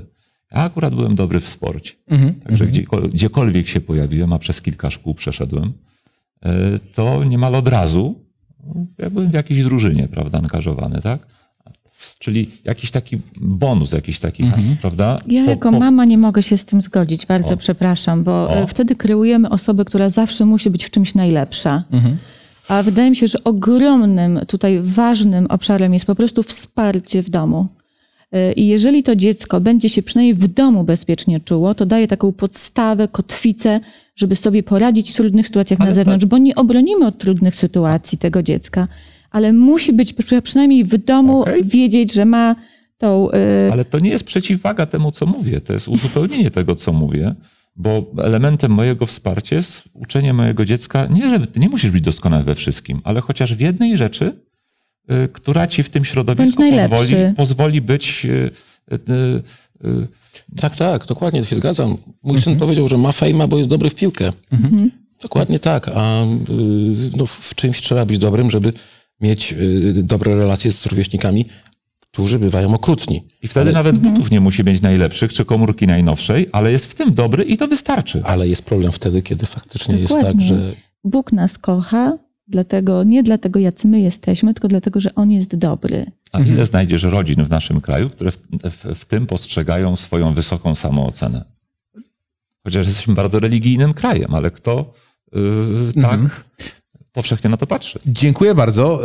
Ja 0.51 0.57
akurat 0.57 0.95
byłem 0.95 1.15
dobry 1.15 1.39
w 1.39 1.47
sporcie. 1.49 1.93
Także 2.43 2.67
gdziekol- 2.67 3.09
gdziekolwiek 3.09 3.67
się 3.67 3.81
pojawiłem, 3.81 4.33
a 4.33 4.39
przez 4.39 4.61
kilka 4.61 4.89
szkół 4.89 5.13
przeszedłem, 5.15 5.73
e, 6.45 6.79
to 6.79 7.23
niemal 7.23 7.55
od 7.55 7.67
razu 7.67 8.26
ja 8.97 9.09
byłem 9.09 9.29
w 9.31 9.33
jakiejś 9.33 9.63
drużynie, 9.63 10.07
prawda, 10.07 10.37
angażowany, 10.37 11.01
tak? 11.01 11.19
Czyli 12.19 12.49
jakiś 12.65 12.91
taki 12.91 13.21
bonus, 13.41 13.93
jakiś 13.93 14.19
taki, 14.19 14.43
prawda? 14.81 15.19
Ja 15.27 15.43
Po- 15.43 15.49
jako 15.51 15.71
po- 15.71 15.79
mama 15.79 16.05
nie 16.05 16.17
mogę 16.17 16.43
się 16.43 16.57
z 16.57 16.65
tym 16.65 16.81
zgodzić, 16.81 17.25
bardzo 17.25 17.57
przepraszam, 17.57 18.23
bo 18.23 18.57
e, 18.57 18.67
wtedy 18.67 18.95
kreujemy 18.95 19.49
osobę, 19.49 19.85
która 19.85 20.09
zawsze 20.09 20.45
musi 20.45 20.69
być 20.69 20.85
w 20.85 20.89
czymś 20.91 21.15
najlepsza. 21.15 21.83
A 22.67 22.83
wydaje 22.83 23.09
mi 23.09 23.15
się, 23.15 23.27
że 23.27 23.43
ogromnym 23.43 24.39
tutaj 24.47 24.79
ważnym 24.83 25.47
obszarem 25.47 25.93
jest 25.93 26.05
po 26.05 26.15
prostu 26.15 26.43
wsparcie 26.43 27.23
w 27.23 27.29
domu. 27.29 27.67
E, 28.31 28.53
I 28.53 28.67
jeżeli 28.67 29.03
to 29.03 29.15
dziecko 29.15 29.61
będzie 29.61 29.89
się 29.89 30.03
przynajmniej 30.03 30.33
w 30.33 30.47
domu 30.47 30.83
bezpiecznie 30.83 31.39
czuło, 31.39 31.75
to 31.75 31.85
daje 31.85 32.07
taką 32.07 32.31
podstawę, 32.33 33.07
kotwicę, 33.07 33.79
żeby 34.15 34.35
sobie 34.35 34.63
poradzić 34.63 35.11
w 35.11 35.15
trudnych 35.15 35.47
sytuacjach 35.47 35.79
na 35.79 35.85
Ale 35.85 35.93
zewnątrz, 35.93 36.25
bo 36.25 36.37
nie 36.37 36.55
obronimy 36.55 37.05
od 37.05 37.17
trudnych 37.17 37.55
sytuacji 37.55 38.17
tego 38.17 38.43
dziecka, 38.43 38.87
ale 39.31 39.53
musi 39.53 39.93
być 39.93 40.13
przy- 40.13 40.41
przynajmniej 40.41 40.83
w 40.83 40.97
domu 40.97 41.41
Okej. 41.41 41.63
wiedzieć, 41.63 42.13
że 42.13 42.25
ma 42.25 42.55
tą 42.97 43.31
e, 43.31 43.69
Ale 43.71 43.85
to 43.85 43.99
nie 43.99 44.09
jest 44.09 44.23
przeciwwaga 44.23 44.85
temu, 44.85 45.11
co 45.11 45.25
mówię. 45.25 45.61
To 45.61 45.73
jest 45.73 45.87
uzupełnienie 45.87 46.51
tego, 46.51 46.75
co 46.75 46.93
mówię, 46.93 47.35
bo 47.75 48.11
elementem 48.23 48.71
mojego 48.71 49.05
wsparcia 49.05 49.55
jest 49.55 49.83
uczenie 49.93 50.33
mojego 50.33 50.65
dziecka, 50.65 51.05
nie, 51.05 51.29
że 51.29 51.39
nie 51.55 51.69
musisz 51.69 51.91
być 51.91 52.01
doskonały 52.01 52.43
we 52.43 52.55
wszystkim, 52.55 53.01
ale 53.03 53.21
chociaż 53.21 53.55
w 53.55 53.59
jednej 53.59 53.97
rzeczy, 53.97 54.39
która 55.33 55.67
ci 55.67 55.83
w 55.83 55.89
tym 55.89 56.05
środowisku 56.05 56.63
pozwoli, 56.89 57.15
pozwoli 57.35 57.81
być 57.81 58.25
y, 58.25 58.51
y, 58.91 58.97
y, 59.85 60.07
Tak, 60.61 60.75
tak, 60.75 61.05
dokładnie, 61.05 61.41
to 61.41 61.47
się 61.47 61.55
zgadzam. 61.55 61.97
Mój 62.23 62.41
syn 62.41 62.57
powiedział, 62.59 62.87
że 62.87 62.97
ma 62.97 63.11
fejma, 63.11 63.47
bo 63.47 63.57
jest 63.57 63.69
dobry 63.69 63.89
w 63.89 63.95
piłkę. 63.95 64.31
Dokładnie 65.21 65.59
tak, 65.59 65.89
a 65.95 66.23
y, 66.23 66.27
no, 67.17 67.25
w 67.25 67.55
czymś 67.55 67.81
trzeba 67.81 68.05
być 68.05 68.17
dobrym, 68.19 68.51
żeby 68.51 68.73
mieć 69.21 69.53
y, 69.53 70.03
dobre 70.03 70.35
relacje 70.35 70.71
z 70.71 70.85
rówieśnikami, 70.85 71.45
którzy 71.99 72.39
bywają 72.39 72.73
okrutni. 72.73 73.23
I 73.43 73.47
wtedy 73.47 73.71
nawet 73.71 73.97
butów 73.97 74.31
nie 74.31 74.39
musi 74.39 74.63
mieć 74.63 74.81
najlepszych, 74.81 75.33
czy 75.33 75.45
komórki 75.45 75.87
najnowszej, 75.87 76.49
ale 76.51 76.71
jest 76.71 76.85
w 76.85 76.95
tym 76.95 77.13
dobry 77.13 77.43
i 77.43 77.57
to 77.57 77.67
wystarczy. 77.67 78.21
Ale 78.25 78.47
jest 78.47 78.61
problem 78.65 78.91
wtedy, 78.91 79.21
kiedy 79.21 79.45
faktycznie 79.45 79.97
jest 79.97 80.13
tak, 80.13 80.21
Dokładnie. 80.21 80.47
że 80.47 80.73
Bóg 81.03 81.31
nas 81.31 81.57
kocha, 81.57 82.17
dlatego, 82.47 83.03
nie 83.03 83.23
dlatego, 83.23 83.59
jacy 83.59 83.87
my 83.87 83.99
jesteśmy, 83.99 84.53
tylko 84.53 84.67
dlatego, 84.67 84.99
że 84.99 85.15
On 85.15 85.31
jest 85.31 85.55
dobry. 85.55 86.05
A 86.31 86.39
ile 86.39 86.65
znajdziesz 86.65 87.03
rodzin 87.03 87.43
w 87.43 87.49
naszym 87.49 87.81
kraju, 87.81 88.09
które 88.09 88.31
w, 88.31 88.37
w, 88.63 88.99
w 88.99 89.05
tym 89.05 89.27
postrzegają 89.27 89.95
swoją 89.95 90.33
wysoką 90.33 90.75
samoocenę? 90.75 91.45
Chociaż 92.63 92.87
jesteśmy 92.87 93.15
bardzo 93.15 93.39
religijnym 93.39 93.93
krajem, 93.93 94.33
ale 94.33 94.51
kto 94.51 94.93
yy, 95.33 96.01
tak 96.01 96.19
powszechnie 97.17 97.49
na 97.49 97.57
to 97.57 97.67
patrzy? 97.67 97.99
Dziękuję 98.05 98.55
bardzo. 98.55 99.01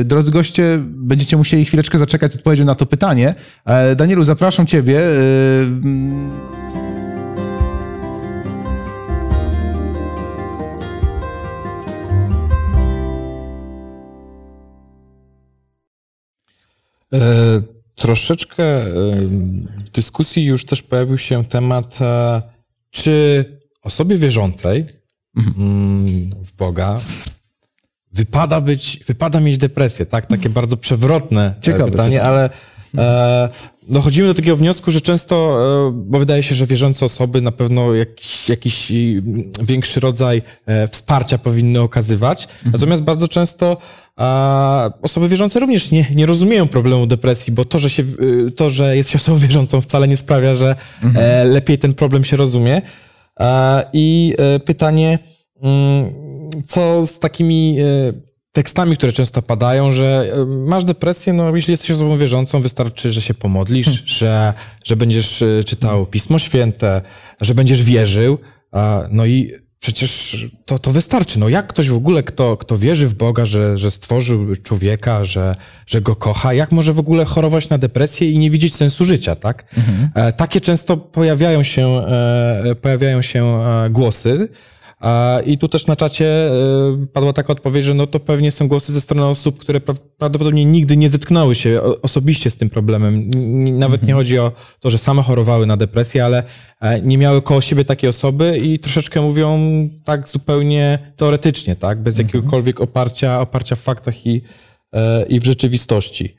E, 0.00 0.04
Drodzy 0.04 0.30
goście, 0.30 0.78
będziecie 0.86 1.36
musieli 1.36 1.64
chwileczkę 1.64 1.98
zaczekać 1.98 2.32
z 2.32 2.36
odpowiedzią 2.36 2.64
na 2.64 2.74
to 2.74 2.86
pytanie. 2.86 3.34
E, 3.64 3.96
Danielu, 3.96 4.24
zapraszam 4.24 4.66
ciebie. 4.66 5.00
Troszeczkę 17.94 18.64
e, 18.64 18.86
w 19.84 19.90
dyskusji 19.90 20.44
już 20.44 20.64
też 20.64 20.82
pojawił 20.82 21.18
się 21.18 21.44
temat, 21.44 21.98
e, 22.00 22.42
czy 22.90 23.44
osobie 23.82 24.16
wierzącej 24.16 24.86
mm, 25.36 26.30
w 26.30 26.52
Boga 26.52 26.96
wypada 28.12 28.60
być, 28.60 29.00
wypada 29.06 29.40
mieć 29.40 29.58
depresję, 29.58 30.06
tak? 30.06 30.26
Takie 30.26 30.48
bardzo 30.48 30.76
przewrotne 30.76 31.54
e, 31.58 31.60
Ciekawe 31.60 31.90
pytanie, 31.90 32.22
ale 32.22 32.50
e, 32.98 33.48
dochodzimy 33.88 34.28
do 34.28 34.34
takiego 34.34 34.56
wniosku, 34.56 34.90
że 34.90 35.00
często, 35.00 35.58
e, 35.88 35.92
bo 35.92 36.18
wydaje 36.18 36.42
się, 36.42 36.54
że 36.54 36.66
wierzące 36.66 37.04
osoby 37.04 37.40
na 37.40 37.52
pewno 37.52 37.94
jakiś, 37.94 38.48
jakiś 38.48 38.92
większy 39.62 40.00
rodzaj 40.00 40.42
e, 40.66 40.88
wsparcia 40.88 41.38
powinny 41.38 41.80
okazywać, 41.80 42.48
natomiast 42.72 43.02
bardzo 43.02 43.28
często 43.28 43.76
a 44.16 44.90
osoby 45.02 45.28
wierzące 45.28 45.60
również 45.60 45.90
nie, 45.90 46.06
nie 46.14 46.26
rozumieją 46.26 46.68
problemu 46.68 47.06
depresji, 47.06 47.52
bo 47.52 47.64
to, 47.64 47.78
że, 47.78 47.90
się, 47.90 48.02
y, 48.46 48.50
to, 48.50 48.70
że 48.70 48.96
jest 48.96 49.10
się 49.10 49.16
osobą 49.16 49.38
wierzącą 49.38 49.80
wcale 49.80 50.08
nie 50.08 50.16
sprawia, 50.16 50.54
że 50.54 50.76
e, 51.16 51.44
lepiej 51.44 51.78
ten 51.78 51.94
problem 51.94 52.24
się 52.24 52.36
rozumie. 52.36 52.82
I 53.92 54.34
pytanie, 54.64 55.18
mm, 55.62 56.12
co 56.68 57.06
z 57.06 57.18
takimi 57.18 57.76
tekstami, 58.54 58.96
które 58.96 59.12
często 59.12 59.42
padają, 59.42 59.92
że 59.92 60.32
e, 60.32 60.46
masz 60.46 60.84
depresję, 60.84 61.32
no 61.32 61.56
jeśli 61.56 61.70
jesteś 61.70 61.90
osobą 61.90 62.18
wierzącą, 62.18 62.60
wystarczy, 62.60 63.12
że 63.12 63.20
się 63.20 63.34
pomodlisz, 63.34 64.02
że, 64.06 64.54
że 64.84 64.96
będziesz 64.96 65.42
e, 65.42 65.64
czytał 65.64 66.06
Pismo 66.06 66.38
Święte, 66.38 67.02
że 67.40 67.54
będziesz 67.54 67.82
wierzył, 67.82 68.38
no 69.10 69.26
i 69.26 69.52
przecież 69.80 70.36
to, 70.66 70.78
to 70.78 70.90
wystarczy. 70.90 71.38
No 71.38 71.48
jak 71.48 71.66
ktoś 71.66 71.88
w 71.88 71.94
ogóle, 71.94 72.22
kto, 72.22 72.56
kto 72.56 72.78
wierzy 72.78 73.08
w 73.08 73.14
Boga, 73.14 73.46
że, 73.46 73.78
że 73.78 73.90
stworzył 73.90 74.56
człowieka, 74.56 75.24
że, 75.24 75.54
że 75.86 76.00
go 76.00 76.16
kocha, 76.16 76.54
jak 76.54 76.72
może 76.72 76.92
w 76.92 76.98
ogóle 76.98 77.24
chorować 77.24 77.68
na 77.68 77.78
depresję 77.78 78.30
i 78.30 78.38
nie 78.38 78.50
widzieć 78.50 78.74
sensu 78.74 79.04
życia, 79.04 79.36
tak? 79.36 79.64
E, 80.14 80.32
takie 80.32 80.60
często 80.60 80.96
pojawiają 80.96 81.62
się, 81.62 82.02
pojawiają 82.82 83.22
się 83.22 83.60
głosy. 83.90 84.48
I 85.46 85.58
tu 85.58 85.68
też 85.68 85.86
na 85.86 85.96
czacie 85.96 86.26
e, 86.26 87.06
padła 87.12 87.32
taka 87.32 87.52
odpowiedź, 87.52 87.84
że 87.84 87.94
no 87.94 88.06
to 88.06 88.20
pewnie 88.20 88.52
są 88.52 88.68
głosy 88.68 88.92
ze 88.92 89.00
strony 89.00 89.26
osób, 89.26 89.58
które 89.58 89.80
pra- 89.80 89.98
prawdopodobnie 90.18 90.64
nigdy 90.64 90.96
nie 90.96 91.08
zetknęły 91.08 91.54
się 91.54 91.80
osobiście 92.02 92.50
z 92.50 92.56
tym 92.56 92.70
problemem. 92.70 93.30
Nawet 93.78 94.02
nie 94.02 94.14
chodzi 94.14 94.38
o 94.38 94.52
to, 94.80 94.90
że 94.90 94.98
same 94.98 95.22
chorowały 95.22 95.66
na 95.66 95.76
depresję, 95.76 96.24
ale 96.24 96.42
e, 96.80 97.00
nie 97.00 97.18
miały 97.18 97.42
koło 97.42 97.60
siebie 97.60 97.84
takiej 97.84 98.10
osoby 98.10 98.58
i 98.62 98.78
troszeczkę 98.78 99.20
mówią 99.20 99.58
tak 100.04 100.28
zupełnie 100.28 100.98
teoretycznie, 101.16 101.76
tak? 101.76 102.02
Bez 102.02 102.18
jakiegokolwiek 102.18 102.80
oparcia, 102.80 103.40
oparcia 103.40 103.76
w 103.76 103.80
faktach 103.80 104.26
i, 104.26 104.42
e, 104.92 105.26
i 105.26 105.40
w 105.40 105.44
rzeczywistości. 105.44 106.36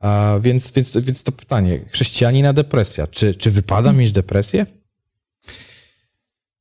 A, 0.00 0.38
więc, 0.40 0.70
więc, 0.70 0.96
więc 0.96 1.22
to 1.22 1.32
pytanie, 1.32 1.84
chrześcijanina 1.92 2.52
depresja, 2.52 3.06
czy, 3.06 3.34
czy 3.34 3.50
wypada 3.50 3.92
mieć 3.92 4.12
depresję? 4.12 4.66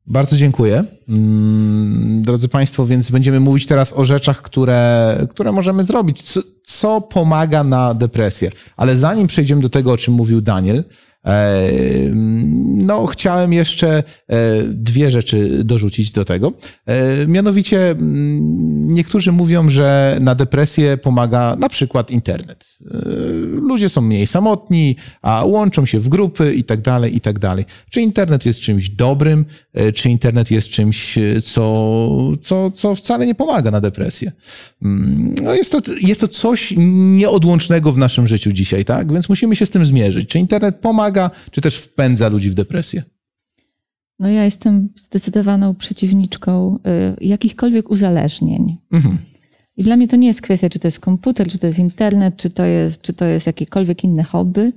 Bardzo 0.08 0.38
dziękuję. 0.38 0.84
Mm, 1.10 2.22
Drodzy 2.22 2.50
Państwo, 2.50 2.86
więc 2.86 3.12
będziemy 3.12 3.40
mówić 3.40 3.68
teraz 3.68 3.94
o 3.94 4.06
rzeczach, 4.06 4.42
które, 4.42 5.18
które 5.30 5.52
możemy 5.52 5.84
zrobić, 5.84 6.22
co, 6.22 6.42
co 6.64 7.02
pomaga 7.02 7.64
na 7.64 7.94
depresję. 7.94 8.52
Ale 8.78 8.98
zanim 8.98 9.28
przejdziemy 9.28 9.62
do 9.62 9.70
tego, 9.70 9.92
o 9.92 9.98
czym 9.98 10.14
mówił 10.14 10.42
Daniel, 10.42 10.84
no 12.76 13.06
chciałem 13.06 13.54
jeszcze 13.54 14.04
e, 14.28 14.64
dwie 14.64 15.12
rzeczy 15.12 15.64
dorzucić 15.64 16.12
do 16.12 16.26
tego. 16.26 16.54
E, 16.86 17.28
Mianowicie 17.28 17.90
mm, 17.92 18.94
niektórzy 18.94 19.32
mówią, 19.32 19.70
że 19.70 20.18
na 20.22 20.36
depresję 20.36 20.98
pomaga 20.98 21.56
na 21.60 21.70
przykład 21.70 22.12
internet. 22.12 22.66
E, 22.92 22.98
Ludzie 23.62 23.90
są 23.90 24.02
mniej 24.02 24.28
samotni, 24.28 24.96
a 25.22 25.46
łączą 25.46 25.86
się 25.86 26.00
w 26.00 26.10
grupy 26.10 26.54
i 26.56 26.64
tak 26.64 26.82
dalej, 26.82 27.16
i 27.16 27.22
tak 27.22 27.40
dalej. 27.40 27.66
Czy 27.90 28.02
internet 28.02 28.46
jest 28.46 28.60
czymś 28.60 28.90
dobrym, 28.90 29.46
e, 29.74 29.92
czy 29.94 30.10
internet 30.10 30.52
jest 30.52 30.70
czymś, 30.70 31.18
e, 31.18 31.42
co, 31.42 31.88
co, 32.44 32.72
co 32.72 32.96
wcale 32.96 33.26
nie 33.26 33.36
pomaga 33.36 33.72
na 33.72 33.82
depresję? 33.82 34.32
Mm, 34.84 35.36
No 35.44 35.54
jest, 35.56 35.72
to, 35.72 35.82
jest 36.02 36.22
to 36.22 36.28
coś 36.28 36.74
nieodłącznego 36.78 37.92
w 37.92 37.98
naszym 37.98 38.28
życiu 38.28 38.52
dzisiaj, 38.52 38.86
tak? 38.86 39.14
Więc 39.14 39.30
musimy 39.30 39.56
się 39.56 39.66
z 39.66 39.70
tym 39.70 39.86
zmierzyć. 39.86 40.30
Czy 40.30 40.40
internet 40.40 40.76
pomaga, 40.76 41.17
czy 41.52 41.62
też 41.62 41.76
wpędza 41.78 42.30
ludzi 42.30 42.50
w 42.50 42.54
depresję? 42.54 43.04
No 44.20 44.30
ja 44.30 44.46
jestem 44.46 44.90
zdecydowaną 44.96 45.76
przeciwniczką 45.76 46.80
y, 47.22 47.26
jakichkolwiek 47.26 47.92
uzależnień. 47.92 48.78
I 49.78 49.84
dla 49.84 49.96
mnie 49.96 50.08
to 50.08 50.16
nie 50.16 50.28
jest 50.28 50.42
kwestia, 50.42 50.70
czy 50.70 50.80
to 50.80 50.88
jest 50.88 51.00
komputer, 51.00 51.48
czy 51.48 51.58
to 51.58 51.68
jest 51.68 51.80
internet, 51.80 52.38
czy 52.38 52.50
to 52.50 52.66
jest, 52.66 53.02
czy 53.02 53.14
to 53.14 53.26
jest 53.26 53.48
jakiekolwiek 53.48 54.04
inne 54.04 54.24
hobby. 54.24 54.74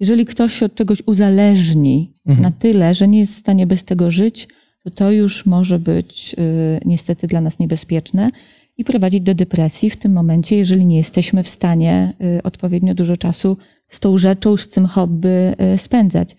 Jeżeli 0.00 0.26
ktoś 0.26 0.58
się 0.58 0.66
od 0.66 0.74
czegoś 0.74 1.02
uzależni 1.06 2.12
na 2.40 2.50
tyle, 2.50 2.94
że 2.94 3.08
nie 3.08 3.18
jest 3.18 3.34
w 3.34 3.38
stanie 3.38 3.66
bez 3.66 3.84
tego 3.84 4.10
żyć, 4.10 4.48
to 4.84 4.90
to 4.90 5.12
już 5.12 5.46
może 5.46 5.78
być 5.78 6.34
y, 6.38 6.80
niestety 6.84 7.26
dla 7.26 7.40
nas 7.40 7.58
niebezpieczne 7.58 8.28
i 8.76 8.84
prowadzić 8.84 9.20
do 9.20 9.34
depresji 9.34 9.90
w 9.90 9.96
tym 9.96 10.12
momencie, 10.12 10.56
jeżeli 10.56 10.86
nie 10.86 10.96
jesteśmy 10.96 11.42
w 11.42 11.48
stanie 11.48 12.12
y, 12.38 12.42
odpowiednio 12.42 12.94
dużo 12.94 13.16
czasu 13.16 13.56
z 13.88 14.00
tą 14.00 14.18
rzeczą, 14.18 14.56
z 14.56 14.68
tym 14.68 14.86
hobby 14.86 15.54
y, 15.74 15.78
spędzać. 15.78 16.36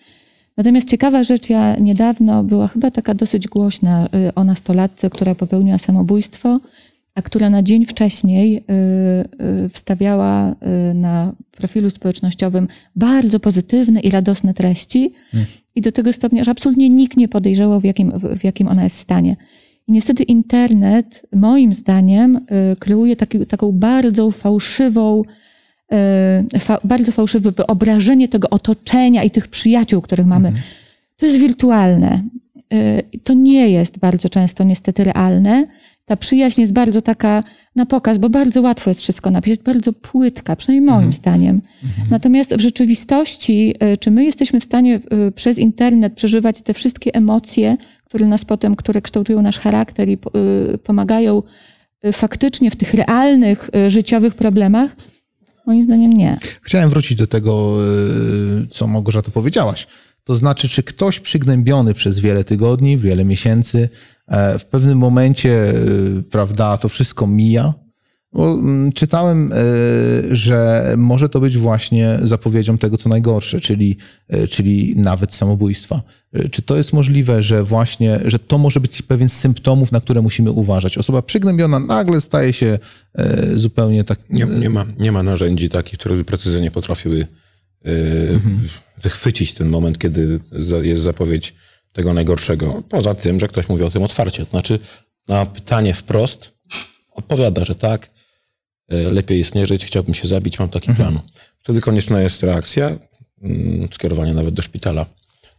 Natomiast 0.57 0.89
ciekawa 0.89 1.23
rzecz, 1.23 1.49
ja 1.49 1.75
niedawno 1.75 2.43
była 2.43 2.67
chyba 2.67 2.91
taka 2.91 3.13
dosyć 3.13 3.47
głośna 3.47 4.09
y, 4.29 4.33
o 4.35 4.43
nastolatce, 4.43 5.09
która 5.09 5.35
popełniła 5.35 5.77
samobójstwo, 5.77 6.59
a 7.15 7.21
która 7.21 7.49
na 7.49 7.63
dzień 7.63 7.85
wcześniej 7.85 8.63
y, 9.65 9.69
wstawiała 9.69 10.55
na 10.93 11.33
profilu 11.51 11.89
społecznościowym 11.89 12.67
bardzo 12.95 13.39
pozytywne 13.39 13.99
i 13.99 14.09
radosne 14.09 14.53
treści 14.53 15.13
i 15.75 15.81
do 15.81 15.91
tego 15.91 16.13
stopnia, 16.13 16.43
że 16.43 16.51
absolutnie 16.51 16.89
nikt 16.89 17.17
nie 17.17 17.27
podejrzewał, 17.27 17.79
w 17.79 17.83
jakim, 17.83 18.11
w, 18.39 18.43
jakim 18.43 18.67
ona 18.67 18.83
jest 18.83 18.97
stanie. 18.97 19.35
I 19.87 19.91
niestety 19.91 20.23
internet, 20.23 21.21
moim 21.35 21.73
zdaniem, 21.73 22.45
kreuje 22.79 23.15
taki, 23.15 23.45
taką 23.45 23.71
bardzo 23.71 24.31
fałszywą, 24.31 25.23
fa, 26.59 26.79
bardzo 26.83 27.11
fałszywe 27.11 27.51
wyobrażenie 27.51 28.27
tego 28.27 28.49
otoczenia 28.49 29.23
i 29.23 29.29
tych 29.31 29.47
przyjaciół, 29.47 30.01
których 30.01 30.25
mamy. 30.25 30.51
To 31.17 31.25
jest 31.25 31.38
wirtualne. 31.38 32.23
Y, 32.73 33.19
To 33.23 33.33
nie 33.33 33.69
jest 33.69 33.99
bardzo 33.99 34.29
często 34.29 34.63
niestety 34.63 35.03
realne. 35.03 35.67
Ta 36.05 36.15
przyjaźń 36.17 36.61
jest 36.61 36.73
bardzo 36.73 37.01
taka 37.01 37.43
na 37.75 37.85
pokaz, 37.85 38.17
bo 38.17 38.29
bardzo 38.29 38.61
łatwo 38.61 38.89
jest 38.89 39.01
wszystko 39.01 39.31
napisać, 39.31 39.59
bardzo 39.59 39.93
płytka, 39.93 40.55
przynajmniej 40.55 40.91
moim 40.95 41.13
zdaniem. 41.13 41.61
Natomiast 42.11 42.55
w 42.55 42.59
rzeczywistości, 42.59 43.75
y, 43.93 43.97
czy 43.97 44.11
my 44.11 44.25
jesteśmy 44.25 44.59
w 44.59 44.63
stanie 44.63 44.99
y, 45.27 45.31
przez 45.31 45.59
internet 45.59 46.13
przeżywać 46.13 46.61
te 46.61 46.73
wszystkie 46.73 47.13
emocje, 47.15 47.77
które 48.05 48.27
nas 48.27 48.45
potem, 48.45 48.75
które 48.75 49.01
kształtują 49.01 49.41
nasz 49.41 49.59
charakter 49.59 50.09
i 50.09 50.17
po- 50.17 50.31
y, 50.73 50.77
pomagają 50.77 51.43
y, 52.05 52.11
faktycznie 52.13 52.71
w 52.71 52.75
tych 52.75 52.93
realnych, 52.93 53.69
y, 53.85 53.89
życiowych 53.89 54.35
problemach? 54.35 54.95
Moim 55.68 55.84
zdaniem 55.84 56.13
nie. 56.13 56.39
Chciałem 56.61 56.89
wrócić 56.89 57.18
do 57.18 57.28
tego, 57.28 57.78
y, 58.63 58.68
co 58.68 58.88
Małgorzata 58.88 59.32
powiedziałaś. 59.32 59.88
To 60.24 60.36
znaczy, 60.36 60.70
czy 60.70 60.84
ktoś 60.84 61.20
przygnębiony 61.20 61.93
przez 61.93 62.20
wiele 62.20 62.43
tygodni, 62.43 62.97
wiele 62.97 63.26
miesięcy, 63.26 63.89
e, 64.28 64.59
w 64.59 64.65
pewnym 64.65 64.97
momencie, 64.97 65.74
y, 66.20 66.24
prawda, 66.32 66.78
to 66.78 66.89
wszystko 66.89 67.28
mija, 67.28 67.74
Bo 68.34 68.53
mm, 68.53 68.91
czytałem, 68.91 69.51
y, 69.51 70.36
że 70.36 70.93
może 70.97 71.30
to 71.30 71.39
być 71.39 71.57
właśnie 71.57 72.19
zapowiedzią 72.21 72.78
tego, 72.78 72.97
co 72.97 73.09
najgorsze, 73.09 73.61
czyli, 73.61 73.97
y, 74.34 74.47
czyli 74.47 74.93
nawet 74.97 75.34
samobójstwa. 75.34 76.01
Y, 76.36 76.49
Czy 76.49 76.61
to 76.61 76.78
jest 76.78 76.93
możliwe, 76.93 77.41
że 77.41 77.63
właśnie, 77.63 78.19
że 78.25 78.39
to 78.39 78.57
może 78.57 78.80
być 78.80 79.01
pewien 79.01 79.30
z 79.30 79.34
symptomów, 79.34 79.91
na 79.91 80.01
które 80.01 80.21
musimy 80.21 80.51
uważać? 80.51 80.97
Osoba 80.97 81.21
przygnębiona 81.21 81.80
nagle 81.80 82.21
staje 82.21 82.53
się 82.53 82.80
zupełnie 83.55 84.03
tak... 84.03 84.19
Nie, 84.30 84.45
nie, 84.45 84.69
ma, 84.69 84.86
nie 84.99 85.11
ma 85.11 85.23
narzędzi 85.23 85.69
takich, 85.69 85.99
które 85.99 86.15
by 86.15 86.23
precyzyjnie 86.23 86.71
potrafiły 86.71 87.28
e, 87.86 87.89
wychwycić 89.01 89.53
ten 89.53 89.69
moment, 89.69 89.97
kiedy 89.97 90.39
jest 90.82 91.03
zapowiedź 91.03 91.53
tego 91.93 92.13
najgorszego. 92.13 92.84
Poza 92.89 93.15
tym, 93.15 93.39
że 93.39 93.47
ktoś 93.47 93.69
mówi 93.69 93.84
o 93.84 93.89
tym 93.89 94.03
otwarcie. 94.03 94.45
To 94.45 94.51
znaczy, 94.51 94.80
na 95.28 95.45
pytanie 95.45 95.93
wprost 95.93 96.51
odpowiada, 97.15 97.65
że 97.65 97.75
tak, 97.75 98.05
e, 98.05 98.16
lepiej 98.89 99.39
jest 99.39 99.55
nie 99.55 99.67
żyć, 99.67 99.85
chciałbym 99.85 100.13
się 100.13 100.27
zabić, 100.27 100.59
mam 100.59 100.69
taki 100.69 100.93
plan. 100.93 101.19
Wtedy 101.59 101.81
konieczna 101.81 102.21
jest 102.21 102.43
reakcja, 102.43 102.89
mm, 103.41 103.88
skierowanie 103.91 104.33
nawet 104.33 104.53
do 104.53 104.61
szpitala. 104.61 105.05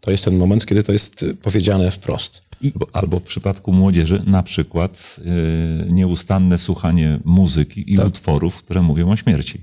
To 0.01 0.11
jest 0.11 0.24
ten 0.24 0.37
moment, 0.37 0.66
kiedy 0.66 0.83
to 0.83 0.93
jest 0.93 1.22
e, 1.22 1.35
powiedziane 1.35 1.91
wprost. 1.91 2.43
Albo, 2.64 2.87
albo 2.93 3.18
w 3.18 3.22
przypadku 3.22 3.72
młodzieży 3.72 4.22
na 4.26 4.43
przykład 4.43 5.16
y, 5.18 5.93
nieustanne 5.93 6.59
słuchanie 6.59 7.20
muzyki 7.24 7.93
i 7.93 7.99
utworów, 7.99 8.57
które 8.57 8.83
mówią 8.83 9.11
o 9.11 9.16
śmierci. 9.16 9.62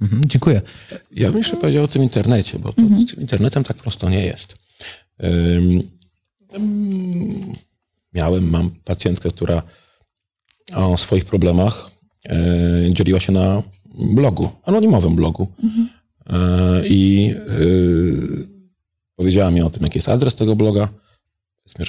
Mhm, 0.00 0.22
dziękuję. 0.26 0.62
Ja 1.12 1.28
bym 1.28 1.38
jeszcze 1.38 1.56
powiedział 1.56 1.84
o 1.84 1.88
tym 1.88 2.02
internecie, 2.02 2.58
bo 2.58 2.72
to 2.72 2.82
z 2.82 3.06
tym 3.06 3.20
internetem 3.20 3.64
tak 3.64 3.76
prosto 3.76 4.10
nie 4.10 4.26
jest. 4.26 4.56
Ym, 5.24 5.82
Miałem, 8.14 8.50
mam 8.50 8.70
pacjentkę, 8.70 9.30
która 9.30 9.62
o 10.74 10.98
swoich 10.98 11.24
problemach 11.24 11.90
e, 11.90 11.97
dzieliła 12.90 13.20
się 13.20 13.32
na 13.32 13.62
blogu, 13.98 14.48
anonimowym 14.64 15.16
blogu. 15.16 15.48
E, 16.30 16.88
I 16.88 17.34
y, 17.60 18.48
powiedziała 19.16 19.50
mi 19.50 19.62
o 19.62 19.70
tym, 19.70 19.82
jaki 19.82 19.98
jest 19.98 20.08
adres 20.08 20.34
tego 20.34 20.56
bloga. 20.56 20.88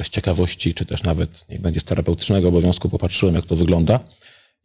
Z 0.04 0.10
ciekawości, 0.10 0.74
czy 0.74 0.86
też 0.86 1.04
nawet 1.04 1.46
niech 1.50 1.62
będzie 1.62 1.80
z 1.80 1.84
terapeutycznego 1.84 2.48
obowiązku, 2.48 2.90
popatrzyłem, 2.90 3.36
jak 3.36 3.46
to 3.46 3.56
wygląda. 3.56 4.00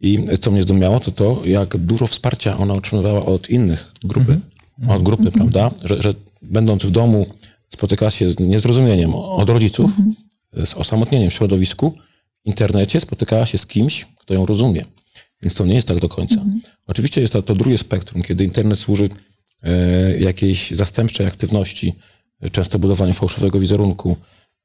I 0.01 0.19
co 0.41 0.51
mnie 0.51 0.63
zdumiało, 0.63 1.01
to 1.01 1.11
to, 1.11 1.43
jak 1.45 1.77
dużo 1.77 2.07
wsparcia 2.07 2.59
ona 2.59 2.75
otrzymywała 2.75 3.27
od 3.27 3.51
innych 3.51 3.93
grupy. 4.05 4.41
Od 4.89 5.03
grupy, 5.03 5.31
prawda? 5.31 5.71
Że, 5.85 6.03
że 6.03 6.15
będąc 6.43 6.87
w 6.87 6.91
domu 6.91 7.27
spotyka 7.69 8.11
się 8.11 8.31
z 8.31 8.39
niezrozumieniem 8.39 9.15
od 9.15 9.51
rodziców, 9.51 9.91
z 10.65 10.75
osamotnieniem 10.75 11.31
w 11.31 11.35
środowisku, 11.35 11.95
w 12.45 12.47
internecie 12.47 13.01
spotykała 13.01 13.47
się 13.47 13.59
z 13.59 13.67
kimś, 13.67 14.07
kto 14.19 14.35
ją 14.35 14.47
rozumie. 14.47 14.81
Więc 15.45 15.55
to 15.55 15.67
nie 15.67 15.75
jest 15.75 15.89
tak 15.89 16.01
do 16.01 16.09
końca. 16.09 16.37
Oczywiście 16.87 17.21
jest 17.21 17.33
to, 17.33 17.43
to 17.43 17.55
drugie 17.55 17.79
spektrum, 17.79 18.23
kiedy 18.23 18.45
internet 18.45 18.79
służy 18.79 19.09
e, 19.63 20.19
jakiejś 20.19 20.71
zastępczej 20.71 21.27
aktywności, 21.27 21.95
często 22.53 22.79
budowaniu 22.79 23.13
fałszywego 23.13 23.61
wizerunku, 23.61 24.17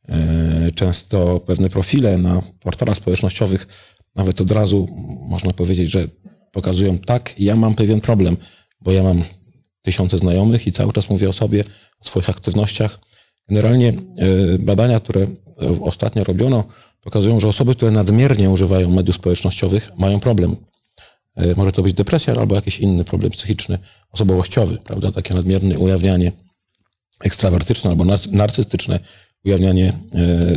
e, 0.10 0.72
często 0.76 1.40
pewne 1.40 1.70
profile 1.70 2.18
na 2.18 2.42
portalach 2.60 2.98
społecznościowych, 2.98 3.68
nawet 4.16 4.42
od 4.42 4.52
razu 4.52 4.88
można 5.22 5.52
powiedzieć, 5.52 5.92
że 5.92 6.08
pokazują 6.52 6.98
tak, 6.98 7.40
ja 7.40 7.56
mam 7.56 7.76
pewien 7.76 8.02
problem, 8.02 8.38
bo 8.82 8.92
ja 8.92 9.04
mam 9.04 9.24
tysiące 9.82 10.18
znajomych 10.18 10.68
i 10.68 10.72
cały 10.72 10.94
czas 10.94 11.10
mówię 11.10 11.30
o 11.30 11.34
sobie, 11.34 11.64
o 12.00 12.06
swoich 12.06 12.30
aktywnościach. 12.30 13.00
Generalnie 13.50 13.90
e, 13.90 13.94
badania, 14.60 15.00
które 15.00 15.28
ostatnio 15.82 16.24
robiono, 16.24 16.64
pokazują, 17.02 17.40
że 17.40 17.48
osoby, 17.48 17.76
które 17.76 17.92
nadmiernie 17.92 18.50
używają 18.50 18.90
mediów 18.90 19.16
społecznościowych, 19.16 19.90
mają 19.98 20.20
problem. 20.20 20.56
E, 21.40 21.56
Może 21.56 21.72
to 21.72 21.82
być 21.82 21.94
depresja 21.94 22.34
albo 22.34 22.56
jakiś 22.56 22.80
inny 22.80 23.04
problem 23.04 23.32
psychiczny, 23.32 23.78
osobowościowy, 24.12 24.78
prawda? 24.78 25.12
Takie 25.12 25.34
nadmierne 25.34 25.80
ujawnianie 25.80 26.32
ekstrawertyczne 27.24 27.90
albo 27.90 28.06
narcystyczne 28.32 29.00
ujawnianie 29.46 29.94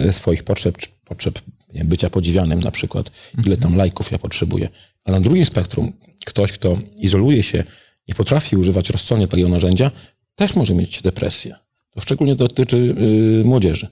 e, 0.09 0.13
swoich 0.13 0.45
potrzeb, 0.45 0.79
potrzeb 1.05 1.39
bycia 1.85 2.11
podziwianym 2.11 2.61
na 2.61 2.71
przykład, 2.71 3.11
ile 3.47 3.57
tam 3.57 3.77
lajków 3.77 4.13
ja 4.13 4.19
potrzebuję. 4.19 4.69
A 5.05 5.13
na 5.13 5.21
drugim 5.21 5.45
spektrum 5.45 5.93
ktoś, 6.25 6.53
kto 6.53 6.79
izoluje 6.97 7.43
się, 7.43 7.65
nie 8.09 8.15
potrafi 8.15 8.57
używać 8.57 8.91
rozsądnie 8.91 9.29
takiego 9.29 9.49
narzędzia, 9.49 9.91
też 10.35 10.55
może 10.57 10.75
mieć 10.75 11.03
depresję. 11.03 11.55
To 11.91 12.01
szczególnie 12.01 12.37
dotyczy 12.37 12.77
y, 12.77 13.45
młodzieży. 13.45 13.89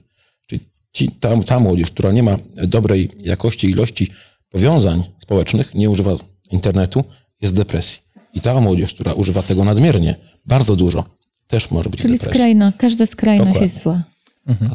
Czyli 0.47 0.61
ci, 0.93 1.11
ta, 1.11 1.37
ta 1.37 1.59
młodzież, 1.59 1.91
która 1.91 2.11
nie 2.11 2.23
ma 2.23 2.37
dobrej 2.67 3.11
jakości, 3.17 3.69
ilości 3.69 4.07
powiązań 4.49 5.03
społecznych, 5.19 5.75
nie 5.75 5.89
używa 5.89 6.15
internetu, 6.51 7.03
jest 7.41 7.55
depresji. 7.55 7.99
I 8.33 8.41
ta 8.41 8.61
młodzież, 8.61 8.93
która 8.93 9.13
używa 9.13 9.41
tego 9.43 9.63
nadmiernie, 9.63 10.15
bardzo 10.45 10.75
dużo, 10.75 11.05
też 11.47 11.71
może 11.71 11.89
być 11.89 12.01
Czyli 12.01 12.13
depresji. 12.13 12.33
skrajna, 12.33 12.71
każda 12.77 13.05
skrajność 13.05 13.47
Dokładnie. 13.47 13.65
jest 13.65 13.79
zła. 13.83 14.03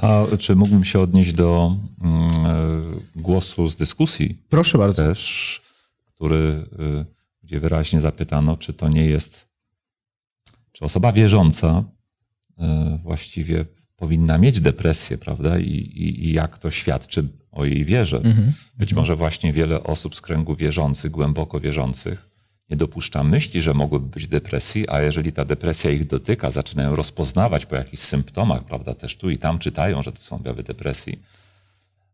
A 0.02 0.36
czy 0.38 0.56
mógłbym 0.56 0.84
się 0.84 1.00
odnieść 1.00 1.32
do 1.32 1.76
mm, 2.00 2.46
e, 2.46 3.20
głosu 3.20 3.68
z 3.68 3.76
dyskusji 3.76 4.38
Proszę 4.48 4.78
bardzo. 4.78 5.02
też, 5.02 5.62
który, 6.04 6.66
y, 6.80 7.04
gdzie 7.42 7.60
wyraźnie 7.60 8.00
zapytano, 8.00 8.56
czy 8.56 8.72
to 8.72 8.88
nie 8.88 9.04
jest, 9.04 9.46
czy 10.72 10.84
osoba 10.84 11.12
wierząca 11.12 11.84
y, 12.58 12.62
właściwie 13.02 13.64
powinna 13.96 14.38
mieć 14.38 14.60
depresję, 14.60 15.18
prawda? 15.18 15.58
I, 15.58 15.70
i, 15.70 16.24
i 16.24 16.32
jak 16.32 16.58
to 16.58 16.70
świadczy 16.70 17.28
o 17.56 17.64
jej 17.64 17.84
wierze. 17.84 18.20
Być 18.78 18.94
może 18.94 19.16
właśnie 19.16 19.52
wiele 19.52 19.82
osób 19.82 20.16
z 20.16 20.20
kręgu 20.20 20.56
wierzących, 20.56 21.10
głęboko 21.10 21.60
wierzących, 21.60 22.28
nie 22.70 22.76
dopuszcza 22.76 23.24
myśli, 23.24 23.62
że 23.62 23.74
mogłyby 23.74 24.08
być 24.08 24.26
depresji, 24.26 24.88
a 24.88 25.00
jeżeli 25.00 25.32
ta 25.32 25.44
depresja 25.44 25.90
ich 25.90 26.06
dotyka, 26.06 26.50
zaczynają 26.50 26.96
rozpoznawać 26.96 27.66
po 27.66 27.76
jakichś 27.76 28.02
symptomach, 28.02 28.64
prawda? 28.64 28.94
Też 28.94 29.16
tu 29.16 29.30
i 29.30 29.38
tam 29.38 29.58
czytają, 29.58 30.02
że 30.02 30.12
to 30.12 30.22
są 30.22 30.36
objawy 30.36 30.62
depresji 30.62 31.18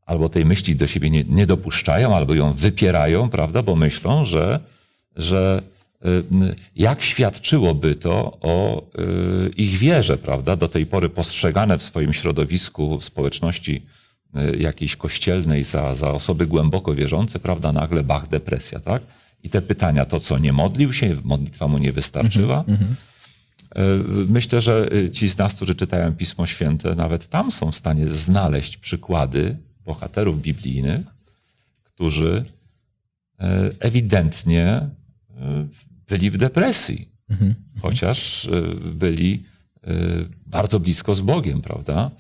albo 0.07 0.29
tej 0.29 0.45
myśli 0.45 0.77
do 0.77 0.87
siebie 0.87 1.11
nie, 1.11 1.25
nie 1.25 1.47
dopuszczają, 1.47 2.17
albo 2.17 2.35
ją 2.35 2.53
wypierają, 2.53 3.29
prawda, 3.29 3.63
bo 3.63 3.77
myślą, 3.77 4.25
że, 4.25 4.61
że 5.17 5.63
y, 6.07 6.09
jak 6.77 7.03
świadczyłoby 7.03 7.95
to 7.95 8.39
o 8.41 8.83
y, 9.47 9.51
ich 9.57 9.79
wierze, 9.79 10.19
prawda, 10.19 10.57
do 10.57 10.69
tej 10.69 10.87
pory 10.87 11.09
postrzegane 11.09 11.79
w 11.79 11.83
swoim 11.83 12.13
środowisku, 12.13 12.99
w 12.99 13.05
społeczności 13.05 13.83
jakiejś 14.59 14.97
kościelnej 14.97 15.65
za, 15.65 15.95
za 15.95 16.11
osoby 16.13 16.47
głęboko 16.47 16.95
wierzące, 16.95 17.39
prawda, 17.39 17.73
nagle 17.73 18.03
bach, 18.03 18.29
depresja, 18.29 18.81
tak? 18.81 19.03
I 19.43 19.51
te 19.51 19.63
pytania, 19.63 20.05
to 20.05 20.21
co, 20.21 20.39
nie 20.39 20.53
modlił 20.53 20.93
się, 20.93 21.17
modlitwa 21.25 21.69
mu 21.69 21.79
nie 21.79 21.93
wystarczyła? 21.93 22.65
Y, 22.69 23.83
Myślę, 24.29 24.61
że 24.61 24.89
y, 24.95 25.11
ci 25.11 25.29
z 25.29 25.39
nas, 25.39 25.55
którzy 25.55 25.75
czytają 25.75 26.13
Pismo 26.15 26.47
Święte, 26.47 26.95
nawet 26.95 27.29
tam 27.29 27.51
są 27.51 27.73
w 27.73 27.77
stanie 27.77 28.09
znaleźć 28.09 28.77
przykłady 28.77 29.57
bohaterów 29.85 30.43
biblijnych, 30.43 31.07
którzy 31.85 32.45
y, 32.45 33.45
ewidentnie 33.81 34.81
y, 35.31 35.35
byli 36.09 36.31
w 36.31 36.37
depresji, 36.39 37.09
chociaż 37.83 38.45
y, 38.45 38.51
byli 38.95 39.45
y, 39.89 40.29
bardzo 40.47 40.81
blisko 40.81 41.15
z 41.15 41.21
Bogiem, 41.21 41.63
prawda? 41.63 42.11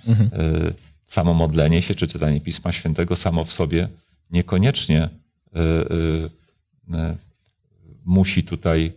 Y, 0.68 0.74
Samo 1.04 1.34
modlenie 1.34 1.82
się 1.82 1.94
czy 1.94 2.06
czytanie 2.06 2.40
Pisma 2.40 2.72
Świętego 2.72 3.16
samo 3.16 3.44
w 3.44 3.52
sobie 3.52 3.88
niekoniecznie 4.30 5.04
y, 5.04 5.60
y, 5.60 6.30
y, 6.94 7.16
musi 8.04 8.42
tutaj 8.44 8.92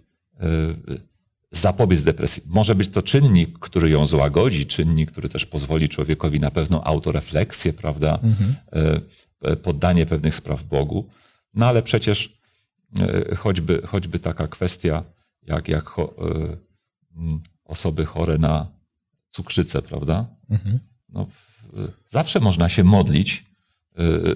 zapobiec 1.52 2.04
depresji. 2.04 2.44
Może 2.48 2.76
być 2.76 2.90
to 2.90 3.02
czynnik, 3.02 3.60
który 3.60 3.90
ją 3.90 4.08
złagodzi, 4.08 4.66
czynnik, 4.66 5.12
który 5.12 5.30
też 5.30 5.46
pozwoli 5.46 5.90
człowiekowi 5.90 6.40
na 6.40 6.52
pewną 6.52 6.84
autorefleksję, 6.84 7.74
prawda? 7.74 8.20
E, 8.74 9.02
e, 9.52 9.56
Poddanie 9.56 10.06
pewnych 10.06 10.36
spraw 10.36 10.64
Bogu. 10.64 11.10
No 11.54 11.66
ale 11.68 11.84
przecież 11.84 12.38
e, 13.00 13.36
choćby, 13.36 13.82
choćby 13.88 14.20
taka 14.20 14.48
kwestia, 14.48 15.04
jak, 15.44 15.68
jak 15.68 15.86
e, 16.00 16.02
osoby 17.66 18.06
chore 18.06 18.38
na 18.38 18.68
cukrzycę, 19.32 19.82
prawda? 19.82 20.26
No, 21.10 21.26
w- 21.26 21.45
zawsze 22.10 22.40
można 22.40 22.70
się 22.70 22.84
modlić, 22.84 23.46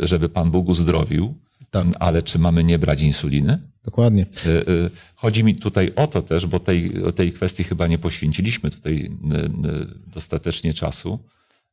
e, 0.01 0.07
żeby 0.07 0.29
Pan 0.29 0.51
Bóg 0.51 0.69
uzdrowił, 0.69 1.35
Tak. 1.71 1.87
ale 1.99 2.21
czy 2.23 2.39
mamy 2.39 2.63
nie 2.63 2.79
brać 2.79 3.01
insuliny? 3.01 3.59
Dokładnie. 3.83 4.25
Y, 4.45 4.49
y, 4.49 4.89
Chodzi 5.15 5.43
mi 5.43 5.55
tutaj 5.55 5.91
o 5.95 6.07
to 6.07 6.21
też, 6.21 6.45
bo 6.45 6.59
tej, 6.59 6.93
tej 7.15 7.33
kwestii 7.33 7.63
chyba 7.63 7.87
nie 7.87 7.97
poświęciliśmy 7.97 8.69
tutaj 8.71 8.95
y, 8.95 9.35
y, 9.69 9.87
dostatecznie 10.13 10.73
czasu, 10.73 11.19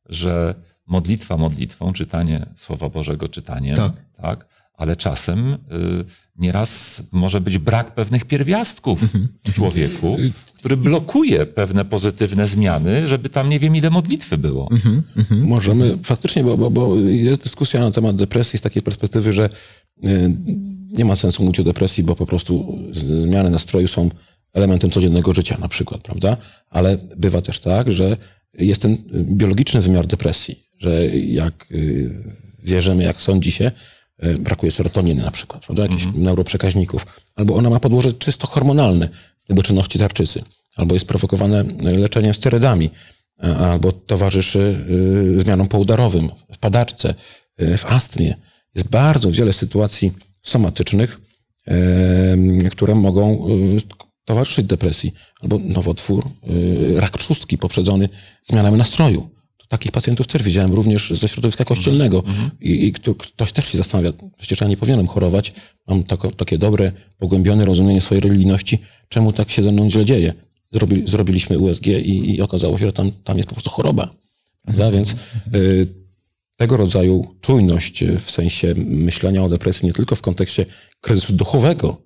że 0.09 0.55
modlitwa 0.87 1.37
modlitwą, 1.37 1.93
czytanie 1.93 2.45
Słowa 2.55 2.89
Bożego 2.89 3.29
czytaniem, 3.29 3.75
Tak. 3.75 3.93
tak 4.21 4.45
ale 4.77 4.95
czasem 4.95 5.53
y, 5.53 5.57
nieraz 6.35 7.01
może 7.11 7.41
być 7.41 7.57
brak 7.57 7.95
pewnych 7.95 8.25
pierwiastków 8.25 8.99
w 9.43 9.53
człowieku, 9.53 10.17
który 10.67 10.77
blokuje 10.77 11.45
pewne 11.45 11.85
pozytywne 11.85 12.47
zmiany, 12.47 13.07
żeby 13.07 13.29
tam 13.29 13.49
nie 13.49 13.59
wiem 13.59 13.75
ile 13.75 13.89
modlitwy 13.89 14.37
było. 14.37 14.69
Możemy, 15.29 15.97
faktycznie, 16.03 16.43
bo, 16.43 16.57
bo, 16.57 16.71
bo 16.71 16.95
jest 16.95 17.43
dyskusja 17.43 17.79
na 17.79 17.91
temat 17.91 18.15
depresji 18.15 18.59
z 18.59 18.61
takiej 18.61 18.81
perspektywy, 18.81 19.33
że 19.33 19.49
y, 20.07 20.35
nie 20.91 21.05
ma 21.05 21.15
sensu 21.15 21.43
mówić 21.43 21.59
o 21.59 21.63
depresji, 21.63 22.03
bo 22.03 22.15
po 22.15 22.25
prostu 22.25 22.77
zmiany 22.91 23.49
nastroju 23.49 23.87
są 23.87 24.09
elementem 24.53 24.91
codziennego 24.91 25.33
życia 25.33 25.57
na 25.59 25.67
przykład, 25.67 26.01
prawda? 26.01 26.37
Ale 26.69 26.97
bywa 27.17 27.41
też 27.41 27.59
tak, 27.59 27.91
że 27.91 28.17
jest 28.53 28.81
ten 28.81 28.97
biologiczny 29.13 29.81
wymiar 29.81 30.07
depresji, 30.07 30.63
że 30.79 31.07
jak 31.15 31.65
y, 31.71 32.23
wierzymy, 32.63 33.03
jak 33.03 33.21
sądzi 33.21 33.51
się, 33.51 33.71
y, 34.25 34.33
brakuje 34.33 34.71
serotoniny 34.71 35.23
na 35.23 35.31
przykład, 35.31 35.65
prawda? 35.65 35.83
Jakichś 35.83 36.07
neuroprzekaźników. 36.15 37.05
Albo 37.35 37.55
ona 37.55 37.69
ma 37.69 37.79
podłoże 37.79 38.13
czysto 38.13 38.47
hormonalne, 38.47 39.09
niedoczynności 39.49 39.99
tarczycy. 39.99 40.43
Albo 40.77 40.93
jest 40.93 41.07
prowokowane 41.07 41.61
y, 41.61 41.97
leczeniem 41.97 42.33
sterydami. 42.33 42.89
a- 43.41 43.55
Albo 43.71 43.91
towarzyszy 43.91 44.85
y, 45.35 45.39
zmianom 45.39 45.67
poudarowym, 45.67 46.29
w 46.53 46.57
padaczce, 46.57 47.13
w 47.77 47.85
astmie. 47.85 48.35
Jest 48.75 48.87
bardzo 48.89 49.31
wiele 49.31 49.53
sytuacji 49.53 50.11
somatycznych, 50.43 51.19
które 52.71 52.95
mogą 52.95 53.47
towarzyszyć 54.25 54.65
depresji. 54.65 55.13
Albo 55.41 55.59
nowotwór, 55.59 56.29
rak 56.95 57.17
trzustki 57.17 57.57
poprzedzony 57.57 58.09
zmianami 58.49 58.77
nastroju. 58.77 59.29
Takich 59.67 59.91
pacjentów 59.91 60.27
też 60.27 60.43
widziałem 60.43 60.73
również 60.73 61.09
ze 61.11 61.27
środowiska 61.27 61.65
kościelnego. 61.65 62.23
I, 62.61 62.87
i 62.87 62.91
kto- 62.93 63.15
ktoś 63.15 63.51
też 63.51 63.65
się 63.71 63.77
zastanawia, 63.77 64.09
przecież 64.37 64.61
ja 64.61 64.67
nie 64.67 64.77
powinienem 64.77 65.07
chorować, 65.07 65.51
mam 65.87 66.03
tako, 66.03 66.31
takie 66.31 66.57
dobre, 66.57 66.91
pogłębione 67.17 67.65
rozumienie 67.65 68.01
swojej 68.01 68.21
religijności, 68.21 68.79
czemu 69.09 69.33
tak 69.33 69.51
się 69.51 69.63
ze 69.63 69.71
mną 69.71 69.89
źle 69.89 70.05
dzieje? 70.05 70.33
Zrobi, 70.71 71.03
zrobiliśmy 71.07 71.59
USG 71.59 71.87
i, 71.87 72.35
i 72.35 72.41
okazało 72.41 72.77
się, 72.77 72.85
że 72.85 72.93
tam, 72.93 73.11
tam 73.23 73.37
jest 73.37 73.49
po 73.49 73.55
prostu 73.55 73.69
choroba. 73.69 74.09
Prawda? 74.65 74.91
Więc 74.91 75.15
y, 75.55 75.87
tego 76.55 76.77
rodzaju 76.77 77.35
czujność 77.41 78.03
y, 78.03 78.19
w 78.19 78.31
sensie 78.31 78.73
myślenia 78.77 79.43
o 79.43 79.49
depresji 79.49 79.87
nie 79.87 79.93
tylko 79.93 80.15
w 80.15 80.21
kontekście 80.21 80.65
kryzysu 81.01 81.33
duchowego, 81.33 82.01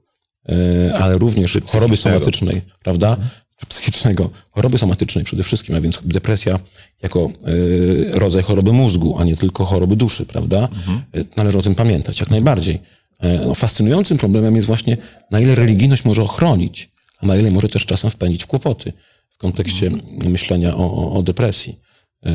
y, 0.49 0.93
ale 0.93 1.17
również 1.17 1.57
choroby 1.65 1.95
somatycznej, 1.97 2.61
prawda? 2.83 3.17
Czy 3.57 3.65
Psychicznego, 3.65 4.29
choroby 4.51 4.77
somatycznej 4.77 5.23
przede 5.23 5.43
wszystkim, 5.43 5.75
a 5.75 5.81
więc 5.81 5.99
depresja 6.05 6.59
jako 7.03 7.31
y, 7.49 8.09
rodzaj 8.13 8.43
choroby 8.43 8.73
mózgu, 8.73 9.17
a 9.19 9.23
nie 9.23 9.35
tylko 9.35 9.65
choroby 9.65 9.95
duszy, 9.95 10.25
prawda? 10.25 10.69
Y, 11.15 11.25
Należy 11.37 11.57
o 11.57 11.61
tym 11.61 11.75
pamiętać, 11.75 12.19
jak 12.19 12.29
najbardziej. 12.29 12.79
E, 13.19 13.45
No, 13.45 13.55
fascynującym 13.55 14.17
problemem 14.17 14.55
jest 14.55 14.67
właśnie, 14.67 14.97
na 15.31 15.39
ile 15.39 15.55
religijność 15.55 16.05
może 16.05 16.23
ochronić, 16.23 16.89
a 17.21 17.25
na 17.25 17.35
ile 17.35 17.51
może 17.51 17.69
też 17.69 17.85
czasem 17.85 18.11
wpędzić 18.11 18.43
w 18.43 18.47
kłopoty 18.47 18.93
w 19.29 19.37
kontekście 19.37 19.91
myślenia 20.29 20.75
o, 20.75 20.93
o, 20.93 21.13
o 21.13 21.23
depresji. 21.23 21.79
E, 22.25 22.31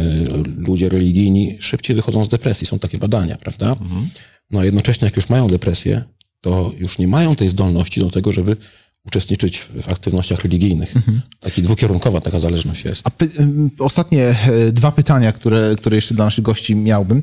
Ludzie 0.57 0.89
religijni 0.89 1.57
szybciej 1.61 1.97
wychodzą 1.97 2.25
z 2.25 2.29
depresji, 2.29 2.67
są 2.67 2.79
takie 2.79 2.99
badania, 2.99 3.37
prawda? 3.37 3.77
No 4.51 4.61
a 4.61 4.65
jednocześnie, 4.65 5.05
jak 5.05 5.17
już 5.17 5.29
mają 5.29 5.47
depresję, 5.47 6.05
to 6.41 6.73
już 6.79 6.99
nie 6.99 7.09
mają 7.09 7.37
tej 7.37 7.49
zdolności 7.49 8.01
do 8.01 8.11
tego, 8.11 8.33
żeby 8.33 8.57
uczestniczyć 9.07 9.59
w 9.59 9.89
aktywnościach 9.93 10.43
religijnych. 10.45 10.95
Taki 11.41 11.63
dwukierunkowa 11.63 12.21
taka 12.21 12.39
zależność 12.39 12.85
jest. 12.85 13.03
A 13.05 13.11
py- 13.11 13.41
ym, 13.41 13.71
ostatnie 13.79 14.25
e, 14.25 14.73
dwa 14.73 14.93
pytania, 14.93 15.33
które, 15.33 15.75
które 15.79 15.97
jeszcze 15.97 16.15
dla 16.15 16.25
naszych 16.25 16.45
gości 16.45 16.77
miałbym. 16.77 17.23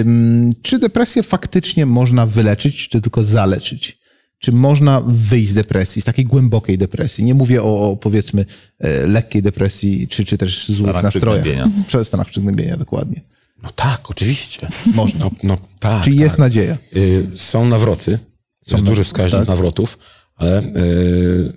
Ym, 0.00 0.52
Czy 0.62 0.78
depresję 0.78 1.22
faktycznie 1.22 1.86
można 1.86 2.26
wyleczyć, 2.26 2.88
czy 2.88 3.00
tylko 3.00 3.24
zaleczyć? 3.24 3.98
Czy 4.46 4.52
można 4.52 5.02
wyjść 5.06 5.50
z 5.50 5.54
depresji, 5.54 6.02
z 6.02 6.04
takiej 6.04 6.24
głębokiej 6.24 6.78
depresji? 6.78 7.24
Nie 7.24 7.34
mówię 7.34 7.62
o, 7.62 7.90
o 7.90 7.96
powiedzmy 7.96 8.44
e, 8.78 9.06
lekkiej 9.06 9.42
depresji, 9.42 10.08
czy, 10.08 10.24
czy 10.24 10.38
też 10.38 10.68
złych 10.68 11.02
nastrojach. 11.02 11.68
Przez 11.86 12.08
stanach 12.08 12.28
przygnębienia, 12.28 12.76
dokładnie. 12.76 13.20
No 13.62 13.70
tak, 13.76 14.10
oczywiście. 14.10 14.68
Można. 14.94 15.24
No, 15.24 15.30
no 15.42 15.58
tak. 15.78 16.04
Czyli 16.04 16.18
jest 16.18 16.36
tak. 16.36 16.38
nadzieja. 16.38 16.78
Y, 16.96 17.26
Są 17.34 17.68
nawroty, 17.68 18.18
jest 18.66 18.84
na- 18.84 18.90
duży 18.90 19.04
wskaźnik 19.04 19.40
tak. 19.40 19.48
nawrotów, 19.48 19.98
ale 20.36 20.62
y, 20.62 21.52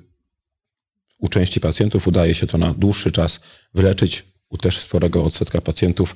u 1.19 1.27
części 1.27 1.59
pacjentów 1.59 2.07
udaje 2.07 2.35
się 2.35 2.47
to 2.47 2.57
na 2.57 2.73
dłuższy 2.73 3.11
czas 3.11 3.39
wyleczyć. 3.73 4.25
U 4.49 4.57
też 4.57 4.79
sporego 4.79 5.23
odsetka 5.23 5.61
pacjentów 5.61 6.15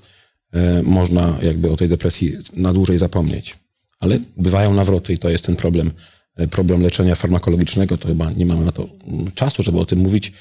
y, 0.55 0.84
można 0.84 1.38
jakby 1.41 1.71
o 1.71 1.78
tej 1.78 1.89
depresji 1.89 2.38
na 2.53 2.74
dłużej 2.74 2.97
zapomnieć. 2.97 3.55
Ale 3.99 4.19
bywają 4.38 4.74
nawroty 4.74 5.13
i 5.13 5.17
to 5.17 5.30
jest 5.30 5.45
ten 5.45 5.55
problem. 5.55 5.91
Y, 6.39 6.47
Problem 6.47 6.81
leczenia 6.81 7.15
farmakologicznego, 7.15 7.97
to 7.97 8.07
chyba 8.07 8.31
nie 8.31 8.45
mamy 8.45 8.65
na 8.65 8.71
to 8.71 8.88
mm, 9.07 9.31
czasu, 9.31 9.63
żeby 9.63 9.79
o 9.79 9.86
tym 9.86 9.99
mówić. 9.99 10.34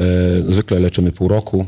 Y, 0.00 0.52
Zwykle 0.52 0.80
leczymy 0.80 1.12
pół 1.12 1.28
roku. 1.28 1.66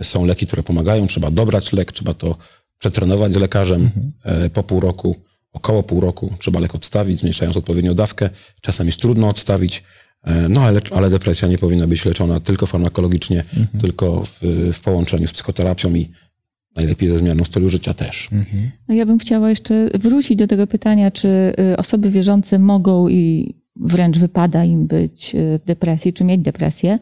y, 0.00 0.04
Są 0.04 0.24
leki, 0.24 0.46
które 0.46 0.62
pomagają, 0.62 1.06
trzeba 1.06 1.30
dobrać 1.30 1.72
lek, 1.72 1.92
trzeba 1.92 2.14
to 2.14 2.36
przetrenować 2.78 3.32
z 3.34 3.36
lekarzem 3.36 3.90
e, 4.24 4.50
po 4.50 4.62
pół 4.62 4.80
roku, 4.80 5.16
około 5.52 5.82
pół 5.82 6.00
roku 6.00 6.34
trzeba 6.38 6.60
lek 6.60 6.74
odstawić, 6.74 7.18
zmniejszając 7.20 7.56
odpowiednio 7.56 7.94
dawkę. 7.94 8.30
Czasem 8.60 8.86
jest 8.86 9.00
trudno 9.00 9.28
odstawić, 9.28 9.82
e, 10.24 10.48
no 10.48 10.60
ale, 10.60 10.80
ale 10.90 11.10
depresja 11.10 11.48
nie 11.48 11.58
powinna 11.58 11.86
być 11.86 12.04
leczona 12.04 12.40
tylko 12.40 12.66
farmakologicznie, 12.66 13.44
tylko 13.80 14.24
w, 14.24 14.38
w 14.72 14.80
połączeniu 14.80 15.28
z 15.28 15.32
psychoterapią 15.32 15.94
i 15.94 16.10
najlepiej 16.76 17.08
ze 17.08 17.18
zmianą 17.18 17.44
stylu 17.44 17.70
życia 17.70 17.94
też. 17.94 18.28
No 18.88 18.94
ja 18.94 19.06
bym 19.06 19.18
chciała 19.18 19.50
jeszcze 19.50 19.90
wrócić 19.94 20.36
do 20.36 20.46
tego 20.46 20.66
pytania, 20.66 21.10
czy 21.10 21.28
y, 21.72 21.76
osoby 21.76 22.10
wierzące 22.10 22.58
mogą 22.58 23.08
i 23.08 23.54
wręcz 23.76 24.18
wypada 24.18 24.64
im 24.64 24.86
być 24.86 25.34
y, 25.34 25.58
w 25.62 25.66
depresji, 25.66 26.12
czy 26.12 26.24
mieć 26.24 26.40
depresję. 26.42 26.98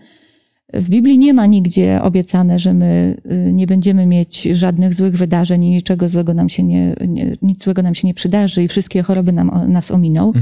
W 0.74 0.88
Biblii 0.88 1.18
nie 1.18 1.34
ma 1.34 1.46
nigdzie 1.46 2.02
obiecane, 2.02 2.58
że 2.58 2.74
my 2.74 3.16
y, 3.48 3.52
nie 3.52 3.66
będziemy 3.66 4.06
mieć 4.06 4.42
żadnych 4.42 4.94
złych 4.94 5.16
wydarzeń 5.16 5.64
i 5.64 5.70
niczego 5.70 6.08
złego 6.08 6.34
nam 6.34 6.48
się 6.48 6.62
nie, 6.62 6.94
nie, 7.08 7.36
nic 7.42 7.64
złego 7.64 7.82
nam 7.82 7.94
się 7.94 8.08
nie 8.08 8.14
przydarzy 8.14 8.62
i 8.62 8.68
wszystkie 8.68 9.02
choroby 9.02 9.32
nam, 9.32 9.72
nas 9.72 9.90
ominą. 9.90 10.32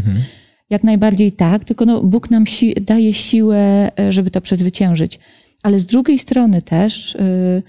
Jak 0.71 0.85
najbardziej 0.85 1.33
tak, 1.33 1.65
tylko 1.65 1.85
no, 1.85 2.03
Bóg 2.03 2.31
nam 2.31 2.47
si- 2.47 2.75
daje 2.81 3.15
siłę, 3.15 3.91
e, 4.01 4.13
żeby 4.13 4.31
to 4.31 4.41
przezwyciężyć. 4.41 5.19
Ale 5.63 5.79
z 5.79 5.87
drugiej 5.87 6.19
strony 6.19 6.63
też 6.63 7.15
y, 7.15 7.63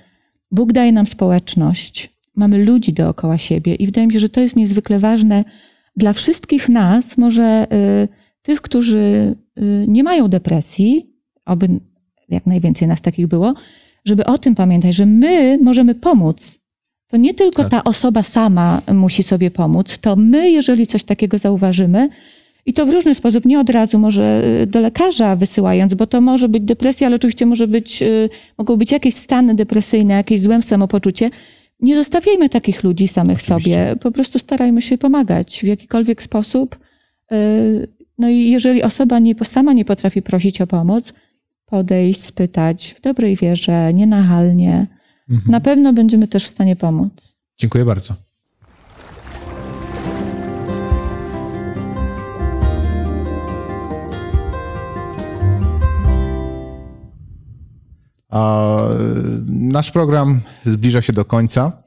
Bóg 0.53 0.73
daje 0.73 0.91
nam 0.91 1.05
społeczność, 1.05 2.09
mamy 2.35 2.65
ludzi 2.65 2.93
dookoła 2.93 3.37
siebie 3.37 3.75
i 3.75 3.85
wydaje 3.85 4.07
mi 4.07 4.13
się, 4.13 4.19
że 4.19 4.29
to 4.29 4.41
jest 4.41 4.55
niezwykle 4.55 4.99
ważne 4.99 5.43
dla 5.95 6.13
wszystkich 6.13 6.69
nas, 6.69 7.17
może 7.17 7.67
y, 7.73 8.07
tych, 8.41 8.61
którzy 8.61 9.35
y, 9.57 9.85
nie 9.87 10.03
mają 10.03 10.27
depresji, 10.27 11.09
oby 11.45 11.67
jak 12.29 12.45
najwięcej 12.45 12.87
nas 12.87 13.01
takich 13.01 13.27
było, 13.27 13.53
żeby 14.05 14.25
o 14.25 14.37
tym 14.37 14.55
pamiętać, 14.55 14.95
że 14.95 15.05
my 15.05 15.59
możemy 15.61 15.95
pomóc. 15.95 16.59
To 17.07 17.17
nie 17.17 17.33
tylko 17.33 17.61
Tak. 17.61 17.71
ta 17.71 17.83
osoba 17.83 18.23
sama 18.23 18.81
musi 18.93 19.23
sobie 19.23 19.51
pomóc, 19.51 19.97
to 19.97 20.15
my, 20.15 20.51
jeżeli 20.51 20.87
coś 20.87 21.03
takiego 21.03 21.37
zauważymy, 21.37 22.09
i 22.65 22.73
to 22.73 22.85
w 22.85 22.89
różny 22.89 23.15
sposób, 23.15 23.45
nie 23.45 23.59
od 23.59 23.69
razu 23.69 23.99
może 23.99 24.43
y, 24.61 24.67
do 24.67 24.81
lekarza 24.81 25.35
wysyłając, 25.35 25.93
bo 25.93 26.07
to 26.07 26.21
może 26.21 26.49
być 26.49 26.63
depresja, 26.63 27.07
ale 27.07 27.15
oczywiście 27.15 27.45
może 27.45 27.67
być, 27.67 28.01
y, 28.01 28.29
mogą 28.57 28.77
być 28.77 28.91
jakieś 28.91 29.15
stany 29.15 29.55
depresyjne, 29.55 30.13
jakieś 30.13 30.41
złe 30.41 30.61
samopoczucie. 30.61 31.29
Nie 31.79 31.95
zostawiajmy 31.95 32.49
takich 32.49 32.83
ludzi 32.83 33.07
samych 33.07 33.41
sobie, 33.41 33.95
po 34.01 34.11
prostu 34.11 34.39
starajmy 34.39 34.81
się 34.81 34.97
pomagać 34.97 35.59
w 35.63 35.67
jakikolwiek 35.67 36.23
sposób. 36.23 36.79
Y, 37.31 37.87
No 38.17 38.29
i 38.29 38.49
jeżeli 38.49 38.83
osoba 38.83 39.19
nie, 39.19 39.35
sama 39.43 39.73
nie 39.73 39.85
potrafi 39.85 40.21
prosić 40.21 40.61
o 40.61 40.67
pomoc, 40.67 41.13
podejść, 41.65 42.21
spytać 42.23 42.95
w 42.97 43.01
dobrej 43.01 43.35
wierze, 43.35 43.93
nienachalnie. 43.93 44.87
Na 45.47 45.59
pewno 45.59 45.93
będziemy 45.93 46.27
też 46.27 46.43
w 46.45 46.47
stanie 46.47 46.75
pomóc. 46.75 47.13
Dziękuję 47.57 47.85
bardzo. 47.85 48.13
Nasz 59.47 59.91
program 59.91 60.41
zbliża 60.65 61.01
się 61.01 61.13
do 61.13 61.25
końca. 61.25 61.83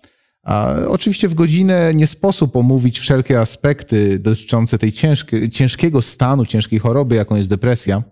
Oczywiście 0.88 1.28
w 1.28 1.34
godzinę 1.34 1.94
nie 1.94 2.06
sposób 2.06 2.56
omówić 2.56 2.98
wszelkie 2.98 3.40
aspekty 3.40 4.18
dotyczące 4.18 4.78
tej 4.78 4.92
ciężkie, 4.92 5.50
ciężkiego 5.50 6.02
stanu, 6.02 6.46
ciężkiej 6.46 6.78
choroby, 6.78 7.14
jaką 7.14 7.36
jest 7.36 7.48
depresja. 7.48 8.02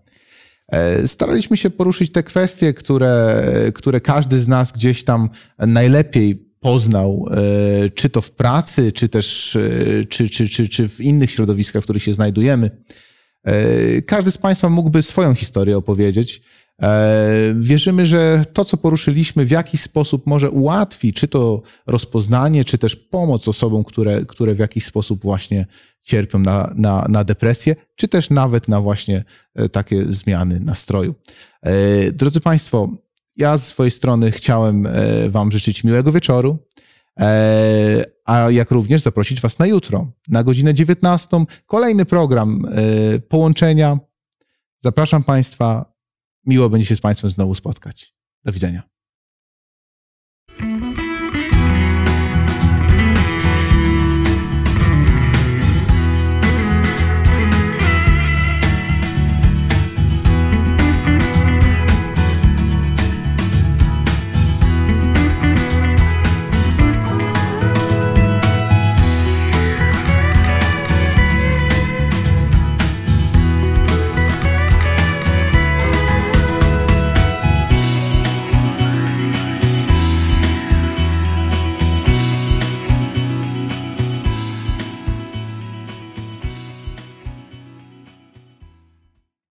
E, 0.69 1.09
Staraliśmy 1.09 1.57
się 1.57 1.71
poruszyć 1.71 2.13
te 2.13 2.23
kwestie, 2.23 2.75
które, 2.75 3.43
które 3.75 4.01
każdy 4.01 4.41
z 4.41 4.49
nas 4.49 4.73
gdzieś 4.73 5.05
tam 5.05 5.31
najlepiej 5.59 6.55
poznał, 6.61 7.27
e, 7.31 7.91
czy 7.91 8.11
to 8.11 8.21
w 8.21 8.31
pracy, 8.31 8.93
czy 8.93 9.09
też 9.09 9.57
e, 9.57 10.05
czy, 10.05 10.29
czy, 10.29 10.49
czy, 10.49 10.69
czy 10.69 10.89
w 10.89 11.01
innych 11.01 11.31
środowiskach, 11.31 11.83
w 11.83 11.85
których 11.87 12.03
się 12.03 12.15
znajdujemy. 12.15 12.71
Każdy 14.07 14.31
z 14.31 14.39
Państwa 14.39 14.69
mógłby 14.69 15.03
swoją 15.03 15.35
historię 15.35 15.77
opowiedzieć. 15.77 16.43
E, 16.83 17.55
Wierzymy, 17.61 18.07
że 18.07 18.45
to, 18.53 18.65
co 18.65 18.77
poruszyliśmy, 18.77 19.45
w 19.45 19.51
jakiś 19.51 19.81
sposób 19.81 20.27
może 20.27 20.51
ułatwi, 20.51 21.13
czy 21.13 21.29
to 21.29 21.63
rozpoznanie, 21.87 22.65
czy 22.65 22.79
też 22.79 22.97
pomoc 22.97 23.49
osobom, 23.49 23.85
które, 23.85 24.25
które 24.27 24.55
w 24.55 24.59
jakiś 24.59 24.85
sposób 24.85 25.23
właśnie 25.23 25.67
cierpią 26.03 26.39
na, 26.39 26.75
na, 26.77 27.07
na 27.09 27.25
depresję, 27.25 27.77
czy 27.97 28.09
też 28.09 28.31
nawet 28.31 28.69
na 28.69 28.81
właśnie 28.81 29.25
e, 29.55 29.69
takie 29.69 30.05
zmiany 30.09 30.61
nastroju. 30.61 31.15
E, 31.63 32.13
Drodzy 32.13 32.41
Państwo, 32.41 32.89
ja 33.37 33.59
z 33.59 33.67
swojej 33.67 33.91
strony 33.91 34.31
chciałem 34.31 34.89
Wam 35.29 35.53
życzyć 35.53 35.85
miłego 35.85 36.13
wieczoru, 36.13 36.59
a 38.25 38.51
jak 38.51 38.71
również 38.71 39.03
zaprosić 39.03 39.41
Was 39.41 39.59
na 39.59 39.67
jutro, 39.67 40.13
na 40.29 40.43
godzinę 40.43 40.75
19. 40.75 41.45
Kolejny 41.67 42.05
program 42.05 42.69
połączenia. 43.29 43.99
Zapraszam 44.85 45.25
Państwa. 45.25 45.94
Miło 46.47 46.71
będzie 46.71 46.87
się 46.87 46.97
z 46.97 47.01
Państwem 47.01 47.31
znowu 47.31 47.55
spotkać. 47.55 48.15
Do 48.45 48.53
widzenia. 48.53 48.94